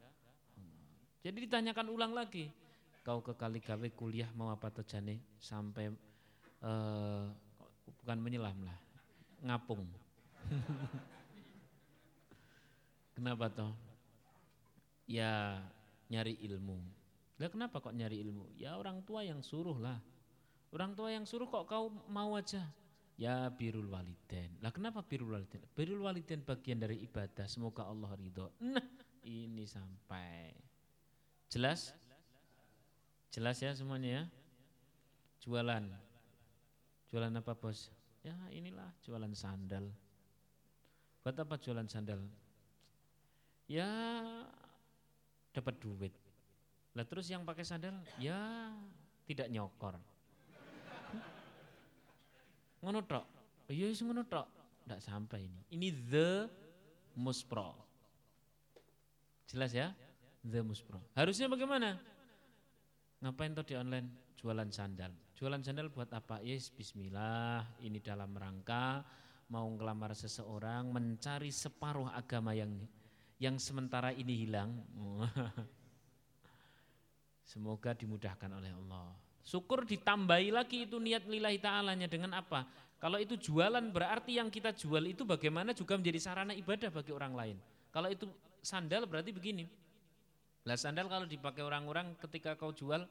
Jadi 1.19 1.51
ditanyakan 1.51 1.91
ulang 1.91 2.15
lagi. 2.15 2.47
Kau 3.03 3.19
ke 3.19 3.35
kali 3.35 3.59
gawe 3.59 3.89
kuliah 3.93 4.31
mau 4.39 4.55
apa 4.55 4.71
tuh 4.71 4.87
jane 4.87 5.19
sampai 5.43 5.91
uh, 6.63 7.27
bukan 8.01 8.19
menyelam 8.23 8.55
lah 8.63 8.79
ngapung. 9.43 9.83
Kenapa 13.19 13.51
toh? 13.51 13.75
Ya 15.11 15.59
nyari 16.07 16.39
ilmu. 16.39 16.79
Lah 17.39 17.51
kenapa 17.51 17.79
kok 17.79 17.95
nyari 17.95 18.19
ilmu? 18.23 18.51
Ya 18.59 18.75
orang 18.75 19.03
tua 19.03 19.23
yang 19.23 19.43
suruh 19.43 19.79
lah. 19.79 19.99
Orang 20.71 20.95
tua 20.95 21.15
yang 21.15 21.27
suruh 21.27 21.51
kok 21.51 21.67
kau 21.67 21.91
mau 22.11 22.39
aja. 22.39 22.63
Ya 23.19 23.51
birul 23.51 23.91
waliden. 23.91 24.63
Lah 24.63 24.71
kenapa 24.71 25.03
birul 25.03 25.35
waliden? 25.35 25.59
Birul 25.75 26.07
waliden 26.07 26.47
bagian 26.47 26.79
dari 26.79 27.03
ibadah. 27.03 27.51
Semoga 27.51 27.83
Allah 27.83 28.15
ridho. 28.15 28.55
Nah 28.63 28.87
ini 29.27 29.67
sampai. 29.67 30.55
Jelas? 31.51 31.91
Jelas 33.35 33.59
ya 33.59 33.75
semuanya 33.75 34.23
ya? 34.23 34.25
Jualan. 35.43 35.85
Jualan 37.11 37.35
apa 37.35 37.53
bos? 37.59 37.91
Ya 38.23 38.39
inilah 38.55 38.87
jualan 39.03 39.35
sandal. 39.35 39.91
Buat 41.27 41.43
apa 41.43 41.59
jualan 41.59 41.91
sandal? 41.91 42.23
Ya 43.67 43.91
dapat 45.51 45.75
duit. 45.83 46.15
Lah 46.95 47.03
terus 47.03 47.27
yang 47.29 47.43
pakai 47.43 47.67
sandal 47.67 47.99
ya 48.23 48.71
tidak 49.27 49.51
nyokor. 49.51 49.99
Ngono 52.89 53.05
tok. 53.05 53.25
Ya 53.69 53.85
wis 53.85 54.01
ngono 54.01 54.25
tok. 54.25 54.49
Enggak 54.89 55.05
sampai 55.05 55.45
ini. 55.45 55.61
Ini 55.77 55.89
the 56.09 56.49
muspro. 57.21 57.77
Jelas 59.45 59.77
ya? 59.77 59.93
The 60.41 60.65
muspro. 60.65 60.97
Harusnya 61.13 61.53
bagaimana? 61.53 62.01
Ngapain 63.21 63.53
tuh 63.53 63.69
di 63.69 63.77
online 63.77 64.33
jualan 64.41 64.73
sandal? 64.73 65.13
Jualan 65.37 65.61
sandal 65.61 65.93
buat 65.93 66.09
apa? 66.17 66.41
Yes, 66.41 66.73
bismillah. 66.73 67.61
Ini 67.85 68.01
dalam 68.01 68.33
rangka 68.33 69.05
mau 69.53 69.69
ngelamar 69.69 70.17
seseorang 70.17 70.89
mencari 70.89 71.53
separuh 71.53 72.09
agama 72.09 72.57
yang 72.57 72.73
yang 73.37 73.61
sementara 73.61 74.17
ini 74.17 74.49
hilang. 74.49 74.81
Semoga 77.53 77.93
dimudahkan 77.93 78.49
oleh 78.49 78.73
Allah. 78.73 79.28
Syukur 79.43 79.89
ditambahi 79.89 80.53
lagi 80.53 80.85
itu 80.85 81.01
niat 81.01 81.25
lillahi 81.25 81.59
ta'alanya 81.59 82.07
dengan 82.11 82.37
apa? 82.37 82.69
Kalau 82.99 83.17
itu 83.23 83.39
jualan 83.39 83.85
berarti 83.95 84.43
yang 84.43 84.51
kita 84.51 84.75
jual 84.75 85.07
itu 85.07 85.23
bagaimana 85.23 85.71
juga 85.71 85.95
menjadi 85.95 86.19
sarana 86.19 86.53
ibadah 86.53 86.91
bagi 86.91 87.15
orang 87.15 87.33
lain. 87.33 87.57
Kalau 87.95 88.11
itu 88.11 88.27
sandal 88.59 89.07
berarti 89.07 89.31
begini. 89.31 89.65
Lah 90.67 90.75
sandal 90.75 91.07
kalau 91.07 91.25
dipakai 91.25 91.63
orang-orang 91.63 92.19
ketika 92.19 92.59
kau 92.59 92.75
jual 92.75 93.07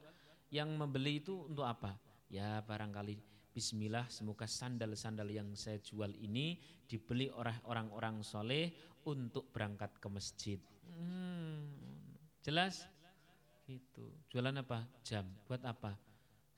yang 0.52 0.68
membeli 0.76 1.24
itu 1.24 1.48
untuk 1.48 1.64
apa? 1.64 1.96
Ya 2.28 2.60
barangkali 2.62 3.16
Bismillah 3.58 4.06
semoga 4.06 4.46
sandal-sandal 4.46 5.26
yang 5.34 5.50
saya 5.58 5.82
jual 5.82 6.14
ini 6.22 6.60
dibeli 6.86 7.26
oleh 7.26 7.58
orang-orang 7.66 8.22
soleh 8.22 8.70
untuk 9.02 9.50
berangkat 9.50 9.98
ke 9.98 10.06
masjid. 10.06 10.60
Hmm, 10.94 11.66
jelas? 12.38 12.86
Gitu. 13.66 14.06
Jualan 14.30 14.62
apa? 14.62 14.86
Jam. 15.02 15.26
Buat 15.50 15.66
apa? 15.66 15.98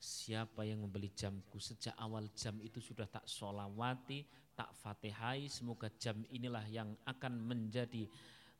Siapa 0.01 0.65
yang 0.65 0.81
membeli 0.81 1.13
jamku 1.13 1.61
sejak 1.61 1.93
awal 2.01 2.25
jam 2.33 2.57
itu 2.57 2.81
sudah 2.81 3.05
tak 3.05 3.21
solawati, 3.29 4.25
tak 4.57 4.73
fatihai, 4.73 5.45
semoga 5.45 5.93
jam 5.93 6.25
inilah 6.33 6.65
yang 6.65 6.89
akan 7.05 7.37
menjadi 7.37 8.09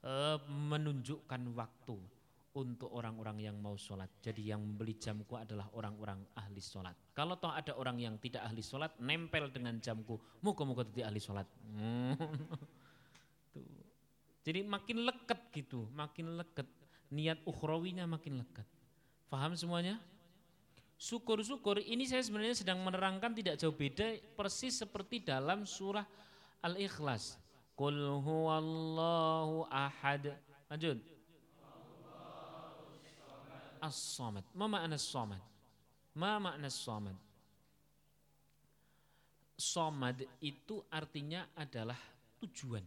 uh, 0.06 0.38
menunjukkan 0.46 1.42
waktu 1.58 1.98
untuk 2.52 2.94
orang-orang 2.94 3.42
yang 3.42 3.58
mau 3.58 3.74
sholat. 3.74 4.06
Jadi 4.22 4.54
yang 4.54 4.62
membeli 4.62 5.02
jamku 5.02 5.34
adalah 5.34 5.66
orang-orang 5.74 6.22
ahli 6.38 6.62
sholat. 6.62 6.94
Kalau 7.18 7.42
toh 7.42 7.50
ada 7.50 7.74
orang 7.74 7.98
yang 7.98 8.22
tidak 8.22 8.46
ahli 8.46 8.62
sholat, 8.62 8.94
nempel 9.02 9.50
dengan 9.50 9.82
jamku, 9.82 10.22
muka-muka 10.46 10.86
tidak 10.94 11.10
ahli 11.10 11.22
sholat. 11.24 11.48
Jadi 14.46 14.60
makin 14.62 15.10
leket 15.10 15.42
gitu, 15.58 15.89
makin 15.96 16.38
leket. 16.38 16.70
Niat 17.12 17.42
ukhrawinya 17.50 18.06
makin 18.06 18.46
leket. 18.46 18.68
Faham 19.26 19.56
semuanya? 19.56 19.98
Syukur-syukur 21.02 21.82
ini 21.82 22.06
saya 22.06 22.22
sebenarnya 22.22 22.62
sedang 22.62 22.78
menerangkan 22.86 23.34
tidak 23.34 23.58
jauh 23.58 23.74
beda 23.74 24.22
persis 24.38 24.78
seperti 24.78 25.26
dalam 25.26 25.66
surah 25.66 26.06
Al-Ikhlas. 26.62 27.41
Qul 27.74 28.22
huwallahu 28.22 29.66
ahad. 29.66 30.38
Lanjut. 30.70 31.02
As-samad. 33.82 34.45
Ma 34.54 34.70
makna 34.70 34.93
as-samad? 34.93 35.41
Ma 36.14 36.38
makna 36.38 36.70
as-samad? 36.70 37.18
Samad 39.58 40.22
itu 40.38 40.86
artinya 40.93 41.49
adalah 41.58 41.97
tujuan. 42.45 42.86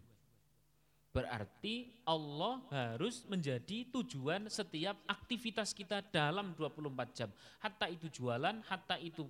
Berarti 1.15 1.95
Allah 2.03 2.59
harus 2.75 3.23
menjadi 3.31 3.87
tujuan 3.87 4.51
setiap 4.51 4.99
aktivitas 5.07 5.71
kita 5.71 6.03
dalam 6.03 6.51
24 6.59 6.91
jam. 7.15 7.31
Hatta 7.63 7.87
itu 7.87 8.11
jualan, 8.11 8.59
hatta 8.67 8.99
itu 8.99 9.23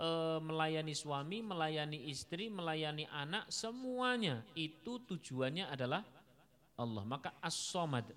e, 0.00 0.08
melayani 0.40 0.96
suami, 0.96 1.44
melayani 1.44 2.08
istri, 2.08 2.48
melayani 2.48 3.04
anak, 3.12 3.52
semuanya 3.52 4.40
itu 4.56 4.96
tujuannya 5.04 5.68
adalah 5.68 6.00
Allah. 6.80 7.04
Maka 7.04 7.36
as-somad, 7.44 8.08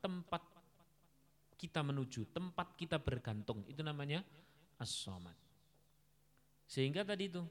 tempat 0.00 0.40
kita 1.60 1.84
menuju, 1.84 2.32
tempat 2.32 2.72
kita 2.72 2.96
bergantung, 2.96 3.68
itu 3.68 3.84
namanya 3.84 4.24
as-somad. 4.80 5.36
Sehingga 6.64 7.04
tadi 7.04 7.28
itu 7.28 7.44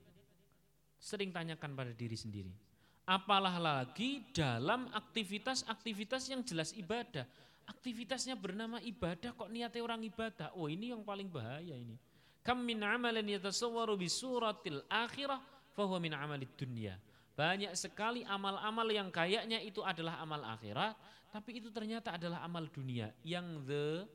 sering 0.98 1.30
tanyakan 1.30 1.78
pada 1.78 1.94
diri 1.94 2.18
sendiri 2.18 2.71
Apalah 3.06 3.58
lagi 3.58 4.22
dalam 4.32 4.88
aktivitas-aktivitas 4.94 6.30
yang 6.30 6.46
jelas 6.46 6.72
ibadah. 6.78 7.26
Aktivitasnya 7.66 8.38
bernama 8.38 8.78
ibadah 8.84 9.34
kok 9.34 9.50
niatnya 9.50 9.82
orang 9.82 10.02
ibadah. 10.06 10.54
Oh 10.54 10.70
ini 10.70 10.94
yang 10.94 11.02
paling 11.02 11.28
bahaya 11.28 11.74
ini. 11.74 11.98
Kam 12.42 12.66
min 12.66 12.82
amalin 12.82 13.26
yatasawwaru 13.38 13.98
bi 13.98 14.10
suratil 14.10 14.82
akhirah 14.90 15.42
fahuwa 15.74 16.02
min 16.02 16.14
amalid 16.14 16.50
dunya. 16.58 16.98
Banyak 17.38 17.74
sekali 17.74 18.22
amal-amal 18.28 18.86
yang 18.92 19.10
kayaknya 19.10 19.58
itu 19.64 19.82
adalah 19.82 20.20
amal 20.22 20.42
akhirat, 20.46 20.94
tapi 21.32 21.64
itu 21.64 21.72
ternyata 21.72 22.14
adalah 22.20 22.44
amal 22.44 22.68
dunia 22.68 23.10
yang 23.24 23.64
the 23.66 24.06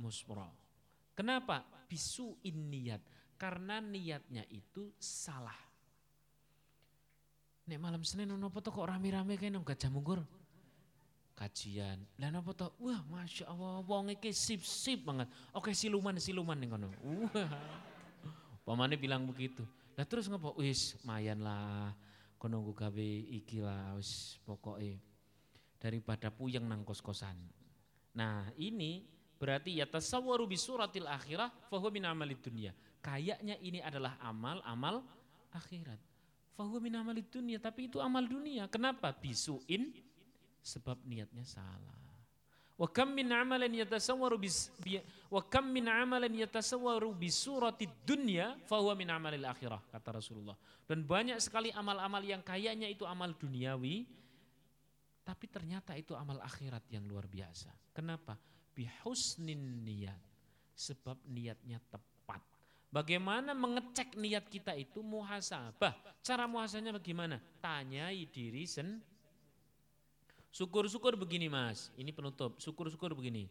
musra. 0.00 0.48
Kenapa? 1.12 1.62
Bisu 1.86 2.40
niat. 2.46 3.04
Karena 3.36 3.82
niatnya 3.82 4.46
itu 4.48 4.94
salah. 4.96 5.71
Nek 7.62 7.78
malam 7.78 8.02
Senin 8.02 8.34
nopo 8.34 8.58
to 8.58 8.74
kok 8.74 8.82
rame-rame 8.90 9.38
kayak 9.38 9.54
nong 9.54 9.62
gajah 9.62 9.86
mungkur. 9.86 10.18
Kajian. 11.38 12.02
Lah 12.18 12.34
nopo 12.34 12.50
to? 12.52 12.74
Wah, 12.82 13.00
Masya 13.06 13.46
Allah, 13.46 13.80
wong 13.86 14.10
iki 14.10 14.34
sip-sip 14.34 15.06
banget. 15.06 15.30
Oke, 15.54 15.70
siluman-siluman 15.70 16.58
nih 16.58 16.68
kono. 16.68 16.88
Wah. 17.02 17.50
Pamane 18.66 18.98
bilang 18.98 19.26
begitu. 19.30 19.62
Lah 19.94 20.02
terus 20.02 20.26
ngopo? 20.26 20.58
Wis, 20.58 20.98
mayan 21.06 21.42
lah. 21.42 21.94
Kono 22.42 22.58
gue 22.66 22.74
gawe 22.74 23.08
iki 23.38 23.62
lah 23.62 23.94
wis 23.94 24.42
pokoke 24.42 24.98
daripada 25.78 26.34
puyeng 26.34 26.66
nang 26.66 26.82
kos-kosan. 26.82 27.38
Nah, 28.18 28.50
ini 28.58 29.06
berarti 29.38 29.78
ya 29.78 29.86
tasawwaru 29.86 30.50
bi 30.50 30.58
suratil 30.58 31.06
akhirah 31.06 31.50
fa 31.70 31.78
min 31.90 32.02
amalid 32.02 32.42
dunya. 32.42 32.74
Kayaknya 32.98 33.58
ini 33.62 33.78
adalah 33.78 34.18
amal-amal 34.18 35.06
akhirat. 35.54 36.11
Fahuwa 36.52 36.80
min 36.84 36.94
amalid 36.96 37.28
dunia, 37.32 37.56
tapi 37.56 37.88
itu 37.88 37.96
amal 37.98 38.24
dunia. 38.28 38.68
Kenapa? 38.68 39.08
Bisuin, 39.16 39.88
sebab 40.60 41.00
niatnya 41.08 41.42
salah. 41.48 42.02
Wa 42.82 42.88
kam 42.88 43.14
min 43.14 43.30
amalan 43.30 43.70
yatasawwaru 43.70 44.42
bis 44.42 44.72
wa 45.30 45.38
kam 45.44 45.70
min 45.70 45.86
amalan 45.86 46.32
yatasawwaru 46.32 47.14
bi 47.14 47.28
surati 47.30 47.86
dunya 48.02 48.58
fahuwa 48.66 48.96
min 48.96 49.06
amalil 49.12 49.46
akhirah 49.46 49.78
kata 49.92 50.18
Rasulullah. 50.18 50.56
Dan 50.82 51.06
banyak 51.06 51.38
sekali 51.38 51.70
amal-amal 51.70 52.24
yang 52.24 52.42
kayaknya 52.42 52.90
itu 52.90 53.06
amal 53.06 53.30
duniawi 53.36 54.08
tapi 55.22 55.46
ternyata 55.46 55.94
itu 55.94 56.18
amal 56.18 56.42
akhirat 56.42 56.82
yang 56.90 57.06
luar 57.06 57.30
biasa. 57.30 57.70
Kenapa? 57.94 58.34
Bihusnin 58.74 59.86
niat. 59.86 60.18
Sebab 60.74 61.22
niatnya 61.30 61.78
tepat 61.86 62.11
Bagaimana 62.92 63.56
mengecek 63.56 64.20
niat 64.20 64.44
kita 64.52 64.76
itu 64.76 65.00
muhasabah. 65.00 65.96
Cara 66.20 66.44
muhasabahnya 66.44 66.92
bagaimana? 66.92 67.40
Tanyai 67.64 68.28
diri 68.28 68.68
sen. 68.68 69.00
Syukur-syukur 70.52 71.16
begini 71.16 71.48
mas, 71.48 71.88
ini 71.96 72.12
penutup. 72.12 72.60
Syukur-syukur 72.60 73.16
begini. 73.16 73.48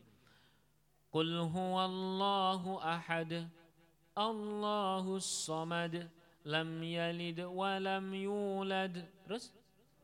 Qul 1.09 1.41
huwallahu 1.49 2.77
ahad, 2.85 3.49
Allahu 4.13 5.17
samad, 5.17 6.05
lam 6.45 6.69
yalid 6.85 7.41
wa 7.41 7.81
lam 7.81 8.13
yulad. 8.13 9.01
Terus? 9.25 9.49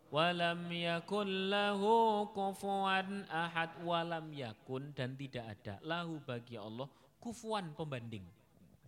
Walam 0.08 0.72
yakun 0.72 1.52
lahu 1.52 2.32
kufuan 2.32 3.28
ahad 3.28 3.76
walam 3.84 4.32
yakun 4.32 4.96
dan 4.96 5.20
tidak 5.20 5.44
ada 5.52 5.84
lahu 5.84 6.24
bagi 6.24 6.56
Allah 6.56 6.88
kufuan 7.20 7.76
pembanding 7.76 8.24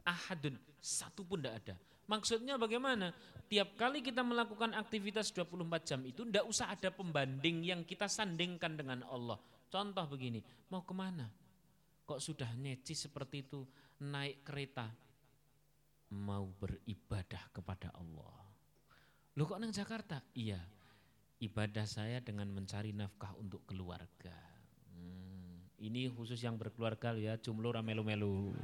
ahadun, 0.06 0.56
satu 0.80 1.24
pun 1.26 1.39
tidak 1.41 1.64
ada. 1.66 1.76
Maksudnya 2.10 2.58
bagaimana? 2.58 3.14
Tiap 3.45 3.78
kali 3.78 4.02
kita 4.02 4.26
melakukan 4.26 4.74
aktivitas 4.74 5.30
24 5.30 5.86
jam 5.86 6.02
itu 6.06 6.26
tidak 6.26 6.45
usah 6.45 6.74
ada 6.74 6.89
pembanding 6.89 7.66
yang 7.66 7.82
kita 7.86 8.10
sandingkan 8.10 8.74
dengan 8.74 9.06
Allah. 9.06 9.38
Contoh 9.70 10.06
begini, 10.10 10.41
mau 10.74 10.82
ke 10.82 10.93
mana? 10.97 11.30
Kok 12.10 12.18
sudah 12.18 12.50
necis 12.58 13.06
seperti 13.06 13.45
itu 13.45 13.62
naik 14.02 14.41
kereta? 14.41 14.89
Mau 16.10 16.50
beribadah 16.58 17.54
kepada 17.54 17.93
Allah. 17.93 18.38
Lu 19.38 19.45
kok 19.45 19.62
nang 19.62 19.70
Jakarta? 19.70 20.26
Iya, 20.34 20.58
ibadah 21.45 21.86
saya 21.86 22.18
dengan 22.26 22.50
mencari 22.50 22.89
nafkah 22.89 23.38
untuk 23.38 23.62
keluarga. 23.70 24.34
Hmm, 24.97 25.70
ini 25.78 26.10
khusus 26.10 26.41
yang 26.41 26.58
berkeluarga 26.58 27.14
ya, 27.14 27.38
jumlah 27.38 27.78
ramelu-melu. 27.78 28.58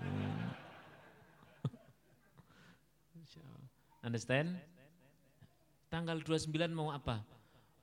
Understand? 4.05 4.53
Tanggal 5.89 6.21
29 6.21 6.53
mau 6.69 6.93
apa? 6.93 7.25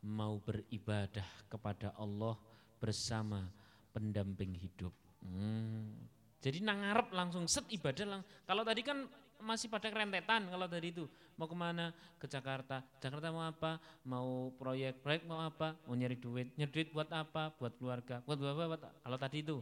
Mau 0.07 0.39
beribadah 0.39 1.27
kepada 1.51 1.91
Allah 1.99 2.39
bersama 2.79 3.51
pendamping 3.91 4.55
hidup. 4.55 4.95
Hmm. 5.19 5.91
Jadi 6.39 6.63
nang 6.63 6.79
ngarep 6.79 7.11
langsung 7.11 7.51
set 7.51 7.67
ibadah 7.75 8.07
lang. 8.07 8.23
Kalau 8.47 8.63
tadi 8.63 8.87
kan 8.87 9.03
masih 9.43 9.67
pada 9.67 9.91
rentetan 9.91 10.47
kalau 10.47 10.71
tadi 10.71 10.95
itu 10.95 11.11
mau 11.35 11.51
ke 11.51 11.57
mana 11.59 11.91
ke 12.15 12.31
Jakarta 12.31 12.79
Jakarta 13.03 13.35
mau 13.35 13.43
apa 13.43 13.83
mau 14.07 14.55
proyek 14.55 15.03
proyek 15.03 15.27
mau 15.27 15.43
apa 15.43 15.75
mau 15.83 15.99
nyari 15.99 16.15
duit 16.15 16.55
nyari 16.55 16.71
duit 16.71 16.89
buat 16.95 17.11
apa 17.11 17.51
buat 17.59 17.75
keluarga 17.75 18.23
buat 18.23 18.39
apa 18.39 18.65
buat, 18.71 18.83
kalau 19.03 19.19
tadi 19.19 19.43
itu 19.43 19.59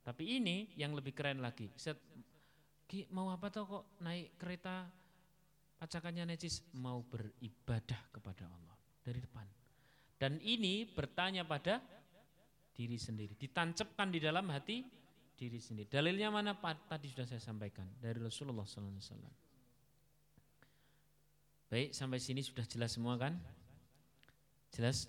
tapi 0.00 0.40
ini 0.40 0.72
yang 0.80 0.96
lebih 0.96 1.12
keren 1.12 1.44
lagi 1.44 1.68
set 1.76 2.00
mau 3.12 3.28
apa 3.28 3.52
tuh 3.52 3.68
kok 3.68 3.84
naik 4.00 4.32
kereta 4.40 4.88
pacakannya 5.88 6.36
necis 6.36 6.60
mau 6.76 7.00
beribadah 7.00 8.12
kepada 8.12 8.44
Allah 8.44 8.76
dari 9.00 9.24
depan 9.24 9.48
dan 10.18 10.42
ini 10.42 10.82
bertanya 10.84 11.46
pada 11.46 11.78
diri 12.74 12.98
sendiri. 12.98 13.38
Ditancapkan 13.38 14.10
di 14.10 14.18
dalam 14.18 14.50
hati 14.50 14.82
diri 15.38 15.62
sendiri. 15.62 15.86
Dalilnya 15.86 16.34
mana? 16.34 16.58
Tadi 16.58 17.06
sudah 17.06 17.22
saya 17.22 17.38
sampaikan 17.38 17.86
dari 18.02 18.18
Rasulullah 18.18 18.66
SAW. 18.66 18.98
Baik, 21.70 21.94
sampai 21.94 22.18
sini 22.18 22.42
sudah 22.42 22.66
jelas 22.66 22.98
semua 22.98 23.14
kan? 23.14 23.38
Jelas? 24.74 25.06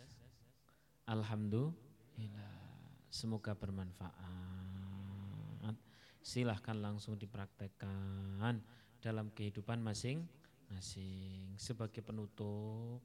Alhamdulillah. 1.10 2.54
Semoga 3.10 3.58
bermanfaat. 3.58 5.74
Silahkan 6.22 6.78
langsung 6.78 7.18
dipraktekkan 7.18 8.62
dalam 9.02 9.34
kehidupan 9.34 9.82
masing-masing. 9.82 10.30
Sebagai 11.57 12.05
penutup, 12.05 13.01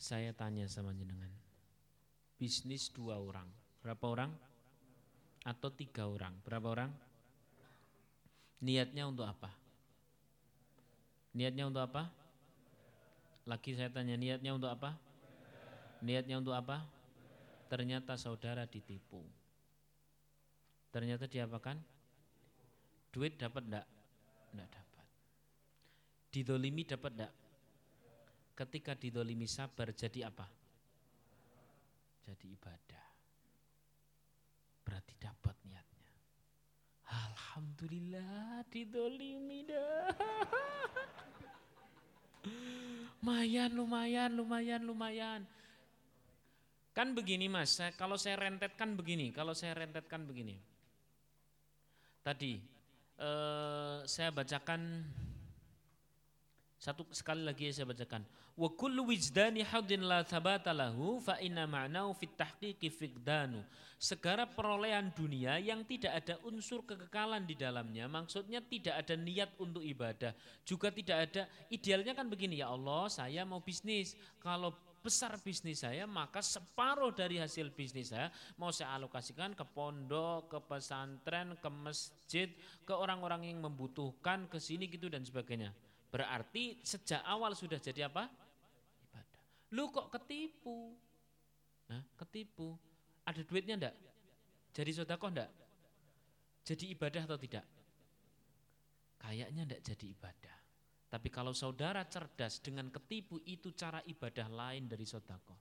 saya 0.00 0.32
tanya 0.32 0.66
sama 0.66 0.96
jenengan 0.96 1.30
bisnis 2.42 2.90
dua 2.90 3.22
orang. 3.22 3.46
Berapa 3.86 4.02
orang? 4.10 4.30
Atau 5.46 5.70
tiga 5.70 6.10
orang? 6.10 6.34
Berapa 6.42 6.74
orang? 6.74 6.90
Niatnya 8.58 9.06
untuk 9.06 9.30
apa? 9.30 9.54
Niatnya 11.38 11.70
untuk 11.70 11.86
apa? 11.86 12.10
Lagi 13.46 13.78
saya 13.78 13.94
tanya 13.94 14.18
niatnya 14.18 14.58
untuk 14.58 14.74
apa? 14.74 14.98
Niatnya 16.02 16.42
untuk 16.42 16.58
apa? 16.58 16.82
Ternyata 17.70 18.18
saudara 18.18 18.66
ditipu. 18.66 19.22
Ternyata 20.90 21.30
diapakan? 21.30 21.78
Duit 23.14 23.38
dapat 23.38 23.62
enggak? 23.70 23.86
Enggak 24.50 24.68
dapat. 24.74 24.81
Didolimi 26.32 26.88
dapat 26.88 27.12
enggak? 27.12 27.32
Ketika 28.56 28.96
didolimi 28.96 29.44
sabar 29.44 29.92
jadi 29.92 30.32
apa? 30.32 30.48
jadi 32.22 32.46
ibadah. 32.54 33.06
Berarti 34.86 35.14
dapat 35.18 35.56
niatnya. 35.66 36.10
Alhamdulillah 37.10 38.62
didolimi 38.70 39.66
dah. 39.66 40.14
lumayan, 43.22 43.70
lumayan, 43.74 44.30
lumayan, 44.32 44.82
lumayan. 44.86 45.40
Kan 46.92 47.16
begini 47.16 47.48
mas, 47.48 47.80
kalau 47.96 48.20
saya 48.20 48.36
rentetkan 48.36 48.94
begini, 48.94 49.32
kalau 49.32 49.56
saya 49.56 49.76
rentetkan 49.76 50.22
begini. 50.28 50.60
Tadi 52.22 52.60
eh, 53.18 53.96
saya 54.06 54.30
bacakan 54.30 55.02
satu 56.82 57.06
sekali 57.14 57.46
lagi 57.46 57.70
saya 57.70 57.86
bacakan. 57.86 58.26
Wa 58.58 58.66
kullu 58.74 59.06
wijdani 59.06 59.62
hadin 59.62 60.02
la 60.02 60.26
thabata 60.26 60.74
lahu 60.74 61.22
fa 61.22 61.38
inna 61.38 61.62
ma'nahu 61.62 62.10
fit 62.10 62.34
tahqiqi 62.34 62.90
fiqdanu. 62.90 63.62
Segala 64.02 64.50
perolehan 64.50 65.14
dunia 65.14 65.62
yang 65.62 65.86
tidak 65.86 66.10
ada 66.10 66.42
unsur 66.42 66.82
kekekalan 66.82 67.46
di 67.46 67.54
dalamnya, 67.54 68.10
maksudnya 68.10 68.58
tidak 68.66 68.98
ada 68.98 69.14
niat 69.14 69.54
untuk 69.62 69.78
ibadah, 69.78 70.34
juga 70.66 70.90
tidak 70.90 71.30
ada 71.30 71.46
idealnya 71.70 72.18
kan 72.18 72.26
begini 72.26 72.58
ya 72.58 72.74
Allah, 72.74 73.06
saya 73.06 73.46
mau 73.46 73.62
bisnis. 73.62 74.18
Kalau 74.42 74.74
besar 75.06 75.38
bisnis 75.38 75.86
saya, 75.86 76.02
maka 76.10 76.42
separuh 76.42 77.14
dari 77.14 77.38
hasil 77.38 77.70
bisnis 77.70 78.10
saya 78.10 78.26
mau 78.58 78.74
saya 78.74 78.98
alokasikan 78.98 79.54
ke 79.54 79.62
pondok, 79.70 80.50
ke 80.50 80.58
pesantren, 80.66 81.54
ke 81.62 81.70
masjid, 81.70 82.50
ke 82.82 82.90
orang-orang 82.90 83.54
yang 83.54 83.62
membutuhkan, 83.62 84.50
ke 84.50 84.58
sini 84.58 84.90
gitu 84.90 85.06
dan 85.06 85.22
sebagainya. 85.22 85.70
Berarti 86.12 86.76
sejak 86.84 87.24
awal 87.24 87.56
sudah 87.56 87.80
jadi 87.80 88.04
apa? 88.12 88.28
Ibadah. 89.08 89.42
Lu 89.72 89.88
kok 89.88 90.12
ketipu? 90.12 90.92
Hah? 91.88 92.04
Ketipu. 92.20 92.76
Ada 93.24 93.40
duitnya 93.40 93.80
enggak? 93.80 93.96
Jadi 94.76 94.90
sodakoh 94.92 95.32
enggak? 95.32 95.48
Jadi 96.68 96.92
ibadah 96.92 97.24
atau 97.24 97.40
tidak? 97.40 97.64
Kayaknya 99.16 99.62
enggak 99.64 99.82
jadi 99.82 100.06
ibadah. 100.12 100.56
Tapi 101.08 101.28
kalau 101.32 101.56
saudara 101.56 102.04
cerdas 102.04 102.60
dengan 102.60 102.92
ketipu 102.92 103.40
itu 103.48 103.72
cara 103.72 104.04
ibadah 104.04 104.48
lain 104.52 104.92
dari 104.92 105.08
sodakoh. 105.08 105.60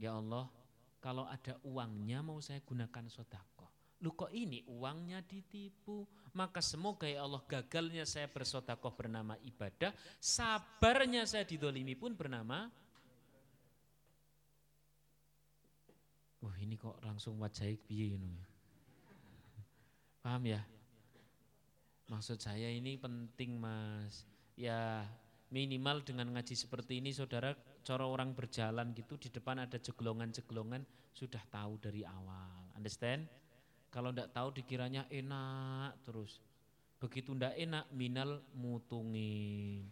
Ya 0.00 0.16
Allah, 0.16 0.48
kalau 1.04 1.28
ada 1.28 1.60
uangnya 1.68 2.24
mau 2.24 2.40
saya 2.40 2.64
gunakan 2.64 3.12
sodakoh. 3.12 3.77
Lu 3.98 4.14
kok 4.14 4.30
ini 4.30 4.62
uangnya 4.70 5.22
ditipu? 5.26 6.06
Maka 6.36 6.62
semoga 6.62 7.08
ya 7.08 7.26
Allah 7.26 7.42
gagalnya 7.42 8.06
saya 8.06 8.30
bersodakoh 8.30 8.94
bernama 8.94 9.34
ibadah, 9.42 9.90
sabarnya 10.22 11.26
saya 11.26 11.42
didolimi 11.42 11.98
pun 11.98 12.14
bernama 12.14 12.70
Wah 16.38 16.54
ini 16.62 16.78
kok 16.78 17.02
langsung 17.02 17.34
wajah 17.42 17.66
piye 17.82 18.14
ini. 18.14 18.38
Paham 20.22 20.46
ya? 20.46 20.62
Maksud 22.06 22.38
saya 22.38 22.70
ini 22.70 22.94
penting 22.94 23.58
mas. 23.58 24.22
Ya 24.54 25.02
minimal 25.50 26.06
dengan 26.06 26.30
ngaji 26.30 26.54
seperti 26.54 27.02
ini 27.02 27.10
saudara 27.10 27.58
cara 27.82 28.04
orang 28.06 28.36
berjalan 28.36 28.94
gitu 28.94 29.18
di 29.18 29.32
depan 29.32 29.64
ada 29.64 29.80
jeglongan-jeglongan 29.80 30.86
sudah 31.10 31.42
tahu 31.50 31.74
dari 31.82 32.06
awal. 32.06 32.70
Understand? 32.78 33.26
Kalau 33.88 34.12
ndak 34.12 34.36
tahu 34.36 34.52
dikiranya 34.52 35.08
enak 35.08 35.96
terus. 36.04 36.40
Begitu 36.98 37.32
ndak 37.32 37.54
enak 37.54 37.86
minal 37.94 38.42
mutungin, 38.58 39.86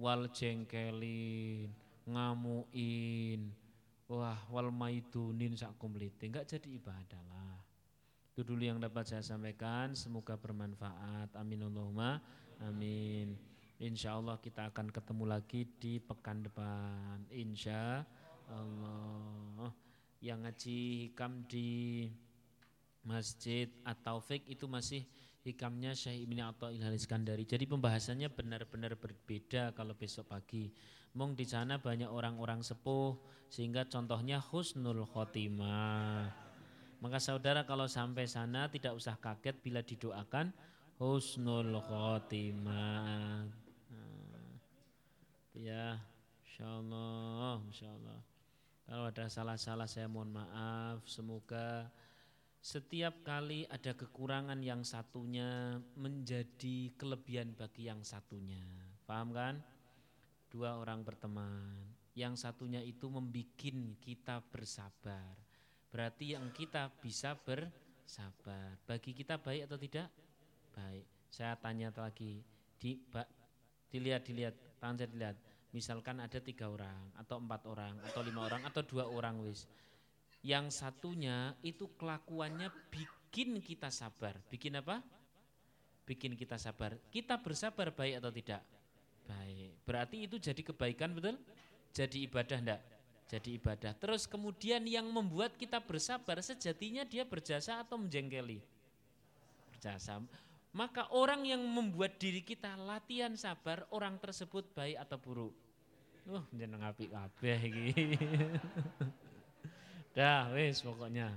wal 0.00 0.26
jengkelin, 0.32 1.68
ngamuin, 2.08 3.52
wah 4.08 4.40
wal 4.48 4.72
maidunin 4.72 5.52
sak 5.52 5.76
komplite. 5.76 6.16
Enggak 6.24 6.48
jadi 6.48 6.68
ibadah 6.80 7.22
lah. 7.28 7.60
Itu 8.36 8.44
dulu 8.44 8.64
yang 8.68 8.80
dapat 8.80 9.08
saya 9.08 9.24
sampaikan. 9.24 9.96
Semoga 9.96 10.36
bermanfaat. 10.36 11.32
Amin 11.40 11.64
Allahumma. 11.64 12.20
Amin. 12.60 13.32
Insya 13.76 14.16
Allah 14.16 14.40
kita 14.40 14.72
akan 14.72 14.88
ketemu 14.88 15.24
lagi 15.28 15.68
di 15.80 16.00
pekan 16.00 16.40
depan. 16.44 17.24
Insya 17.32 18.04
Allah. 18.48 19.72
Yang 20.20 20.38
ngaji 20.40 20.78
hikam 21.08 21.32
di 21.48 21.68
Masjid 23.06 23.70
At-Taufik 23.86 24.42
itu 24.50 24.66
masih 24.66 25.06
hikamnya 25.46 25.94
Syekh 25.94 26.26
Ibni 26.26 26.42
Athaillah 26.42 26.74
Ilhal 26.74 26.98
Iskandari. 26.98 27.46
Jadi 27.46 27.70
pembahasannya 27.70 28.26
benar-benar 28.34 28.98
berbeda 28.98 29.70
kalau 29.78 29.94
besok 29.94 30.26
pagi. 30.34 30.74
Mung 31.14 31.38
di 31.38 31.46
sana 31.46 31.78
banyak 31.78 32.10
orang-orang 32.10 32.66
sepuh 32.66 33.14
sehingga 33.46 33.86
contohnya 33.86 34.42
husnul 34.42 35.06
khotimah. 35.06 36.28
Maka 36.98 37.22
saudara 37.22 37.62
kalau 37.62 37.86
sampai 37.86 38.26
sana 38.26 38.66
tidak 38.66 38.98
usah 38.98 39.14
kaget 39.22 39.54
bila 39.62 39.80
didoakan 39.86 40.50
husnul 40.98 41.78
khotimah. 41.78 43.46
Nah, 43.94 44.50
ya, 45.54 45.94
insyaallah, 46.42 47.62
insyaallah. 47.70 48.20
Kalau 48.86 49.04
ada 49.10 49.24
salah-salah 49.30 49.86
saya 49.86 50.10
mohon 50.10 50.34
maaf. 50.34 51.06
Semoga 51.06 51.86
setiap 52.66 53.22
kali 53.22 53.62
ada 53.70 53.94
kekurangan 53.94 54.58
yang 54.58 54.82
satunya 54.82 55.78
menjadi 55.94 56.90
kelebihan 56.98 57.54
bagi 57.54 57.86
yang 57.86 58.02
satunya. 58.02 58.66
Paham 59.06 59.30
kan? 59.30 59.62
Dua 60.50 60.74
orang 60.74 61.06
berteman, 61.06 61.78
yang 62.18 62.34
satunya 62.34 62.82
itu 62.82 63.06
membuat 63.06 63.54
kita 64.02 64.42
bersabar. 64.50 65.38
Berarti 65.94 66.34
yang 66.34 66.50
kita 66.50 66.90
bisa 66.98 67.38
bersabar. 67.38 68.74
Bagi 68.82 69.14
kita 69.14 69.38
baik 69.38 69.70
atau 69.70 69.78
tidak? 69.78 70.10
Baik. 70.74 71.06
Saya 71.30 71.54
tanya 71.62 71.94
lagi, 71.94 72.42
di, 72.82 72.98
dilihat 73.94 74.26
dilihat 74.26 74.54
tangan 74.82 75.06
saya 75.06 75.08
dilihat. 75.14 75.36
Misalkan 75.70 76.18
ada 76.18 76.42
tiga 76.42 76.66
orang 76.66 77.14
atau 77.14 77.38
empat 77.38 77.62
orang 77.70 77.94
atau 78.10 78.26
lima 78.26 78.42
orang 78.42 78.66
atau 78.66 78.82
dua 78.82 79.06
orang 79.06 79.38
wis. 79.46 79.70
Yang 80.46 80.78
satunya 80.78 81.58
itu 81.66 81.90
kelakuannya 81.98 82.70
bikin 82.86 83.58
kita 83.58 83.90
sabar. 83.90 84.38
Bikin 84.46 84.78
apa? 84.78 85.02
Bikin 86.06 86.38
kita 86.38 86.54
sabar. 86.54 86.94
Kita 87.10 87.34
bersabar 87.42 87.90
baik 87.90 88.22
atau 88.22 88.30
tidak? 88.30 88.62
Baik. 89.26 89.74
Berarti 89.82 90.22
itu 90.22 90.38
jadi 90.38 90.62
kebaikan 90.62 91.18
betul? 91.18 91.34
Jadi 91.90 92.30
ibadah 92.30 92.62
enggak? 92.62 92.82
Jadi 93.26 93.58
ibadah. 93.58 93.90
Terus 93.98 94.30
kemudian 94.30 94.86
yang 94.86 95.10
membuat 95.10 95.58
kita 95.58 95.82
bersabar 95.82 96.38
sejatinya 96.38 97.02
dia 97.02 97.26
berjasa 97.26 97.82
atau 97.82 97.98
menjengkeli? 97.98 98.62
Berjasa. 99.74 100.22
Maka 100.70 101.10
orang 101.10 101.42
yang 101.42 101.58
membuat 101.58 102.22
diri 102.22 102.46
kita 102.46 102.78
latihan 102.78 103.34
sabar, 103.34 103.82
orang 103.90 104.14
tersebut 104.22 104.62
baik 104.78 104.94
atau 105.02 105.18
buruk? 105.18 105.54
Uh, 106.30 106.46
jeneng 106.54 106.86
apik 106.86 107.10
kabeh 107.10 107.58
iki. 107.66 107.86
Dah, 110.16 110.48
wis 110.56 110.80
pokoknya. 110.80 111.28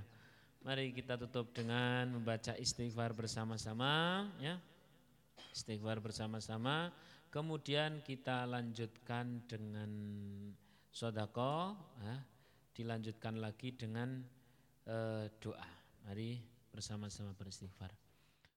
Mari 0.64 0.96
kita 0.96 1.20
tutup 1.20 1.52
dengan 1.52 2.16
membaca 2.16 2.56
istighfar 2.56 3.12
bersama-sama 3.12 4.24
ya. 4.40 4.56
Istighfar 5.52 6.00
bersama-sama. 6.00 6.88
Kemudian 7.28 8.00
kita 8.00 8.48
lanjutkan 8.48 9.44
dengan 9.44 9.92
sodako, 10.88 11.76
ya. 12.00 12.24
dilanjutkan 12.72 13.36
lagi 13.36 13.76
dengan 13.76 14.24
uh, 14.88 15.28
doa. 15.44 15.68
Mari 16.08 16.40
bersama-sama 16.72 17.36
beristighfar. 17.36 17.92